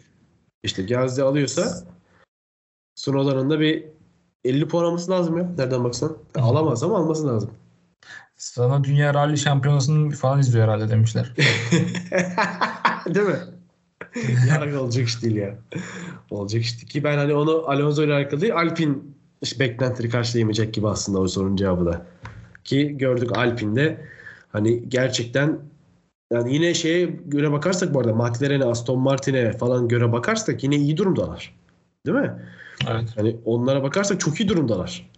İşte 0.63 0.83
Gazi 0.83 1.23
alıyorsa 1.23 1.85
Sunoda'nın 2.95 3.51
da 3.51 3.61
bir 3.61 3.85
50 4.47 4.69
puan 4.69 4.85
alması 4.85 5.11
lazım 5.11 5.39
ya. 5.39 5.51
Nereden 5.59 5.85
baksan. 5.85 6.17
Ya 6.37 6.43
alamaz 6.43 6.83
ama 6.83 6.97
alması 6.97 7.29
lazım. 7.29 7.51
Sana 8.37 8.85
Dünya 8.85 9.15
Rally 9.15 9.37
Şampiyonası'nı 9.37 10.11
falan 10.11 10.41
izliyor 10.41 10.65
herhalde 10.65 10.89
demişler. 10.89 11.33
Değil 13.15 13.27
mi? 13.27 13.39
ya 14.49 14.81
olacak 14.81 15.09
iş 15.09 15.23
değil 15.23 15.37
ya. 15.37 15.55
Olacak 16.31 16.63
iş 16.63 16.77
değil 16.77 16.89
ki 16.89 17.05
ben 17.05 17.19
hani 17.19 17.35
onu 17.35 17.65
Alonso 17.67 18.05
ile 18.05 18.15
alakalı 18.15 18.41
değil, 18.41 18.55
Alpin 18.55 19.17
işte 19.43 19.61
beklentileri 19.61 20.11
karşılayamayacak 20.11 20.75
gibi 20.75 20.89
aslında 20.89 21.19
o 21.19 21.29
sorunun 21.29 21.57
cevabı 21.57 21.87
da. 21.87 22.07
Ki 22.65 22.99
gördük 22.99 23.37
Alpin'de 23.37 24.07
hani 24.53 24.89
gerçekten 24.89 25.59
yani 26.33 26.55
yine 26.55 26.75
şeye 26.75 27.07
göre 27.07 27.53
bakarsak 27.53 27.95
bu 27.95 28.01
arada 28.01 28.15
McLaren'e, 28.15 28.65
Aston 28.65 28.99
Martin'e 28.99 29.53
falan 29.53 29.89
göre 29.89 30.13
bakarsak 30.13 30.65
yine 30.65 30.77
iyi 30.77 30.97
durumdalar. 30.97 31.55
Değil 32.07 32.17
mi? 32.19 32.33
Evet. 32.91 33.09
Hani 33.17 33.37
onlara 33.45 33.83
bakarsak 33.83 34.21
çok 34.21 34.41
iyi 34.41 34.49
durumdalar. 34.49 35.11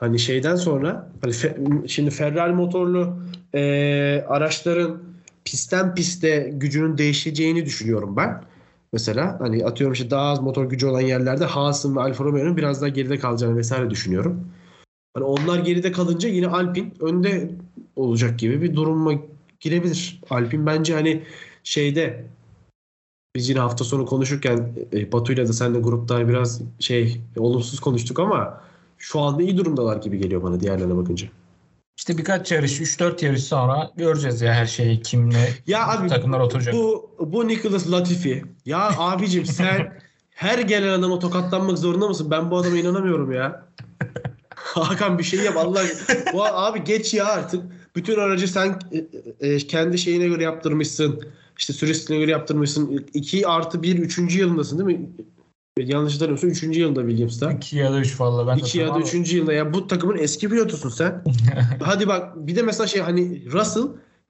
Hani 0.00 0.18
şeyden 0.18 0.56
sonra 0.56 1.12
hani 1.22 1.32
Fe- 1.32 1.88
şimdi 1.88 2.10
Ferrari 2.10 2.52
motorlu 2.52 3.16
e, 3.54 4.24
araçların 4.28 5.02
pistten 5.44 5.94
piste 5.94 6.50
gücünün 6.54 6.98
değişeceğini 6.98 7.66
düşünüyorum 7.66 8.16
ben. 8.16 8.44
Mesela 8.92 9.40
hani 9.40 9.64
atıyorum 9.64 9.92
işte 9.92 10.10
daha 10.10 10.30
az 10.30 10.40
motor 10.40 10.64
gücü 10.64 10.86
olan 10.86 11.00
yerlerde 11.00 11.44
Haas'ın 11.44 11.96
ve 11.96 12.00
Alfa 12.00 12.24
Romeo'nun 12.24 12.56
biraz 12.56 12.80
daha 12.82 12.88
geride 12.88 13.18
kalacağını 13.18 13.56
vesaire 13.56 13.90
düşünüyorum. 13.90 14.48
Hani 15.14 15.24
onlar 15.24 15.58
geride 15.58 15.92
kalınca 15.92 16.28
yine 16.28 16.46
Alpine 16.46 16.90
önde 17.00 17.50
olacak 17.96 18.38
gibi 18.38 18.62
bir 18.62 18.74
duruma 18.76 19.12
girebilir. 19.60 20.20
Alpine 20.30 20.66
bence 20.66 20.94
hani 20.94 21.22
şeyde 21.64 22.24
biz 23.36 23.48
yine 23.48 23.58
hafta 23.60 23.84
sonu 23.84 24.06
konuşurken 24.06 24.72
e, 24.92 25.12
Batu'yla 25.12 25.48
da 25.48 25.52
seninle 25.52 25.78
grupta 25.80 26.28
biraz 26.28 26.60
şey 26.80 27.20
olumsuz 27.36 27.80
konuştuk 27.80 28.18
ama 28.18 28.60
şu 28.98 29.20
anda 29.20 29.42
iyi 29.42 29.56
durumdalar 29.56 29.96
gibi 29.96 30.18
geliyor 30.18 30.42
bana 30.42 30.60
diğerlerine 30.60 30.96
bakınca. 30.96 31.28
İşte 31.96 32.18
birkaç 32.18 32.52
yarış, 32.52 32.80
3-4 32.80 33.24
yarış 33.24 33.44
sonra 33.44 33.90
göreceğiz 33.96 34.40
ya 34.42 34.52
her 34.54 34.66
şeyi 34.66 35.02
kimle 35.02 35.48
Ya 35.66 35.88
abi 35.88 36.08
takımlar 36.08 36.40
oturacak. 36.40 36.74
bu 36.74 37.10
bu 37.20 37.48
Nicholas 37.48 37.90
Latifi. 37.90 38.44
Ya 38.66 38.90
abicim 38.98 39.46
sen 39.46 40.00
her 40.30 40.58
gelen 40.58 40.98
adama 40.98 41.18
tokatlanmak 41.18 41.78
zorunda 41.78 42.08
mısın? 42.08 42.30
Ben 42.30 42.50
bu 42.50 42.56
adama 42.56 42.76
inanamıyorum 42.76 43.32
ya. 43.32 43.68
Hakan 44.54 45.18
bir 45.18 45.24
şey 45.24 45.40
yap 45.40 45.56
Allah. 45.56 45.82
Bu 46.32 46.44
abi 46.44 46.84
geç 46.84 47.14
ya 47.14 47.26
artık. 47.26 47.62
Bütün 47.96 48.18
aracı 48.18 48.48
sen 48.48 48.78
e, 48.92 49.48
e, 49.48 49.58
kendi 49.58 49.98
şeyine 49.98 50.26
göre 50.28 50.42
yaptırmışsın. 50.42 51.22
İşte 51.58 51.72
sürüsüne 51.72 52.18
göre 52.18 52.30
yaptırmışsın. 52.30 53.06
2 53.14 53.46
artı 53.48 53.82
1 53.82 53.98
3. 53.98 54.36
yılındasın 54.36 54.78
değil 54.88 54.98
mi? 54.98 55.10
Yanlış 55.78 56.14
hatırlamıyorsam 56.14 56.50
3. 56.50 56.62
yılında 56.62 57.00
Williams'ta. 57.00 57.52
2 57.52 57.76
ya 57.76 57.92
da 57.92 58.00
3 58.00 58.20
valla. 58.20 58.46
Ben 58.46 58.56
de 58.56 58.60
2 58.60 58.78
ya 58.78 58.86
da 58.86 58.92
tamam. 58.92 59.02
3. 59.02 59.32
yılda. 59.32 59.52
Ya 59.52 59.72
bu 59.74 59.86
takımın 59.86 60.18
eski 60.18 60.48
pilotusun 60.48 60.88
sen. 60.88 61.24
Hadi 61.82 62.08
bak 62.08 62.46
bir 62.46 62.56
de 62.56 62.62
mesela 62.62 62.86
şey 62.86 63.00
hani 63.00 63.52
Russell 63.52 63.82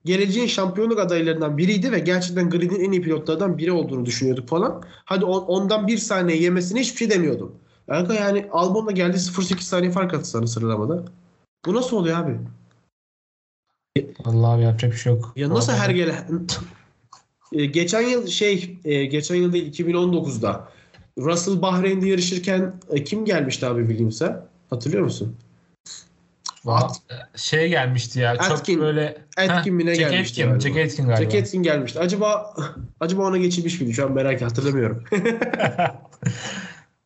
geleceğin 0.05 0.47
şampiyonluk 0.47 0.99
adaylarından 0.99 1.57
biriydi 1.57 1.91
ve 1.91 1.99
gerçekten 1.99 2.49
gridin 2.49 2.79
en 2.79 2.91
iyi 2.91 3.01
pilotlardan 3.01 3.57
biri 3.57 3.71
olduğunu 3.71 4.05
düşünüyorduk 4.05 4.49
falan. 4.49 4.83
Hadi 5.05 5.25
on- 5.25 5.45
ondan 5.45 5.87
bir 5.87 5.97
saniye 5.97 6.37
yemesine 6.41 6.79
hiçbir 6.79 6.97
şey 6.97 7.09
demiyordum. 7.09 7.55
Kanka 7.89 8.13
yani 8.13 8.47
Albon'la 8.51 8.91
geldi 8.91 9.17
0.8 9.17 9.61
saniye 9.61 9.91
fark 9.91 10.13
attı 10.13 10.29
sana 10.29 10.47
sıralamada. 10.47 11.05
Bu 11.65 11.73
nasıl 11.73 11.97
oluyor 11.97 12.17
abi? 12.17 12.37
Vallahi 14.25 14.55
abi 14.55 14.63
yapacak 14.63 14.91
bir 14.91 14.97
şey 14.97 15.13
yok. 15.13 15.33
Ya 15.35 15.49
nasıl 15.49 15.73
her 15.73 15.89
gelen... 15.89 16.47
E, 17.53 17.65
geçen 17.65 18.01
yıl 18.01 18.27
şey, 18.27 18.77
e, 18.85 19.05
geçen 19.05 19.35
yıl 19.35 19.53
değil 19.53 19.73
2019'da 19.73 20.69
Russell 21.17 21.61
Bahreyn'de 21.61 22.07
yarışırken 22.07 22.73
e, 22.89 23.03
kim 23.03 23.25
gelmişti 23.25 23.65
abi 23.65 23.87
Williams'a? 23.87 24.47
Hatırlıyor 24.69 25.03
musun? 25.03 25.35
Vallahi 26.65 26.97
şey 27.35 27.69
gelmişti 27.69 28.19
ya. 28.19 28.31
Atkin. 28.31 28.73
Çok 28.73 28.83
böyle 28.83 29.17
Atkin 29.37 29.73
mi 29.73 29.85
ne 29.85 29.95
Jack 29.95 30.09
gelmişti 30.11 30.41
galiba? 30.43 30.59
Jack 30.59 30.77
Atkin 30.77 31.07
galiba. 31.07 31.31
Jack 31.31 31.43
Atkin 31.45 31.63
gelmişti. 31.63 31.99
Acaba 31.99 32.55
acaba 32.99 33.23
ona 33.23 33.37
geçilmiş 33.37 33.81
miydi? 33.81 33.93
Şu 33.93 34.05
an 34.05 34.11
merak 34.11 34.41
hatırlamıyorum. 34.41 35.03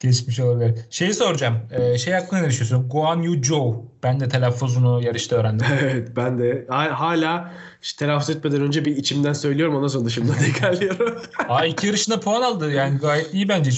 Geçmiş 0.04 0.40
olabilir. 0.40 0.80
Şeyi 0.90 1.14
soracağım. 1.14 1.58
Ee, 1.72 1.98
şey 1.98 2.14
hakkında 2.14 2.42
ne 2.42 2.48
düşünüyorsun? 2.50 2.90
Guan 2.90 3.22
Yu 3.22 3.44
Zhou. 3.44 3.86
Ben 4.04 4.20
de 4.20 4.30
telaffuzunu 4.30 5.02
yarışta 5.04 5.36
öğrendim. 5.36 5.66
evet 5.82 6.10
ben 6.16 6.40
de 6.40 6.66
ha- 6.70 7.00
hala 7.00 7.52
işte 7.82 8.06
telaffuz 8.06 8.30
etmeden 8.36 8.62
önce 8.62 8.86
bir 8.86 8.98
içimden 8.98 9.34
söylüyorum 9.34 9.76
ondan 9.76 9.88
sonra 9.88 10.06
dışımdan 10.06 10.36
tekrarlıyorum. 10.46 11.22
Aa 11.50 11.66
iki 11.66 11.88
yarışında 11.88 12.20
puan 12.20 12.42
aldı. 12.42 12.72
Yani 12.72 12.98
gayet 12.98 13.34
iyi 13.34 13.50
bence. 13.50 13.72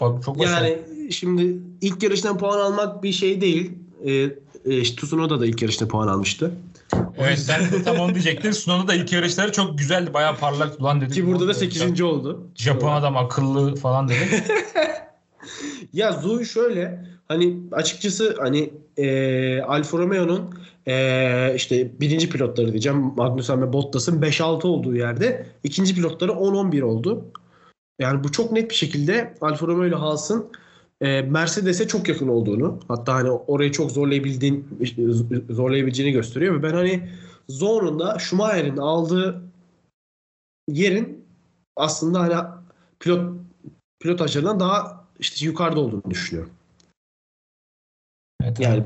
Bak 0.00 0.24
çok 0.24 0.38
başarılı. 0.38 0.68
yani 0.68 1.12
şimdi 1.12 1.56
ilk 1.80 2.02
yarıştan 2.02 2.38
puan 2.38 2.58
almak 2.58 3.02
bir 3.02 3.12
şey 3.12 3.40
değil. 3.40 3.72
Ee, 4.04 4.12
e, 4.64 4.82
Tsunoda 4.82 5.40
da 5.40 5.46
ilk 5.46 5.62
yarışta 5.62 5.88
puan 5.88 6.08
almıştı. 6.08 6.50
Evet 7.18 7.46
ben 7.48 7.72
de 7.72 7.82
tam 7.82 7.96
onu 7.98 8.14
diyecektim. 8.14 8.52
Sunon'da 8.52 8.88
da 8.88 8.94
ilk 8.94 9.12
yarışları 9.12 9.52
çok 9.52 9.78
güzeldi. 9.78 10.14
Bayağı 10.14 10.36
parlak 10.36 10.80
ulan 10.80 11.00
dedik. 11.00 11.14
Ki 11.14 11.26
burada 11.26 11.48
da 11.48 11.54
8. 11.54 12.00
oldu. 12.00 12.46
Japon 12.54 12.92
adam 12.92 13.16
akıllı 13.16 13.76
falan 13.76 14.08
dedi. 14.08 14.44
Ya 15.92 16.12
Zui 16.12 16.46
şöyle 16.46 17.06
hani 17.28 17.56
açıkçası 17.72 18.36
hani 18.38 18.70
e, 18.96 19.60
Alfa 19.60 19.98
Romeo'nun 19.98 20.54
e, 20.86 21.54
işte 21.56 22.00
birinci 22.00 22.30
pilotları 22.30 22.72
diyeceğim 22.72 22.98
Magnussen 23.16 23.62
ve 23.62 23.72
Bottas'ın 23.72 24.22
5-6 24.22 24.66
olduğu 24.66 24.96
yerde 24.96 25.46
ikinci 25.64 25.94
pilotları 25.94 26.32
10-11 26.32 26.82
oldu. 26.82 27.24
Yani 27.98 28.24
bu 28.24 28.32
çok 28.32 28.52
net 28.52 28.70
bir 28.70 28.74
şekilde 28.74 29.34
Alfa 29.40 29.66
Romeo 29.66 29.86
ile 29.86 29.94
Haas'ın 29.94 30.46
e, 31.00 31.22
Mercedes'e 31.22 31.88
çok 31.88 32.08
yakın 32.08 32.28
olduğunu 32.28 32.80
hatta 32.88 33.14
hani 33.14 33.30
orayı 33.30 33.72
çok 33.72 33.90
zorlayabildiğin 33.90 34.68
zorlayabileceğini 35.50 36.12
gösteriyor 36.12 36.58
ve 36.58 36.62
ben 36.62 36.72
hani 36.74 37.08
Zone'un 37.48 38.18
Schumacher'in 38.18 38.76
aldığı 38.76 39.42
yerin 40.68 41.24
aslında 41.76 42.20
hani 42.20 42.34
pilot 43.00 43.32
pilotajlarından 44.00 44.60
daha 44.60 45.03
işte 45.24 45.46
yukarıda 45.46 45.80
olduğunu 45.80 46.02
düşünüyorum. 46.10 46.52
Evet, 48.42 48.60
Yani 48.60 48.84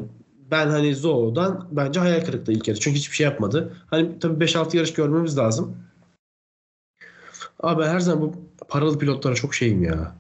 ben 0.51 0.67
hani 0.71 0.95
Zo'dan 0.95 1.69
bence 1.71 2.01
hayal 2.01 2.25
kırıklığı 2.25 2.53
ilk 2.53 2.69
yarı. 2.69 2.81
Çünkü 2.81 2.99
hiçbir 2.99 3.17
şey 3.17 3.25
yapmadı. 3.25 3.77
Hani 3.91 4.19
tabii 4.19 4.45
5-6 4.45 4.77
yarış 4.77 4.93
görmemiz 4.93 5.39
lazım. 5.39 5.77
Abi 7.63 7.83
ben 7.83 7.89
her 7.89 8.01
zaman 8.01 8.23
bu 8.23 8.35
paralı 8.69 8.99
pilotlara 8.99 9.35
çok 9.35 9.55
şeyim 9.55 9.83
ya. 9.83 10.15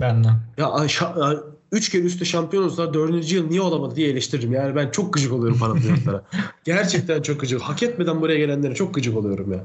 Ben 0.00 0.24
de. 0.24 0.28
Ya 0.58 0.70
ay- 0.70 0.86
şa- 0.86 1.22
ay, 1.22 1.36
üç 1.72 1.88
kere 1.88 2.02
üstte 2.02 2.24
şampiyon 2.24 2.64
olsa 2.64 2.94
dördüncü 2.94 3.36
yıl 3.36 3.48
niye 3.48 3.60
olamadı 3.60 3.96
diye 3.96 4.08
eleştiririm. 4.08 4.52
Yani 4.52 4.76
ben 4.76 4.90
çok 4.90 5.12
gıcık 5.12 5.32
oluyorum 5.32 5.58
paralı 5.58 5.78
pilotlara. 5.80 6.24
Gerçekten 6.64 7.22
çok 7.22 7.40
gıcık. 7.40 7.60
Hak 7.60 7.82
etmeden 7.82 8.20
buraya 8.20 8.38
gelenlere 8.38 8.74
çok 8.74 8.94
gıcık 8.94 9.16
oluyorum 9.16 9.52
ya. 9.52 9.64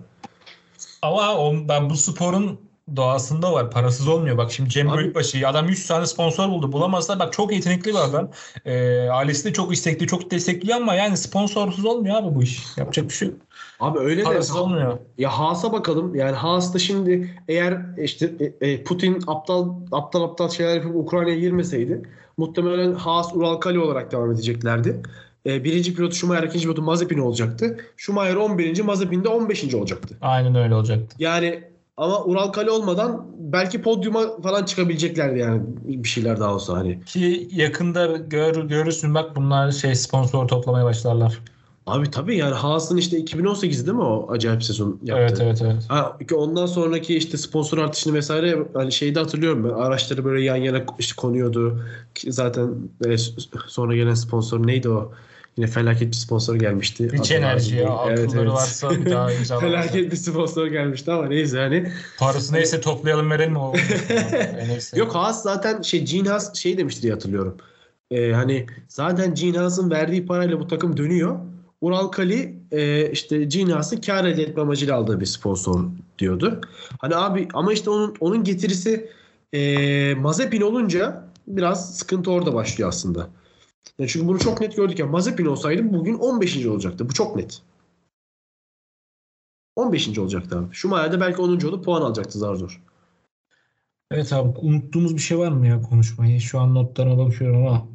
Ama 1.02 1.38
o, 1.38 1.68
ben 1.70 1.90
bu 1.90 1.98
sporun 1.98 2.60
doğasında 2.96 3.54
var. 3.54 3.72
Parasız 3.72 4.08
olmuyor. 4.08 4.38
Bak 4.38 4.52
şimdi 4.52 4.70
Cem 4.70 4.90
Abi- 4.90 4.98
Bölükbaşı 4.98 5.48
adam 5.48 5.70
100 5.70 5.88
tane 5.88 6.06
sponsor 6.06 6.50
buldu. 6.50 6.72
Bulamazsa 6.72 7.20
bak 7.20 7.34
çok 7.34 7.54
yetenekli 7.54 7.90
bir 7.92 8.10
adam. 8.10 8.30
Ee, 8.66 9.08
ailesi 9.10 9.46
de 9.50 9.54
çok 9.54 9.74
istekli, 9.74 10.08
çok 10.08 10.32
destekliyor 10.32 10.78
ama 10.78 10.96
yani 10.96 11.18
sponsorsuz 11.18 11.86
olmuyor 11.86 12.16
abi 12.16 12.36
bu 12.36 12.44
iş. 12.44 12.78
Yapacak 12.78 13.06
bir 13.06 13.14
şey 13.14 13.28
yok. 13.28 13.38
Abi 13.80 14.00
öyle 14.00 14.22
de 14.22 14.24
Parasız 14.24 14.56
olmuyor. 14.56 14.98
Ya 15.18 15.40
Haas'a 15.40 15.74
bakalım. 15.74 16.16
Yani 16.16 16.36
Haas 16.36 16.74
da 16.74 16.80
şimdi 16.80 17.42
eğer 17.48 17.78
işte 17.98 18.32
e, 18.62 18.68
e, 18.68 18.84
Putin 18.84 19.24
aptal 19.28 19.70
aptal 19.92 20.24
aptal 20.24 20.50
şeyler 20.50 20.76
yapıp 20.76 20.96
Ukrayna'ya 20.96 21.40
girmeseydi 21.40 22.02
muhtemelen 22.38 22.94
Haas 22.94 23.36
Uralkali 23.36 23.80
olarak 23.80 24.12
devam 24.12 24.32
edeceklerdi. 24.32 25.02
e, 25.46 25.64
birinci 25.64 25.96
pilotu 25.96 26.16
Schumacher, 26.16 26.44
ikinci 26.44 26.64
pilotu 26.66 26.82
Mazepin 26.82 27.18
olacaktı. 27.18 27.78
Schumacher 27.98 28.36
11. 28.36 28.82
Mazepin 28.82 29.24
de 29.24 29.28
15. 29.30 29.74
olacaktı. 29.76 30.18
Aynen 30.22 30.56
öyle 30.56 30.76
olacaktı. 30.76 31.16
Yani 31.20 31.64
ama 31.98 32.24
Ural 32.24 32.52
Kale 32.52 32.72
olmadan 32.72 33.26
belki 33.40 33.82
podyuma 33.82 34.42
falan 34.42 34.64
çıkabileceklerdi 34.64 35.40
yani 35.40 35.62
bir 35.84 36.08
şeyler 36.08 36.40
daha 36.40 36.54
olsa 36.54 36.74
hani. 36.78 37.04
Ki 37.06 37.48
yakında 37.52 38.06
gör, 38.18 38.64
görürsün 38.64 39.14
bak 39.14 39.36
bunlar 39.36 39.72
şey 39.72 39.96
sponsor 39.96 40.48
toplamaya 40.48 40.86
başlarlar. 40.86 41.40
Abi 41.88 42.12
tabii 42.12 42.38
yani 42.38 42.54
Haas'ın 42.54 42.98
işte 42.98 43.18
2018 43.18 43.88
değil 43.88 43.98
mi 43.98 44.04
o 44.04 44.32
acayip 44.32 44.64
sezon 44.64 45.00
yaptı? 45.04 45.24
Evet 45.24 45.42
evet 45.42 45.62
evet. 45.62 45.86
Ha, 45.90 46.18
ondan 46.36 46.66
sonraki 46.66 47.18
işte 47.18 47.38
sponsor 47.38 47.78
artışını 47.78 48.14
vesaire 48.14 48.68
hani 48.74 48.92
şeyde 48.92 49.20
hatırlıyorum 49.20 49.64
ben 49.64 49.70
araçları 49.70 50.26
böyle 50.26 50.44
yan 50.44 50.56
yana 50.56 50.86
işte 51.00 51.16
konuyordu. 51.18 51.82
Zaten 52.28 52.70
e, 53.06 53.18
sonra 53.68 53.96
gelen 53.96 54.14
sponsor 54.14 54.68
neydi 54.68 54.90
o? 54.90 55.12
Yine 55.58 55.68
felaket 55.68 56.08
bir 56.08 56.16
sponsor 56.16 56.56
gelmişti. 56.56 57.10
Hiç 57.14 57.32
enerji 57.32 57.76
ya. 57.76 57.86
lazım 57.86 58.08
değil. 58.08 58.28
Akılları 58.28 58.54
varsa 58.54 58.90
bir 58.92 59.12
daha 59.12 59.32
imzalamazlar. 59.34 59.82
Felaket 59.82 60.12
bir 60.12 60.18
sponsor 60.18 60.68
gelmişti 60.68 61.12
ama 61.12 61.28
neyse 61.28 61.60
hani. 61.60 61.92
Parası 62.18 62.54
neyse 62.54 62.82
toplayalım 62.82 63.32
verelim 63.32 63.56
o. 63.56 63.74
Yok 64.96 65.16
Haas 65.16 65.44
zaten 65.44 65.82
şey 65.82 66.06
Gene 66.06 66.30
Haas 66.30 66.56
şey 66.56 66.78
demişti 66.78 67.02
diye 67.02 67.14
hatırlıyorum. 67.14 67.58
Ee, 68.12 68.32
hani 68.32 68.66
zaten 68.88 69.34
Gene 69.36 69.58
Haas'ın 69.58 69.92
verdiği 69.92 70.26
parayla 70.26 70.60
bu 70.60 70.68
takım 70.68 70.98
dönüyor. 70.98 71.40
Ural 71.82 72.08
Kali 72.08 72.56
e, 72.72 73.12
işte 73.12 73.44
Gene 73.44 73.74
Haas'ın 73.74 74.02
kar 74.02 74.26
elde 74.26 74.44
etme 74.44 74.62
amacıyla 74.62 74.96
aldığı 74.96 75.20
bir 75.20 75.26
sponsor 75.26 75.86
diyordu. 76.20 76.62
Hani 76.98 77.16
abi 77.16 77.48
ama 77.54 77.74
işte 77.74 77.90
onun 77.90 78.16
onun 78.20 78.44
getirisi 78.44 79.10
e, 79.54 80.16
Mazepin 80.16 80.62
olunca 80.62 81.24
biraz 81.48 81.98
sıkıntı 81.98 82.32
orada 82.32 82.54
başlıyor 82.54 82.90
aslında. 82.90 83.30
Yani 84.00 84.10
çünkü 84.10 84.28
bunu 84.28 84.40
çok 84.40 84.62
net 84.62 84.76
gördük 84.76 85.00
ya. 85.00 85.06
Mazepin 85.08 85.46
olsaydı 85.46 85.94
bugün 85.94 86.14
15. 86.14 86.66
olacaktı. 86.66 87.10
Bu 87.10 87.14
çok 87.14 87.36
net. 87.36 87.62
15. 89.76 90.18
olacaktı 90.20 90.60
abi. 90.60 90.76
Schumacher'de 90.76 91.20
belki 91.20 91.42
10. 91.42 91.68
olup 91.68 91.86
puan 91.86 92.02
alacaktı 92.02 92.40
zar 92.40 92.56
zor. 92.56 92.82
Evet 94.12 94.34
abi 94.34 94.60
unuttuğumuz 94.60 95.16
bir 95.16 95.22
şey 95.22 95.38
var 95.38 95.52
mı 95.52 95.68
ya 95.68 95.82
konuşmayı? 95.82 96.42
Şu 96.42 96.60
an 96.60 96.76
notlarıma 96.76 97.26
bakıyorum 97.26 97.68
ama. 97.68 97.88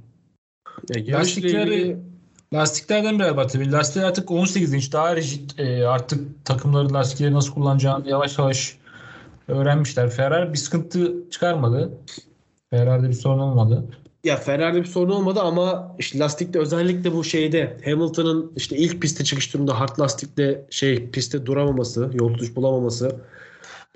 Lastikleri- 1.13 1.75
ilgili- 1.75 2.13
Lastiklerden 2.55 3.19
biraz 3.19 3.37
bahsedelim. 3.37 3.73
Lastikler 3.73 4.05
artık 4.05 4.31
18 4.31 4.75
inç 4.75 4.93
daha 4.93 5.17
rigid. 5.17 5.51
E, 5.59 5.87
artık 5.87 6.45
takımların 6.45 6.95
lastikleri 6.95 7.35
nasıl 7.35 7.55
kullanacağını 7.55 8.09
yavaş 8.09 8.39
yavaş 8.39 8.79
öğrenmişler. 9.49 10.11
Ferrari 10.11 10.53
bir 10.53 10.59
sıkıntı 10.59 11.31
çıkarmadı. 11.31 11.99
Ferrari'de 12.71 13.09
bir 13.09 13.13
sorun 13.15 13.39
olmadı. 13.39 13.85
Ya 14.25 14.37
Ferrari'de 14.37 14.81
bir 14.81 14.85
sorun 14.87 15.11
olmadı 15.11 15.41
ama 15.41 15.97
işte 15.99 16.19
lastikte 16.19 16.59
özellikle 16.59 17.13
bu 17.13 17.25
şeyde 17.25 17.77
Hamilton'ın 17.85 18.53
işte 18.57 18.77
ilk 18.77 19.03
piste 19.03 19.25
çıkış 19.25 19.47
turunda 19.47 19.81
hard 19.81 19.99
lastikte 20.01 20.67
şey 20.71 21.11
pistte 21.11 21.47
duramaması, 21.47 22.11
yol 22.15 22.33
tutuş 22.33 22.57
bulamaması 22.57 23.17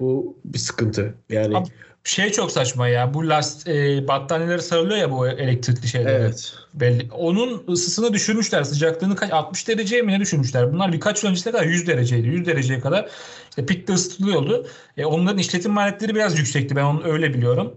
bu 0.01 0.39
bir 0.45 0.59
sıkıntı. 0.59 1.15
Yani 1.31 1.57
Abi, 1.57 1.69
Şey 2.05 2.31
çok 2.33 2.53
saçma 2.53 2.89
ya. 2.89 3.15
Bu 3.15 3.29
last 3.29 3.69
e, 3.69 4.09
battaniyeleri 4.09 4.63
sarılıyor 4.63 4.97
ya 4.99 5.11
bu 5.13 5.29
elektrikli 5.29 5.89
şeyler. 5.89 6.21
evet. 6.21 6.53
Belli. 6.75 7.09
Onun 7.13 7.65
ısısını 7.69 8.13
düşürmüşler. 8.13 8.63
Sıcaklığını 8.65 9.17
kaç 9.17 9.33
60 9.33 9.69
dereceye 9.69 10.03
mi 10.03 10.13
ne 10.13 10.21
düşürmüşler? 10.21 10.73
Bunlar 10.73 10.93
birkaç 10.93 11.23
yıl 11.23 11.31
öncesine 11.31 11.53
kadar 11.53 11.65
100 11.65 11.87
dereceydi. 11.87 12.29
100 12.29 12.47
dereceye 12.47 12.81
kadar 12.81 13.09
işte 13.51 13.67
pitte 13.67 13.93
ısıtılıyordu. 13.93 14.67
E, 14.97 15.05
onların 15.05 15.39
işletim 15.39 15.73
maliyetleri 15.73 16.15
biraz 16.15 16.39
yüksekti. 16.39 16.77
Ben 16.77 16.85
onu 16.85 17.05
öyle 17.05 17.35
biliyorum. 17.35 17.75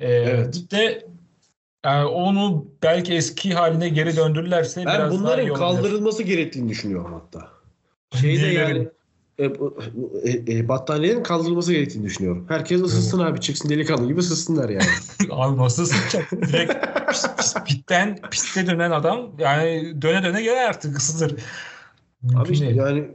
E, 0.00 0.12
Evet. 0.12 0.54
Bir 0.64 0.76
de 0.76 1.06
yani 1.84 2.04
onu 2.04 2.66
belki 2.82 3.14
eski 3.14 3.54
haline 3.54 3.88
geri 3.88 4.16
döndürürlerse 4.16 4.84
Ben 4.86 4.94
biraz 4.98 5.12
daha 5.12 5.20
bunların 5.20 5.46
iyi 5.46 5.52
olabilir. 5.52 5.58
kaldırılması 5.58 6.22
gerektiğini 6.22 6.68
düşünüyorum 6.68 7.12
hatta. 7.12 7.48
Şeyde 8.20 8.50
Dilerim. 8.50 8.76
yani 8.76 8.88
e, 9.38 9.44
e, 10.30 10.58
e, 10.58 10.68
battaniyelerin 10.68 11.22
kaldırılması 11.22 11.72
gerektiğini 11.72 12.04
düşünüyorum. 12.04 12.44
Herkes 12.48 12.82
ısıtsın 12.82 13.18
abi 13.18 13.40
çıksın 13.40 13.68
delikanlı 13.68 14.06
gibi 14.08 14.20
ısıtsınlar 14.20 14.68
yani. 14.68 14.84
Abi 15.30 15.58
nasıl 15.58 15.82
ısıtacak? 15.82 16.30
Direkt 16.32 16.72
pis- 17.08 17.36
pis- 17.36 17.64
pitten 17.64 18.18
piste 18.30 18.66
dönen 18.66 18.90
adam 18.90 19.30
yani 19.38 20.02
döne 20.02 20.22
döne 20.22 20.42
gelir 20.42 20.56
artık 20.68 20.98
ısıtır. 20.98 21.36
Abi 22.36 22.52
işte 22.52 22.64
yani 22.66 23.08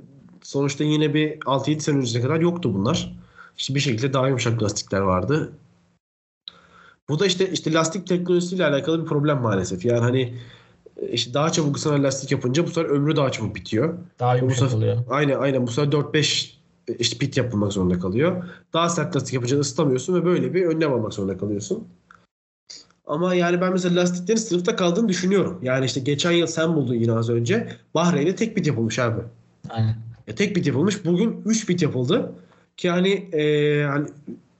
sonuçta 0.44 0.84
yine 0.84 1.14
bir 1.14 1.40
6-7 1.40 1.80
sene 1.80 1.98
öncesine 1.98 2.22
kadar 2.22 2.40
yoktu 2.40 2.74
bunlar. 2.74 3.14
İşte 3.58 3.76
bir 3.76 3.80
şekilde 3.80 4.14
daha 4.14 4.28
yumuşak 4.28 4.64
lastikler 4.64 5.00
vardı. 5.02 5.52
Bu 7.10 7.20
da 7.20 7.26
işte 7.26 7.52
işte 7.52 7.74
lastik 7.74 8.08
teknolojisiyle 8.08 8.66
alakalı 8.66 9.02
bir 9.02 9.06
problem 9.08 9.42
maalesef. 9.42 9.86
Yani 9.86 10.00
hani 10.00 10.34
e, 10.98 11.08
işte 11.08 11.34
daha 11.34 11.52
çabuk 11.52 11.78
ısınan 11.78 12.04
lastik 12.04 12.32
yapınca 12.32 12.64
bu 12.66 12.68
sefer 12.68 12.86
ömrü 12.90 13.16
daha 13.16 13.32
çabuk 13.32 13.56
bitiyor. 13.56 13.98
Daha 14.20 14.34
Bu 14.34 14.38
yumuşak 14.38 14.60
sefer, 14.60 14.78
oluyor. 14.78 14.98
aynen 15.10 15.40
aynen 15.40 15.68
bu 15.68 15.72
sefer 15.72 15.92
4-5 15.92 16.52
e, 16.88 16.94
işte 16.96 17.18
pit 17.18 17.38
yapılmak 17.38 17.74
zorunda 17.74 18.00
kalıyor. 18.00 18.44
Daha 18.74 18.90
sert 18.90 19.16
lastik 19.16 19.34
yapınca 19.34 19.60
ısıtamıyorsun 19.60 20.16
ve 20.16 20.26
böyle 20.26 20.54
bir 20.54 20.66
önlem 20.66 20.94
almak 20.94 21.14
zorunda 21.14 21.38
kalıyorsun. 21.38 21.88
Ama 23.08 23.36
yani 23.36 23.62
ben 23.62 23.72
mesela 23.74 24.02
lastiklerin 24.02 24.40
sınıfta 24.40 24.76
kaldığını 24.76 25.10
düşünüyorum. 25.10 25.60
Yani 25.64 25.86
işte 25.86 26.00
geçen 26.00 26.32
yıl 26.32 26.48
sen 26.48 26.76
buldun 26.76 26.94
yine 26.96 27.12
az 27.12 27.30
önce. 27.30 27.70
Bahreyn'de 27.96 28.36
tek 28.36 28.56
pit 28.56 28.68
yapılmış 28.68 29.00
abi. 29.00 29.22
Aynen. 29.70 29.96
Ya 30.28 30.36
tek 30.36 30.56
bit 30.56 30.68
yapılmış. 30.68 31.06
Bugün 31.06 31.42
3 31.46 31.70
bit 31.70 31.82
yapıldı. 31.82 32.32
Ki 32.78 32.90
hani, 32.90 33.10
e, 33.14 33.84
hani 33.84 34.08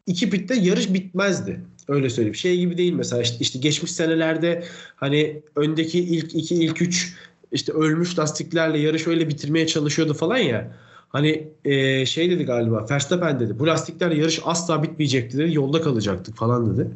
iki 0.06 0.32
bitte 0.32 0.56
yarış 0.56 0.94
bitmezdi. 0.94 1.62
Öyle 1.88 2.10
söyleyeyim. 2.10 2.36
Şey 2.36 2.58
gibi 2.58 2.78
değil 2.78 2.94
mesela 2.94 3.22
işte, 3.22 3.38
işte 3.40 3.60
geçmiş 3.60 3.92
senelerde 3.92 4.64
hani 4.96 5.42
öndeki 5.56 6.00
ilk 6.00 6.36
iki 6.36 6.56
ilk 6.56 6.82
üç 6.82 7.16
işte 7.52 7.74
ölmüş 7.74 8.20
lastiklerle 8.20 8.80
yarış 8.80 9.08
öyle 9.08 9.30
bitirmeye 9.30 9.68
çalışıyordu 9.68 10.14
falan 10.14 10.38
ya. 10.38 10.76
Hani 11.10 11.48
e, 11.66 12.06
şey 12.06 12.32
dedi 12.32 12.44
galiba 12.44 12.86
Verstappen 12.90 13.40
dedi. 13.40 13.60
Bu 13.60 13.68
lastiklerle 13.68 14.20
yarış 14.20 14.40
asla 14.46 14.84
bitmeyecekti 14.84 15.38
dedi. 15.38 15.56
Yolda 15.56 15.82
kalacaktık 15.82 16.36
falan 16.38 16.78
dedi. 16.78 16.90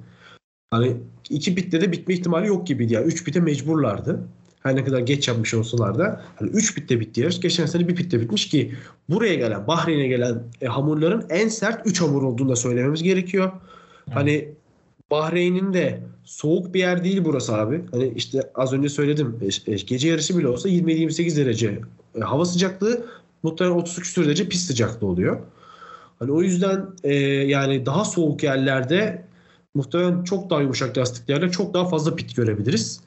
Hani 0.72 0.98
iki 1.30 1.58
bitte 1.58 1.82
de 1.82 1.92
bitme 1.92 2.14
ihtimali 2.14 2.48
yok 2.48 2.68
gibiydi 2.68 2.94
ya. 2.94 3.04
Üç 3.04 3.28
bite 3.28 3.40
mecburlardı. 3.40 4.20
Her 4.64 4.76
ne 4.76 4.84
kadar 4.84 5.00
geç 5.00 5.28
yapmış 5.28 5.54
olsalar 5.54 5.98
da 6.00 6.22
hani 6.36 6.50
3 6.50 6.78
bitte 6.78 7.00
bitti 7.00 7.22
yarış. 7.22 7.40
Geçen 7.40 7.66
sene 7.66 7.88
bir 7.88 7.98
bitte 7.98 8.22
bitmiş 8.22 8.50
ki 8.50 8.74
buraya 9.10 9.36
gelen 9.36 9.68
Bahreyn'e 9.68 10.08
gelen 10.08 10.44
e, 10.62 10.66
hamurların 10.66 11.26
en 11.30 11.48
sert 11.48 11.88
3 11.88 12.02
hamur 12.02 12.24
olduğunu 12.24 12.50
da 12.50 12.56
söylememiz 12.56 13.04
gerekiyor. 13.04 13.52
Hani 14.10 14.50
Bahreyn'in 15.12 15.74
de 15.74 16.00
soğuk 16.24 16.74
bir 16.74 16.80
yer 16.80 17.04
değil 17.04 17.22
burası 17.26 17.56
abi. 17.56 17.82
Hani 17.92 18.14
işte 18.16 18.52
az 18.56 18.74
önce 18.74 18.90
söyledim. 18.90 19.40
gece 19.86 20.10
yarışı 20.10 20.38
bile 20.38 20.48
olsa 20.48 20.70
27-28 20.70 21.38
derece 21.38 21.80
e, 22.16 22.20
hava 22.20 22.46
sıcaklığı 22.46 23.06
muhtemelen 23.44 23.76
30 23.76 23.96
küsur 23.96 24.26
derece 24.26 24.50
pis 24.50 24.68
sıcaklığı 24.68 25.08
oluyor. 25.08 25.40
Hani 26.20 26.32
o 26.32 26.42
yüzden 26.42 26.86
e, 27.04 27.14
yani 27.24 27.86
daha 27.86 28.06
soğuk 28.06 28.44
yerlerde 28.44 29.26
muhtemelen 29.76 30.24
çok 30.24 30.50
daha 30.50 30.62
yumuşak 30.62 30.98
lastiklerle 30.98 31.52
çok 31.52 31.74
daha 31.74 31.86
fazla 31.86 32.16
pit 32.16 32.36
görebiliriz. 32.36 33.02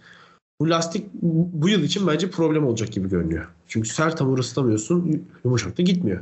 Bu 0.60 0.70
lastik 0.70 1.06
bu 1.52 1.68
yıl 1.68 1.82
için 1.82 2.06
bence 2.06 2.30
problem 2.30 2.66
olacak 2.66 2.92
gibi 2.92 3.08
görünüyor. 3.08 3.48
Çünkü 3.68 3.88
sert 3.88 4.20
hamur 4.20 4.38
ısıtamıyorsun, 4.38 5.26
yumuşak 5.44 5.78
da 5.78 5.82
gitmiyor. 5.82 6.20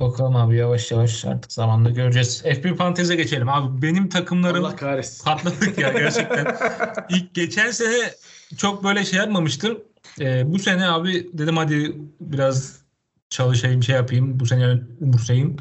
Bakalım 0.00 0.36
abi 0.36 0.56
yavaş 0.56 0.90
yavaş 0.90 1.24
artık 1.24 1.52
zamanla 1.52 1.90
göreceğiz. 1.90 2.42
F1 2.44 2.76
paranteze 2.76 3.16
geçelim 3.16 3.48
abi. 3.48 3.82
Benim 3.82 4.08
takımlarım 4.08 4.64
Allah 4.64 4.76
kahretsin. 4.76 5.24
patladık 5.24 5.78
ya 5.78 5.92
gerçekten. 5.92 6.56
İlk 7.10 7.34
geçen 7.34 7.70
sene 7.70 8.12
çok 8.56 8.84
böyle 8.84 9.04
şey 9.04 9.18
yapmamıştım. 9.18 9.78
Ee, 10.20 10.52
bu 10.52 10.58
sene 10.58 10.88
abi 10.88 11.30
dedim 11.32 11.56
hadi 11.56 11.96
biraz 12.20 12.80
çalışayım 13.30 13.82
şey 13.82 13.96
yapayım. 13.96 14.40
Bu 14.40 14.46
sene 14.46 14.80
umursayayım. 15.00 15.56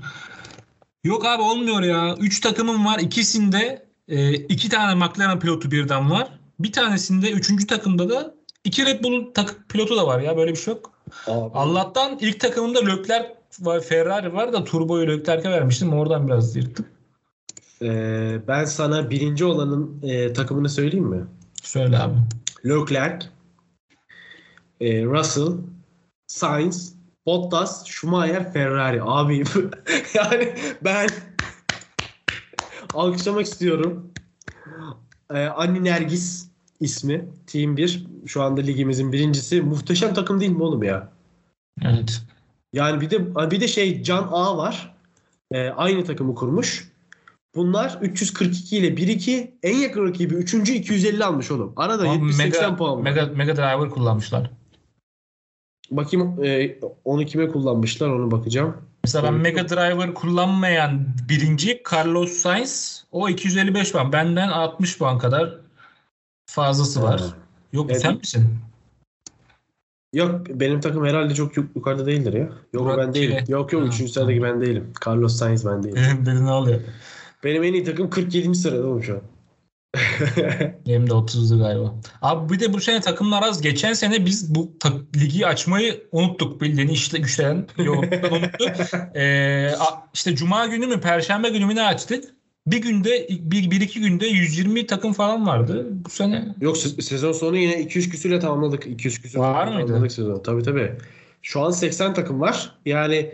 Yok 1.03 1.25
abi 1.25 1.41
olmuyor 1.41 1.81
ya. 1.81 2.15
Üç 2.19 2.39
takımım 2.39 2.85
var. 2.85 2.99
İkisinde 2.99 3.85
e, 4.07 4.33
iki 4.33 4.69
tane 4.69 4.95
McLaren 5.05 5.39
pilotu 5.39 5.71
birden 5.71 6.11
var. 6.11 6.27
Bir 6.59 6.71
tanesinde 6.71 7.31
üçüncü 7.31 7.67
takımda 7.67 8.09
da 8.09 8.35
iki 8.63 8.85
Red 8.85 9.03
Bull'un 9.03 9.31
tak 9.33 9.55
pilotu 9.69 9.97
da 9.97 10.07
var 10.07 10.19
ya. 10.19 10.37
Böyle 10.37 10.51
bir 10.51 10.57
şey 10.57 10.73
yok. 10.73 10.91
Abi, 11.27 11.51
Allah'tan 11.53 12.17
ilk 12.21 12.39
takımımda 12.39 12.79
Leclerc 12.85 13.38
var, 13.59 13.81
Ferrari 13.81 14.33
var 14.33 14.53
da 14.53 14.63
turboyu 14.63 15.07
Leclerc'e 15.07 15.49
vermiştim. 15.49 15.93
Oradan 15.93 16.27
biraz 16.27 16.55
yırttık. 16.55 16.91
e, 17.81 17.87
ben 18.47 18.65
sana 18.65 19.09
birinci 19.09 19.45
olanın 19.45 19.99
e, 20.03 20.33
takımını 20.33 20.69
söyleyeyim 20.69 21.05
mi? 21.07 21.25
Söyle 21.63 21.99
abi. 21.99 22.15
Leclerc, 22.65 23.25
e, 24.81 25.05
Russell, 25.05 25.51
Sainz, 26.27 26.95
Bottas, 27.25 27.85
Schumacher, 27.85 28.53
Ferrari. 28.53 29.01
Abi 29.03 29.43
yani 30.13 30.55
ben 30.81 31.09
alkışlamak 32.93 33.45
istiyorum. 33.45 34.11
E, 35.33 35.45
Anni 35.45 35.83
Nergis 35.83 36.49
ismi. 36.79 37.29
Team 37.47 37.77
1. 37.77 38.05
Şu 38.25 38.41
anda 38.41 38.61
ligimizin 38.61 39.11
birincisi. 39.11 39.61
Muhteşem 39.61 40.13
takım 40.13 40.39
değil 40.39 40.51
mi 40.51 40.63
oğlum 40.63 40.83
ya? 40.83 41.09
Evet. 41.81 42.21
Yani 42.73 43.01
bir 43.01 43.09
de 43.09 43.51
bir 43.51 43.61
de 43.61 43.67
şey 43.67 44.03
Can 44.03 44.27
A 44.31 44.57
var. 44.57 44.95
E, 45.51 45.69
aynı 45.69 46.05
takımı 46.05 46.35
kurmuş. 46.35 46.89
Bunlar 47.55 47.97
342 48.01 48.77
ile 48.77 48.87
1-2 48.87 49.51
en 49.63 49.77
yakın 49.77 50.07
rakibi 50.07 50.35
3. 50.35 50.53
250 50.53 51.25
almış 51.25 51.51
oğlum. 51.51 51.73
Arada 51.75 52.03
Ama 52.03 52.13
70-80 52.13 52.37
Mega, 52.37 52.75
puan 52.75 52.97
var. 52.97 53.03
Mega, 53.03 53.25
Mega 53.25 53.55
Driver 53.55 53.89
kullanmışlar. 53.89 54.51
Bakayım 55.91 56.43
e, 56.43 56.79
onu 57.05 57.25
kime 57.25 57.47
kullanmışlar 57.47 58.09
onu 58.09 58.31
bakacağım. 58.31 58.77
Mesela 59.03 59.23
ben. 59.23 59.33
Mega 59.33 59.69
Driver 59.69 60.13
kullanmayan 60.13 61.07
birinci 61.29 61.81
Carlos 61.93 62.31
Sainz 62.31 63.05
o 63.11 63.29
255 63.29 63.91
puan. 63.91 64.13
Benden 64.13 64.47
60 64.47 64.97
puan 64.97 65.17
kadar 65.17 65.55
fazlası 66.45 67.03
var. 67.03 67.19
Ha. 67.19 67.27
Yok 67.73 67.87
Evet. 67.89 68.01
sen 68.01 68.17
misin? 68.17 68.59
Yok 70.13 70.41
benim 70.49 70.79
takım 70.81 71.05
herhalde 71.05 71.33
çok 71.33 71.57
yuk- 71.57 71.75
yukarıda 71.75 72.05
değildir 72.05 72.33
ya. 72.33 72.49
Yok 72.73 72.83
Murat 72.83 72.97
ben 72.97 73.13
değilim. 73.13 73.43
Yok 73.47 73.73
yok 73.73 73.81
Ha, 73.83 73.87
3. 73.87 74.11
sıradaki 74.11 74.43
ben 74.43 74.61
değilim. 74.61 74.93
Carlos 75.07 75.37
Sainz 75.37 75.65
ben 75.65 75.83
değilim. 75.83 75.95
Benim 76.05 76.25
dedi 76.25 76.45
ne 76.45 76.51
oluyor? 76.51 76.79
Benim 77.43 77.63
en 77.63 77.73
iyi 77.73 77.83
takım 77.83 78.09
47. 78.09 78.55
sırada 78.55 78.87
oğlum 78.87 79.03
şu 79.03 79.13
an. 79.13 79.21
Benim 80.87 81.09
de 81.09 81.13
30'du 81.13 81.59
galiba. 81.59 81.95
Abi 82.21 82.53
bir 82.53 82.59
de 82.59 82.73
bu 82.73 82.79
sene 82.79 83.01
takımlar 83.01 83.43
az. 83.43 83.61
Geçen 83.61 83.93
sene 83.93 84.25
biz 84.25 84.55
bu 84.55 84.71
ligi 85.15 85.47
açmayı 85.47 86.03
unuttuk. 86.11 86.61
Bildiğini 86.61 86.91
işte 86.91 87.17
güçlenen 87.17 87.67
yoğunluktan 87.77 88.33
unuttuk. 88.33 88.69
Ee, 89.15 89.71
işte 90.13 90.35
Cuma 90.35 90.65
günü 90.65 90.87
mü 90.87 91.01
Perşembe 91.01 91.49
günü 91.49 91.65
mü 91.65 91.75
ne 91.75 91.83
açtık? 91.83 92.23
Bir 92.67 92.81
günde 92.81 93.27
bir, 93.29 93.71
bir 93.71 93.81
iki 93.81 93.99
günde 94.01 94.27
120 94.27 94.85
takım 94.87 95.13
falan 95.13 95.47
vardı. 95.47 95.87
Bu 96.05 96.09
sene 96.09 96.55
Yok 96.61 96.77
se- 96.77 97.01
sezon 97.01 97.31
sonu 97.31 97.57
yine 97.57 97.81
200 97.81 98.09
küsürle 98.09 98.39
tamamladık. 98.39 98.87
200 98.87 99.21
küsür 99.21 99.39
Var 99.39 99.65
tamamladık 99.65 99.99
mıydı? 99.99 100.13
sezonu. 100.13 100.43
Tabii 100.43 100.63
tabii. 100.63 100.91
Şu 101.41 101.61
an 101.61 101.71
80 101.71 102.13
takım 102.13 102.41
var. 102.41 102.75
Yani 102.85 103.31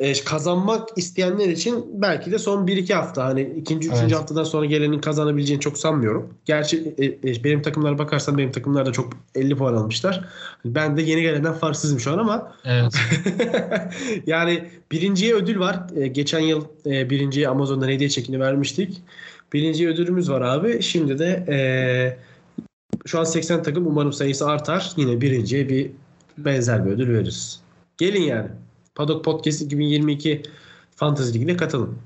e, 0.00 0.12
kazanmak 0.24 0.88
isteyenler 0.96 1.48
için 1.48 1.86
belki 2.02 2.32
de 2.32 2.38
son 2.38 2.66
1-2 2.66 2.94
hafta 2.94 3.24
hani 3.24 3.42
ikinci, 3.42 3.88
üçüncü 3.88 4.04
Evet. 4.04 4.14
haftadan 4.14 4.44
sonra 4.44 4.66
gelenin 4.66 4.98
kazanabileceğini 4.98 5.60
çok 5.60 5.78
sanmıyorum. 5.78 6.34
Gerçi 6.44 6.94
e, 6.98 7.04
e, 7.04 7.44
benim 7.44 7.62
takımlara 7.62 7.98
bakarsan 7.98 8.38
benim 8.38 8.52
takımlar 8.52 8.86
da 8.86 8.92
çok 8.92 9.12
50 9.34 9.56
puan 9.56 9.74
almışlar. 9.74 10.24
Ben 10.64 10.96
de 10.96 11.02
yeni 11.02 11.22
gelenden 11.22 11.52
farksızım 11.52 12.00
şu 12.00 12.12
an 12.12 12.18
ama 12.18 12.52
evet. 12.64 12.94
yani 14.26 14.64
birinciye 14.92 15.34
ödül 15.34 15.58
var. 15.58 15.80
E, 15.96 16.06
geçen 16.06 16.40
yıl 16.40 16.64
e, 16.86 17.10
birinciye 17.10 17.48
Amazon'dan 17.48 17.88
hediye 17.88 18.08
çekini 18.08 18.40
vermiştik. 18.40 19.02
Birinciye 19.52 19.90
ödülümüz 19.90 20.30
var 20.30 20.40
abi. 20.40 20.82
Şimdi 20.82 21.18
de 21.18 21.44
e, 21.48 21.58
şu 23.06 23.20
an 23.20 23.24
80 23.24 23.62
takım 23.62 23.86
umarım 23.86 24.12
sayısı 24.12 24.48
artar. 24.48 24.92
Yine 24.96 25.20
birinciye 25.20 25.68
bir 25.68 25.90
benzer 26.38 26.86
bir 26.86 26.90
ödül 26.90 27.14
veririz. 27.14 27.60
Gelin 27.98 28.22
yani. 28.22 28.48
Paddock 28.94 29.24
Podcast 29.24 29.62
2022 29.62 30.42
Fantasy 30.96 31.34
Ligi'ne 31.34 31.56
katılın. 31.56 31.98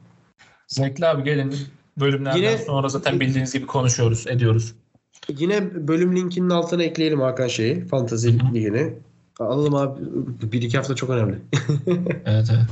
Zevkli 0.68 1.07
abi 1.07 1.24
gelin. 1.24 1.55
Bölümlerden 2.01 2.39
Yine- 2.39 2.59
sonra 2.59 2.89
zaten 2.89 3.20
bildiğiniz 3.20 3.53
gibi 3.53 3.66
konuşuyoruz, 3.66 4.26
ediyoruz. 4.26 4.74
Yine 5.28 5.89
bölüm 5.89 6.16
linkinin 6.16 6.51
altına 6.51 6.82
ekleyelim 6.82 7.20
Hakan 7.20 7.49
şeyi. 7.49 7.85
Fantasy. 7.85 8.28
Ligi'ni. 8.28 8.93
Alalım 9.41 9.74
abi. 9.74 10.01
Bir 10.53 10.62
iki 10.62 10.76
hafta 10.76 10.95
çok 10.95 11.11
önemli. 11.11 11.39
Evet 12.26 12.47
evet. 12.53 12.66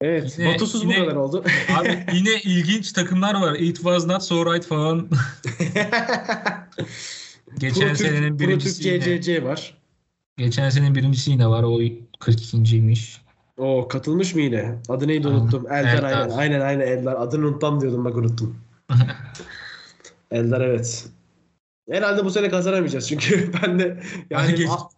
Evet. 0.00 0.34
Yine- 0.38 0.54
Batusuz 0.54 0.82
yine- 0.82 1.00
bu 1.00 1.04
kadar 1.04 1.16
oldu. 1.16 1.44
Abi 1.78 2.06
yine 2.14 2.40
ilginç 2.44 2.92
takımlar 2.92 3.34
var. 3.34 3.54
It 3.54 3.76
was 3.76 4.06
not 4.06 4.22
so 4.22 4.54
right 4.54 4.66
falan. 4.66 5.08
Geçen 7.58 7.80
Pro 7.80 7.88
Türk- 7.88 7.96
senenin 7.96 8.28
Pro 8.28 8.38
Türk 8.38 8.48
birincisi 8.48 8.88
yine. 8.88 9.00
CCC 9.20 9.44
var. 9.44 9.81
Geçen 10.36 10.70
senenin 10.70 10.94
birincisi 10.94 11.30
yine 11.30 11.48
var. 11.48 11.62
O 11.62 11.80
42.ymiş. 12.20 13.22
O 13.58 13.88
katılmış 13.88 14.34
mı 14.34 14.40
yine? 14.40 14.78
Adı 14.88 15.08
neydi 15.08 15.28
Aa, 15.28 15.30
unuttum. 15.30 15.66
Eldar 15.72 15.94
Eldar. 15.98 16.12
aynen. 16.12 16.36
Aynen 16.36 16.60
aynen 16.60 16.86
Eldar. 16.86 17.14
Adını 17.18 17.46
unutmam 17.46 17.80
diyordum 17.80 18.04
bak 18.04 18.16
unuttum. 18.16 18.56
Eldar 20.30 20.60
evet. 20.60 21.06
Herhalde 21.90 22.24
bu 22.24 22.30
sene 22.30 22.48
kazanamayacağız 22.50 23.08
çünkü 23.08 23.50
ben 23.62 23.78
de 23.78 24.02
yani 24.30 24.54
geç. 24.54 24.68
A- 24.70 24.88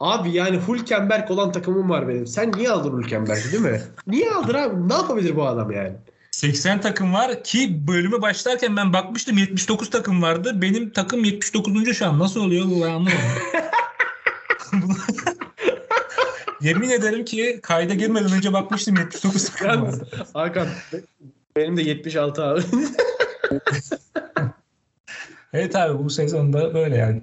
abi 0.00 0.30
yani 0.30 0.56
Hulkenberg 0.56 1.30
olan 1.30 1.52
takımım 1.52 1.90
var 1.90 2.08
benim. 2.08 2.26
Sen 2.26 2.52
niye 2.56 2.70
aldın 2.70 2.90
Hulkenberg'i 2.90 3.52
değil 3.52 3.62
mi? 3.62 3.80
Niye 4.06 4.30
aldın 4.30 4.54
abi? 4.54 4.88
Ne 4.88 4.94
yapabilir 4.94 5.36
bu 5.36 5.46
adam 5.46 5.70
yani? 5.70 5.92
80 6.30 6.80
takım 6.80 7.12
var 7.14 7.44
ki 7.44 7.86
bölüme 7.88 8.22
başlarken 8.22 8.76
ben 8.76 8.92
bakmıştım 8.92 9.38
79 9.38 9.90
takım 9.90 10.22
vardı. 10.22 10.62
Benim 10.62 10.90
takım 10.90 11.24
79. 11.24 11.94
şu 11.96 12.06
an. 12.06 12.18
Nasıl 12.18 12.40
oluyor 12.40 12.66
bu 12.66 12.76
ben 12.82 12.86
anlamadım. 12.88 13.16
Yemin 16.66 16.90
ederim 16.90 17.24
ki 17.24 17.60
kayda 17.62 17.94
girmeden 17.94 18.32
önce 18.32 18.52
bakmıştım 18.52 18.96
79 18.96 19.44
takım 19.48 19.82
vardı. 19.86 20.08
Hakan 20.34 20.66
be- 20.92 21.02
benim 21.56 21.76
de 21.76 21.82
76 21.82 22.44
abi. 22.44 22.60
Evet 25.52 25.76
abi 25.76 26.04
bu 26.04 26.10
sezonda 26.10 26.74
böyle 26.74 26.96
yani. 26.96 27.20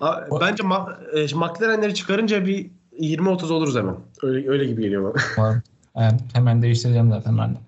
Abi, 0.00 0.30
Bence 0.40 0.62
Ma- 0.62 1.18
e, 1.18 1.34
McLaren'leri 1.34 1.94
çıkarınca 1.94 2.46
bir 2.46 2.70
20-30 3.00 3.52
oluruz 3.52 3.76
hemen. 3.76 3.96
Öyle, 4.22 4.50
öyle 4.50 4.64
gibi 4.64 4.82
geliyor 4.82 5.14
bana. 5.36 5.62
Yani 5.96 6.18
hemen 6.32 6.62
değiştireceğim 6.62 7.10
zaten 7.10 7.38
ben 7.38 7.54
de. 7.54 7.58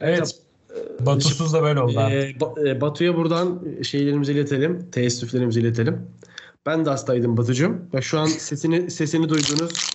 Evet. 0.00 0.36
Batusuz 1.00 1.52
da 1.52 1.62
böyle 1.62 1.80
oldu 1.80 2.00
abi. 2.00 2.14
Ba- 2.14 2.68
e, 2.68 2.80
Batu'ya 2.80 3.16
buradan 3.16 3.62
şeylerimizi 3.82 4.32
iletelim. 4.32 4.90
Teessüflerimizi 4.92 5.60
iletelim. 5.60 6.06
Ben 6.66 6.84
de 6.84 6.90
hastaydım 6.90 7.36
Batucuğum. 7.36 7.78
Ve 7.94 8.02
şu 8.02 8.18
an 8.20 8.26
sesini 8.26 8.90
sesini 8.90 9.28
duyduğunuz 9.28 9.90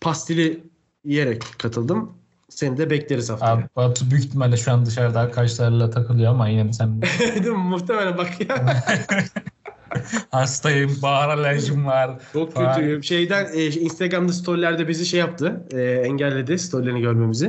pastili 0.00 0.64
yiyerek 1.04 1.42
katıldım. 1.58 2.12
Seni 2.48 2.78
de 2.78 2.90
bekleriz 2.90 3.30
haftaya. 3.30 3.52
Abi 3.52 3.64
Batu 3.76 4.10
büyük 4.10 4.24
ihtimalle 4.24 4.56
şu 4.56 4.72
an 4.72 4.86
dışarıda 4.86 5.20
arkadaşlarıyla 5.20 5.90
takılıyor 5.90 6.30
ama 6.30 6.48
yine 6.48 6.68
de 6.68 6.72
sen 6.72 7.02
Değil 7.20 7.46
mi? 7.46 7.56
Muhtemelen 7.58 8.18
bak 8.18 8.48
ya. 8.48 8.82
hastayım, 10.30 10.98
bahar 11.02 11.28
alerjim 11.28 11.86
var. 11.86 12.18
Çok 12.32 12.52
Falan. 12.52 12.74
kötü. 12.80 13.02
Şeyden 13.02 13.48
e, 13.54 13.66
Instagram'da 13.66 14.32
storylerde 14.32 14.88
bizi 14.88 15.06
şey 15.06 15.20
yaptı. 15.20 15.66
e, 15.72 15.82
engelledi 15.82 16.58
storylerini 16.58 17.00
görmemizi. 17.00 17.48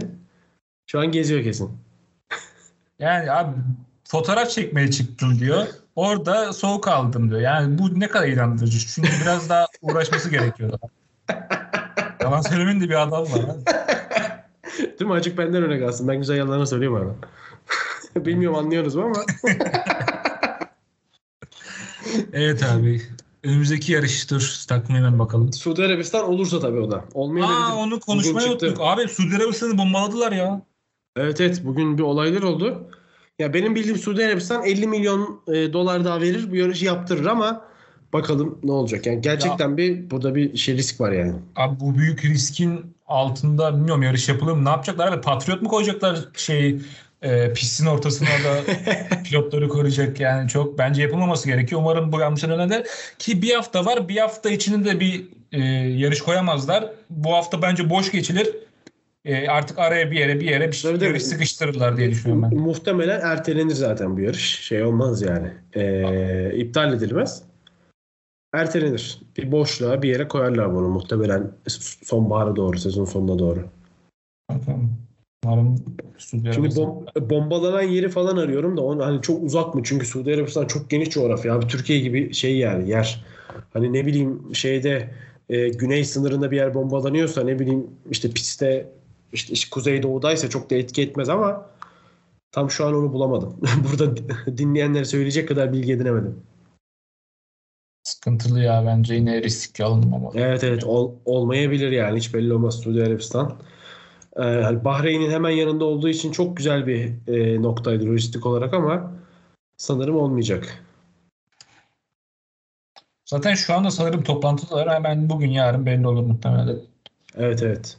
Şu 0.88 1.00
an 1.00 1.12
geziyor 1.12 1.44
kesin. 1.44 1.72
Yani 3.00 3.32
abi 3.32 3.56
fotoğraf 4.04 4.50
çekmeye 4.50 4.92
çıktım 4.92 5.40
diyor. 5.40 5.68
Orada 5.96 6.54
soğuk 6.54 6.88
aldım 6.88 7.30
diyor. 7.30 7.42
Yani 7.42 7.78
bu 7.78 8.00
ne 8.00 8.08
kadar 8.08 8.28
inandırıcı. 8.28 8.80
Çünkü 8.80 9.10
biraz 9.22 9.50
daha 9.50 9.68
uğraşması 9.82 10.30
gerekiyor. 10.30 10.72
daha. 10.72 10.92
Yalan 12.22 12.42
söylemenin 12.42 12.82
de 12.82 12.90
bir 12.90 13.02
adam 13.02 13.24
var. 13.24 13.40
abi. 13.40 13.66
Değil 14.78 15.12
mi? 15.12 15.14
Acık 15.14 15.38
benden 15.38 15.64
öne 15.64 15.80
kalsın. 15.80 16.08
Ben 16.08 16.18
güzel 16.18 16.38
yalanlar 16.38 16.66
söylüyorum 16.66 16.98
arada. 18.16 18.26
Bilmiyorum 18.26 18.58
anlıyorsunuz 18.58 18.96
mu 18.96 19.02
ama. 19.04 19.26
Evet 22.34 22.64
abi. 22.64 23.02
Önümüzdeki 23.44 23.92
yarış 23.92 24.30
dur. 24.32 24.64
Takvime 24.68 25.00
hemen 25.00 25.20
bakalım. 25.20 25.54
Suudi 25.54 25.84
Arabistan 25.84 26.30
olursa 26.30 26.60
tabii 26.60 26.80
o 26.80 26.92
da. 26.92 27.06
Olmayabilir. 27.14 27.56
Aa 27.56 27.76
onu 27.76 28.24
çıktı. 28.24 28.50
unuttuk. 28.50 28.78
Abi 28.80 29.08
Suudi 29.08 29.36
Arabistan'ı 29.36 29.78
bombaladılar 29.78 30.32
ya. 30.32 30.62
Evet 31.16 31.42
evet 31.42 31.62
bugün 31.66 31.98
bir 31.98 32.04
olaylar 32.04 32.42
oldu. 32.42 32.90
Ya 33.42 33.54
benim 33.54 33.76
bildiğim 33.76 33.98
Suudi 33.98 34.26
Arabistan 34.26 34.66
50 34.66 34.88
milyon 34.88 35.42
e, 35.48 35.74
dolar 35.74 36.06
daha 36.06 36.22
verir 36.22 36.52
bu 36.52 36.56
yarışı 36.56 36.86
yaptırır 36.86 37.26
ama 37.26 37.62
bakalım 38.14 38.60
ne 38.64 38.72
olacak. 38.72 39.06
Yani 39.06 39.22
gerçekten 39.22 39.78
bir 39.78 40.10
burada 40.12 40.36
bir 40.36 40.58
şey 40.58 40.78
risk 40.78 41.02
var 41.02 41.12
yani. 41.12 41.34
Abi 41.56 41.80
bu 41.80 41.98
büyük 41.98 42.26
riskin 42.26 42.96
altında 43.08 43.76
bilmiyorum 43.76 44.04
yarış 44.04 44.30
yapılır 44.30 44.54
mı? 44.54 44.66
Ne 44.66 44.70
yapacaklar 44.70 45.12
abi? 45.12 45.22
Patriot 45.22 45.62
mu 45.62 45.70
koyacaklar 45.70 46.20
şey 46.38 46.82
e, 47.22 47.54
pistin 47.54 47.86
ortasına 47.86 48.28
da 48.30 48.74
pilotları 49.24 49.70
koruyacak 49.70 50.20
yani 50.20 50.50
çok 50.50 50.78
bence 50.78 51.02
yapılmaması 51.02 51.48
gerekiyor. 51.48 51.82
Umarım 51.82 52.12
bu 52.12 52.20
yanlış 52.20 52.44
önüne 52.44 52.84
ki 53.20 53.42
bir 53.42 53.54
hafta 53.54 53.86
var. 53.86 54.10
Bir 54.10 54.18
hafta 54.18 54.50
içinde 54.50 54.90
de 54.90 55.00
bir 55.00 55.28
e, 55.52 55.60
yarış 55.98 56.22
koyamazlar. 56.22 56.90
Bu 57.10 57.34
hafta 57.34 57.62
bence 57.62 57.90
boş 57.90 58.12
geçilir. 58.12 58.56
E, 59.26 59.48
artık 59.48 59.80
araya 59.80 60.12
bir 60.12 60.20
yere 60.20 60.40
bir 60.40 60.46
yere 60.46 60.68
bir 60.68 60.76
şey, 60.76 60.94
Tabii, 60.94 61.06
yarış 61.06 61.24
sıkıştırırlar 61.24 61.98
diye 61.98 62.10
düşünüyorum 62.10 62.52
ben. 62.52 62.58
Muhtemelen 62.58 63.22
ertelenir 63.22 63.74
zaten 63.74 64.18
bu 64.18 64.22
yarış. 64.22 64.60
Şey 64.60 64.84
olmaz 64.84 65.22
yani. 65.22 65.52
E, 65.76 66.56
iptal 66.56 66.94
edilmez. 66.94 67.44
Ertelenir. 68.54 69.22
Bir 69.38 69.52
boşluğa 69.52 70.02
bir 70.02 70.10
yere 70.10 70.28
koyarlar 70.28 70.76
bunu 70.76 70.88
muhtemelen 70.90 71.52
sonbahara 72.04 72.56
doğru, 72.56 72.78
sezon 72.78 73.06
sonuna 73.06 73.40
doğru. 73.40 73.66
Bakalım. 74.50 74.98
Şimdi 76.18 76.68
bom- 76.68 77.30
bombalanan 77.30 77.82
yeri 77.82 78.10
falan 78.10 78.38
arıyorum 78.38 78.78
da 78.78 78.82
onu 78.82 79.06
hani 79.06 79.22
çok 79.22 79.44
uzak 79.44 79.76
mı? 79.76 79.82
Çünkü 79.84 80.06
Suudi 80.06 80.34
Arabistan 80.34 80.66
çok 80.66 80.90
geniş 80.90 81.10
coğrafya. 81.10 81.56
Abi 81.56 81.68
Türkiye 81.68 82.00
gibi 82.00 82.34
şey 82.34 82.58
yani 82.58 82.90
yer. 82.90 83.26
Hani 83.74 83.94
ne 83.94 84.06
bileyim 84.06 84.56
şeyde 84.56 85.10
e, 85.50 85.70
güney 85.70 86.06
sınırında 86.06 86.52
bir 86.52 86.58
yer 86.58 86.74
bombalanıyorsa 86.74 87.44
ne 87.44 87.60
bileyim 87.60 87.88
işte 88.12 88.30
pistte 88.30 88.90
işte, 89.34 89.54
işte 89.54 89.70
kuzeydoğudaysa 89.70 90.50
çok 90.50 90.70
da 90.70 90.76
etki 90.76 91.02
etmez 91.02 91.30
ama 91.30 91.66
tam 92.52 92.72
şu 92.72 92.86
an 92.86 92.94
onu 92.94 93.14
bulamadım. 93.14 93.58
Burada 93.92 94.16
dinleyenlere 94.58 95.06
söyleyecek 95.06 95.48
kadar 95.48 95.74
bilgi 95.74 95.94
edinemedim. 95.94 96.44
sıkıntılı 98.04 98.60
ya 98.60 98.86
bence 98.86 99.14
yine 99.16 99.44
risk 99.44 99.80
alınmamalı. 99.80 100.40
Evet 100.40 100.64
evet 100.64 100.84
ol- 100.84 101.16
olmayabilir 101.26 101.92
yani 101.92 102.18
hiç 102.18 102.34
belli 102.34 102.54
olmaz 102.54 102.80
Suudi 102.80 103.04
Arabistan. 103.04 103.58
Ee, 104.38 104.42
hani 104.42 104.86
Bahreyn'in 104.86 105.32
hemen 105.32 105.50
yanında 105.50 105.86
olduğu 105.86 106.10
için 106.10 106.32
çok 106.32 106.58
güzel 106.58 106.88
bir 106.88 107.12
e, 107.28 107.62
noktaydı 107.62 108.06
lojistik 108.06 108.46
olarak 108.46 108.74
ama 108.74 109.12
sanırım 109.78 110.16
olmayacak. 110.16 110.84
Zaten 113.26 113.54
şu 113.54 113.74
anda 113.74 113.92
sanırım 113.92 114.24
toplantılar 114.24 114.90
hemen 114.90 115.30
bugün 115.30 115.50
yarın 115.50 115.86
belli 115.86 116.08
olur 116.08 116.24
muhtemelen. 116.24 116.80
Evet 117.36 117.64
evet. 117.64 117.98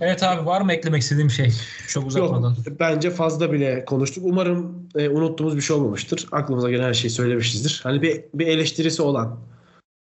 Evet 0.00 0.22
abi 0.22 0.46
var 0.46 0.60
mı 0.60 0.72
eklemek 0.72 1.02
istediğim 1.02 1.30
şey? 1.30 1.52
Çok 1.88 2.06
uzatmadan. 2.06 2.50
Yok, 2.50 2.80
bence 2.80 3.10
fazla 3.10 3.52
bile 3.52 3.84
konuştuk. 3.84 4.24
Umarım 4.26 4.88
e, 4.96 5.08
unuttuğumuz 5.08 5.56
bir 5.56 5.60
şey 5.62 5.76
olmamıştır. 5.76 6.28
Aklımıza 6.32 6.70
gelen 6.70 6.84
her 6.84 6.94
şeyi 6.94 7.10
söylemişizdir. 7.10 7.80
Hani 7.82 8.02
bir, 8.02 8.24
bir 8.34 8.46
eleştirisi 8.46 9.02
olan 9.02 9.40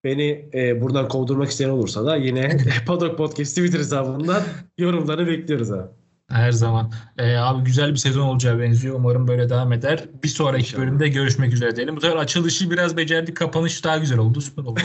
beni 0.05 0.51
e, 0.55 0.81
buradan 0.81 1.09
kovdurmak 1.09 1.51
isteyen 1.51 1.69
olursa 1.69 2.07
da 2.07 2.17
yine 2.17 2.59
Paddock 2.87 3.17
Podcast 3.17 3.57
Twitter 3.57 3.79
hesabından 3.79 4.43
yorumlarını 4.79 5.27
bekliyoruz 5.27 5.73
abi. 5.73 5.89
Her 6.33 6.53
zaman. 6.53 6.93
Ee, 7.19 7.37
abi 7.37 7.65
güzel 7.65 7.91
bir 7.93 7.97
sezon 7.97 8.23
olacağı 8.27 8.61
benziyor. 8.61 8.95
Umarım 8.97 9.29
böyle 9.29 9.49
devam 9.49 9.73
eder. 9.73 10.05
Bir 10.23 10.29
sonraki 10.29 10.63
İnşallah. 10.63 10.83
bölümde 10.83 11.09
görüşmek 11.09 11.53
üzere 11.53 11.77
diyelim. 11.77 11.97
Bu 11.97 12.01
sefer 12.01 12.17
açılışı 12.17 12.71
biraz 12.71 12.97
becerdik. 12.97 13.37
Kapanış 13.37 13.85
daha 13.85 13.99
güzel 13.99 14.19
oldu. 14.19 14.41
Süper 14.41 14.63
oldu. 14.63 14.81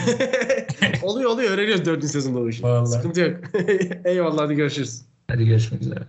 oluyor 1.04 1.30
oluyor 1.30 1.52
öğreniyoruz 1.52 1.86
dördüncü 1.86 2.08
sezonda 2.08 2.50
işi. 2.50 2.64
Vallahi. 2.64 2.88
Sıkıntı 2.92 3.22
yok. 3.22 3.38
Eyvallah 4.06 4.42
hadi 4.44 4.56
görüşürüz. 4.56 5.02
Hadi 5.28 5.46
görüşmek 5.46 5.82
üzere. 5.82 6.00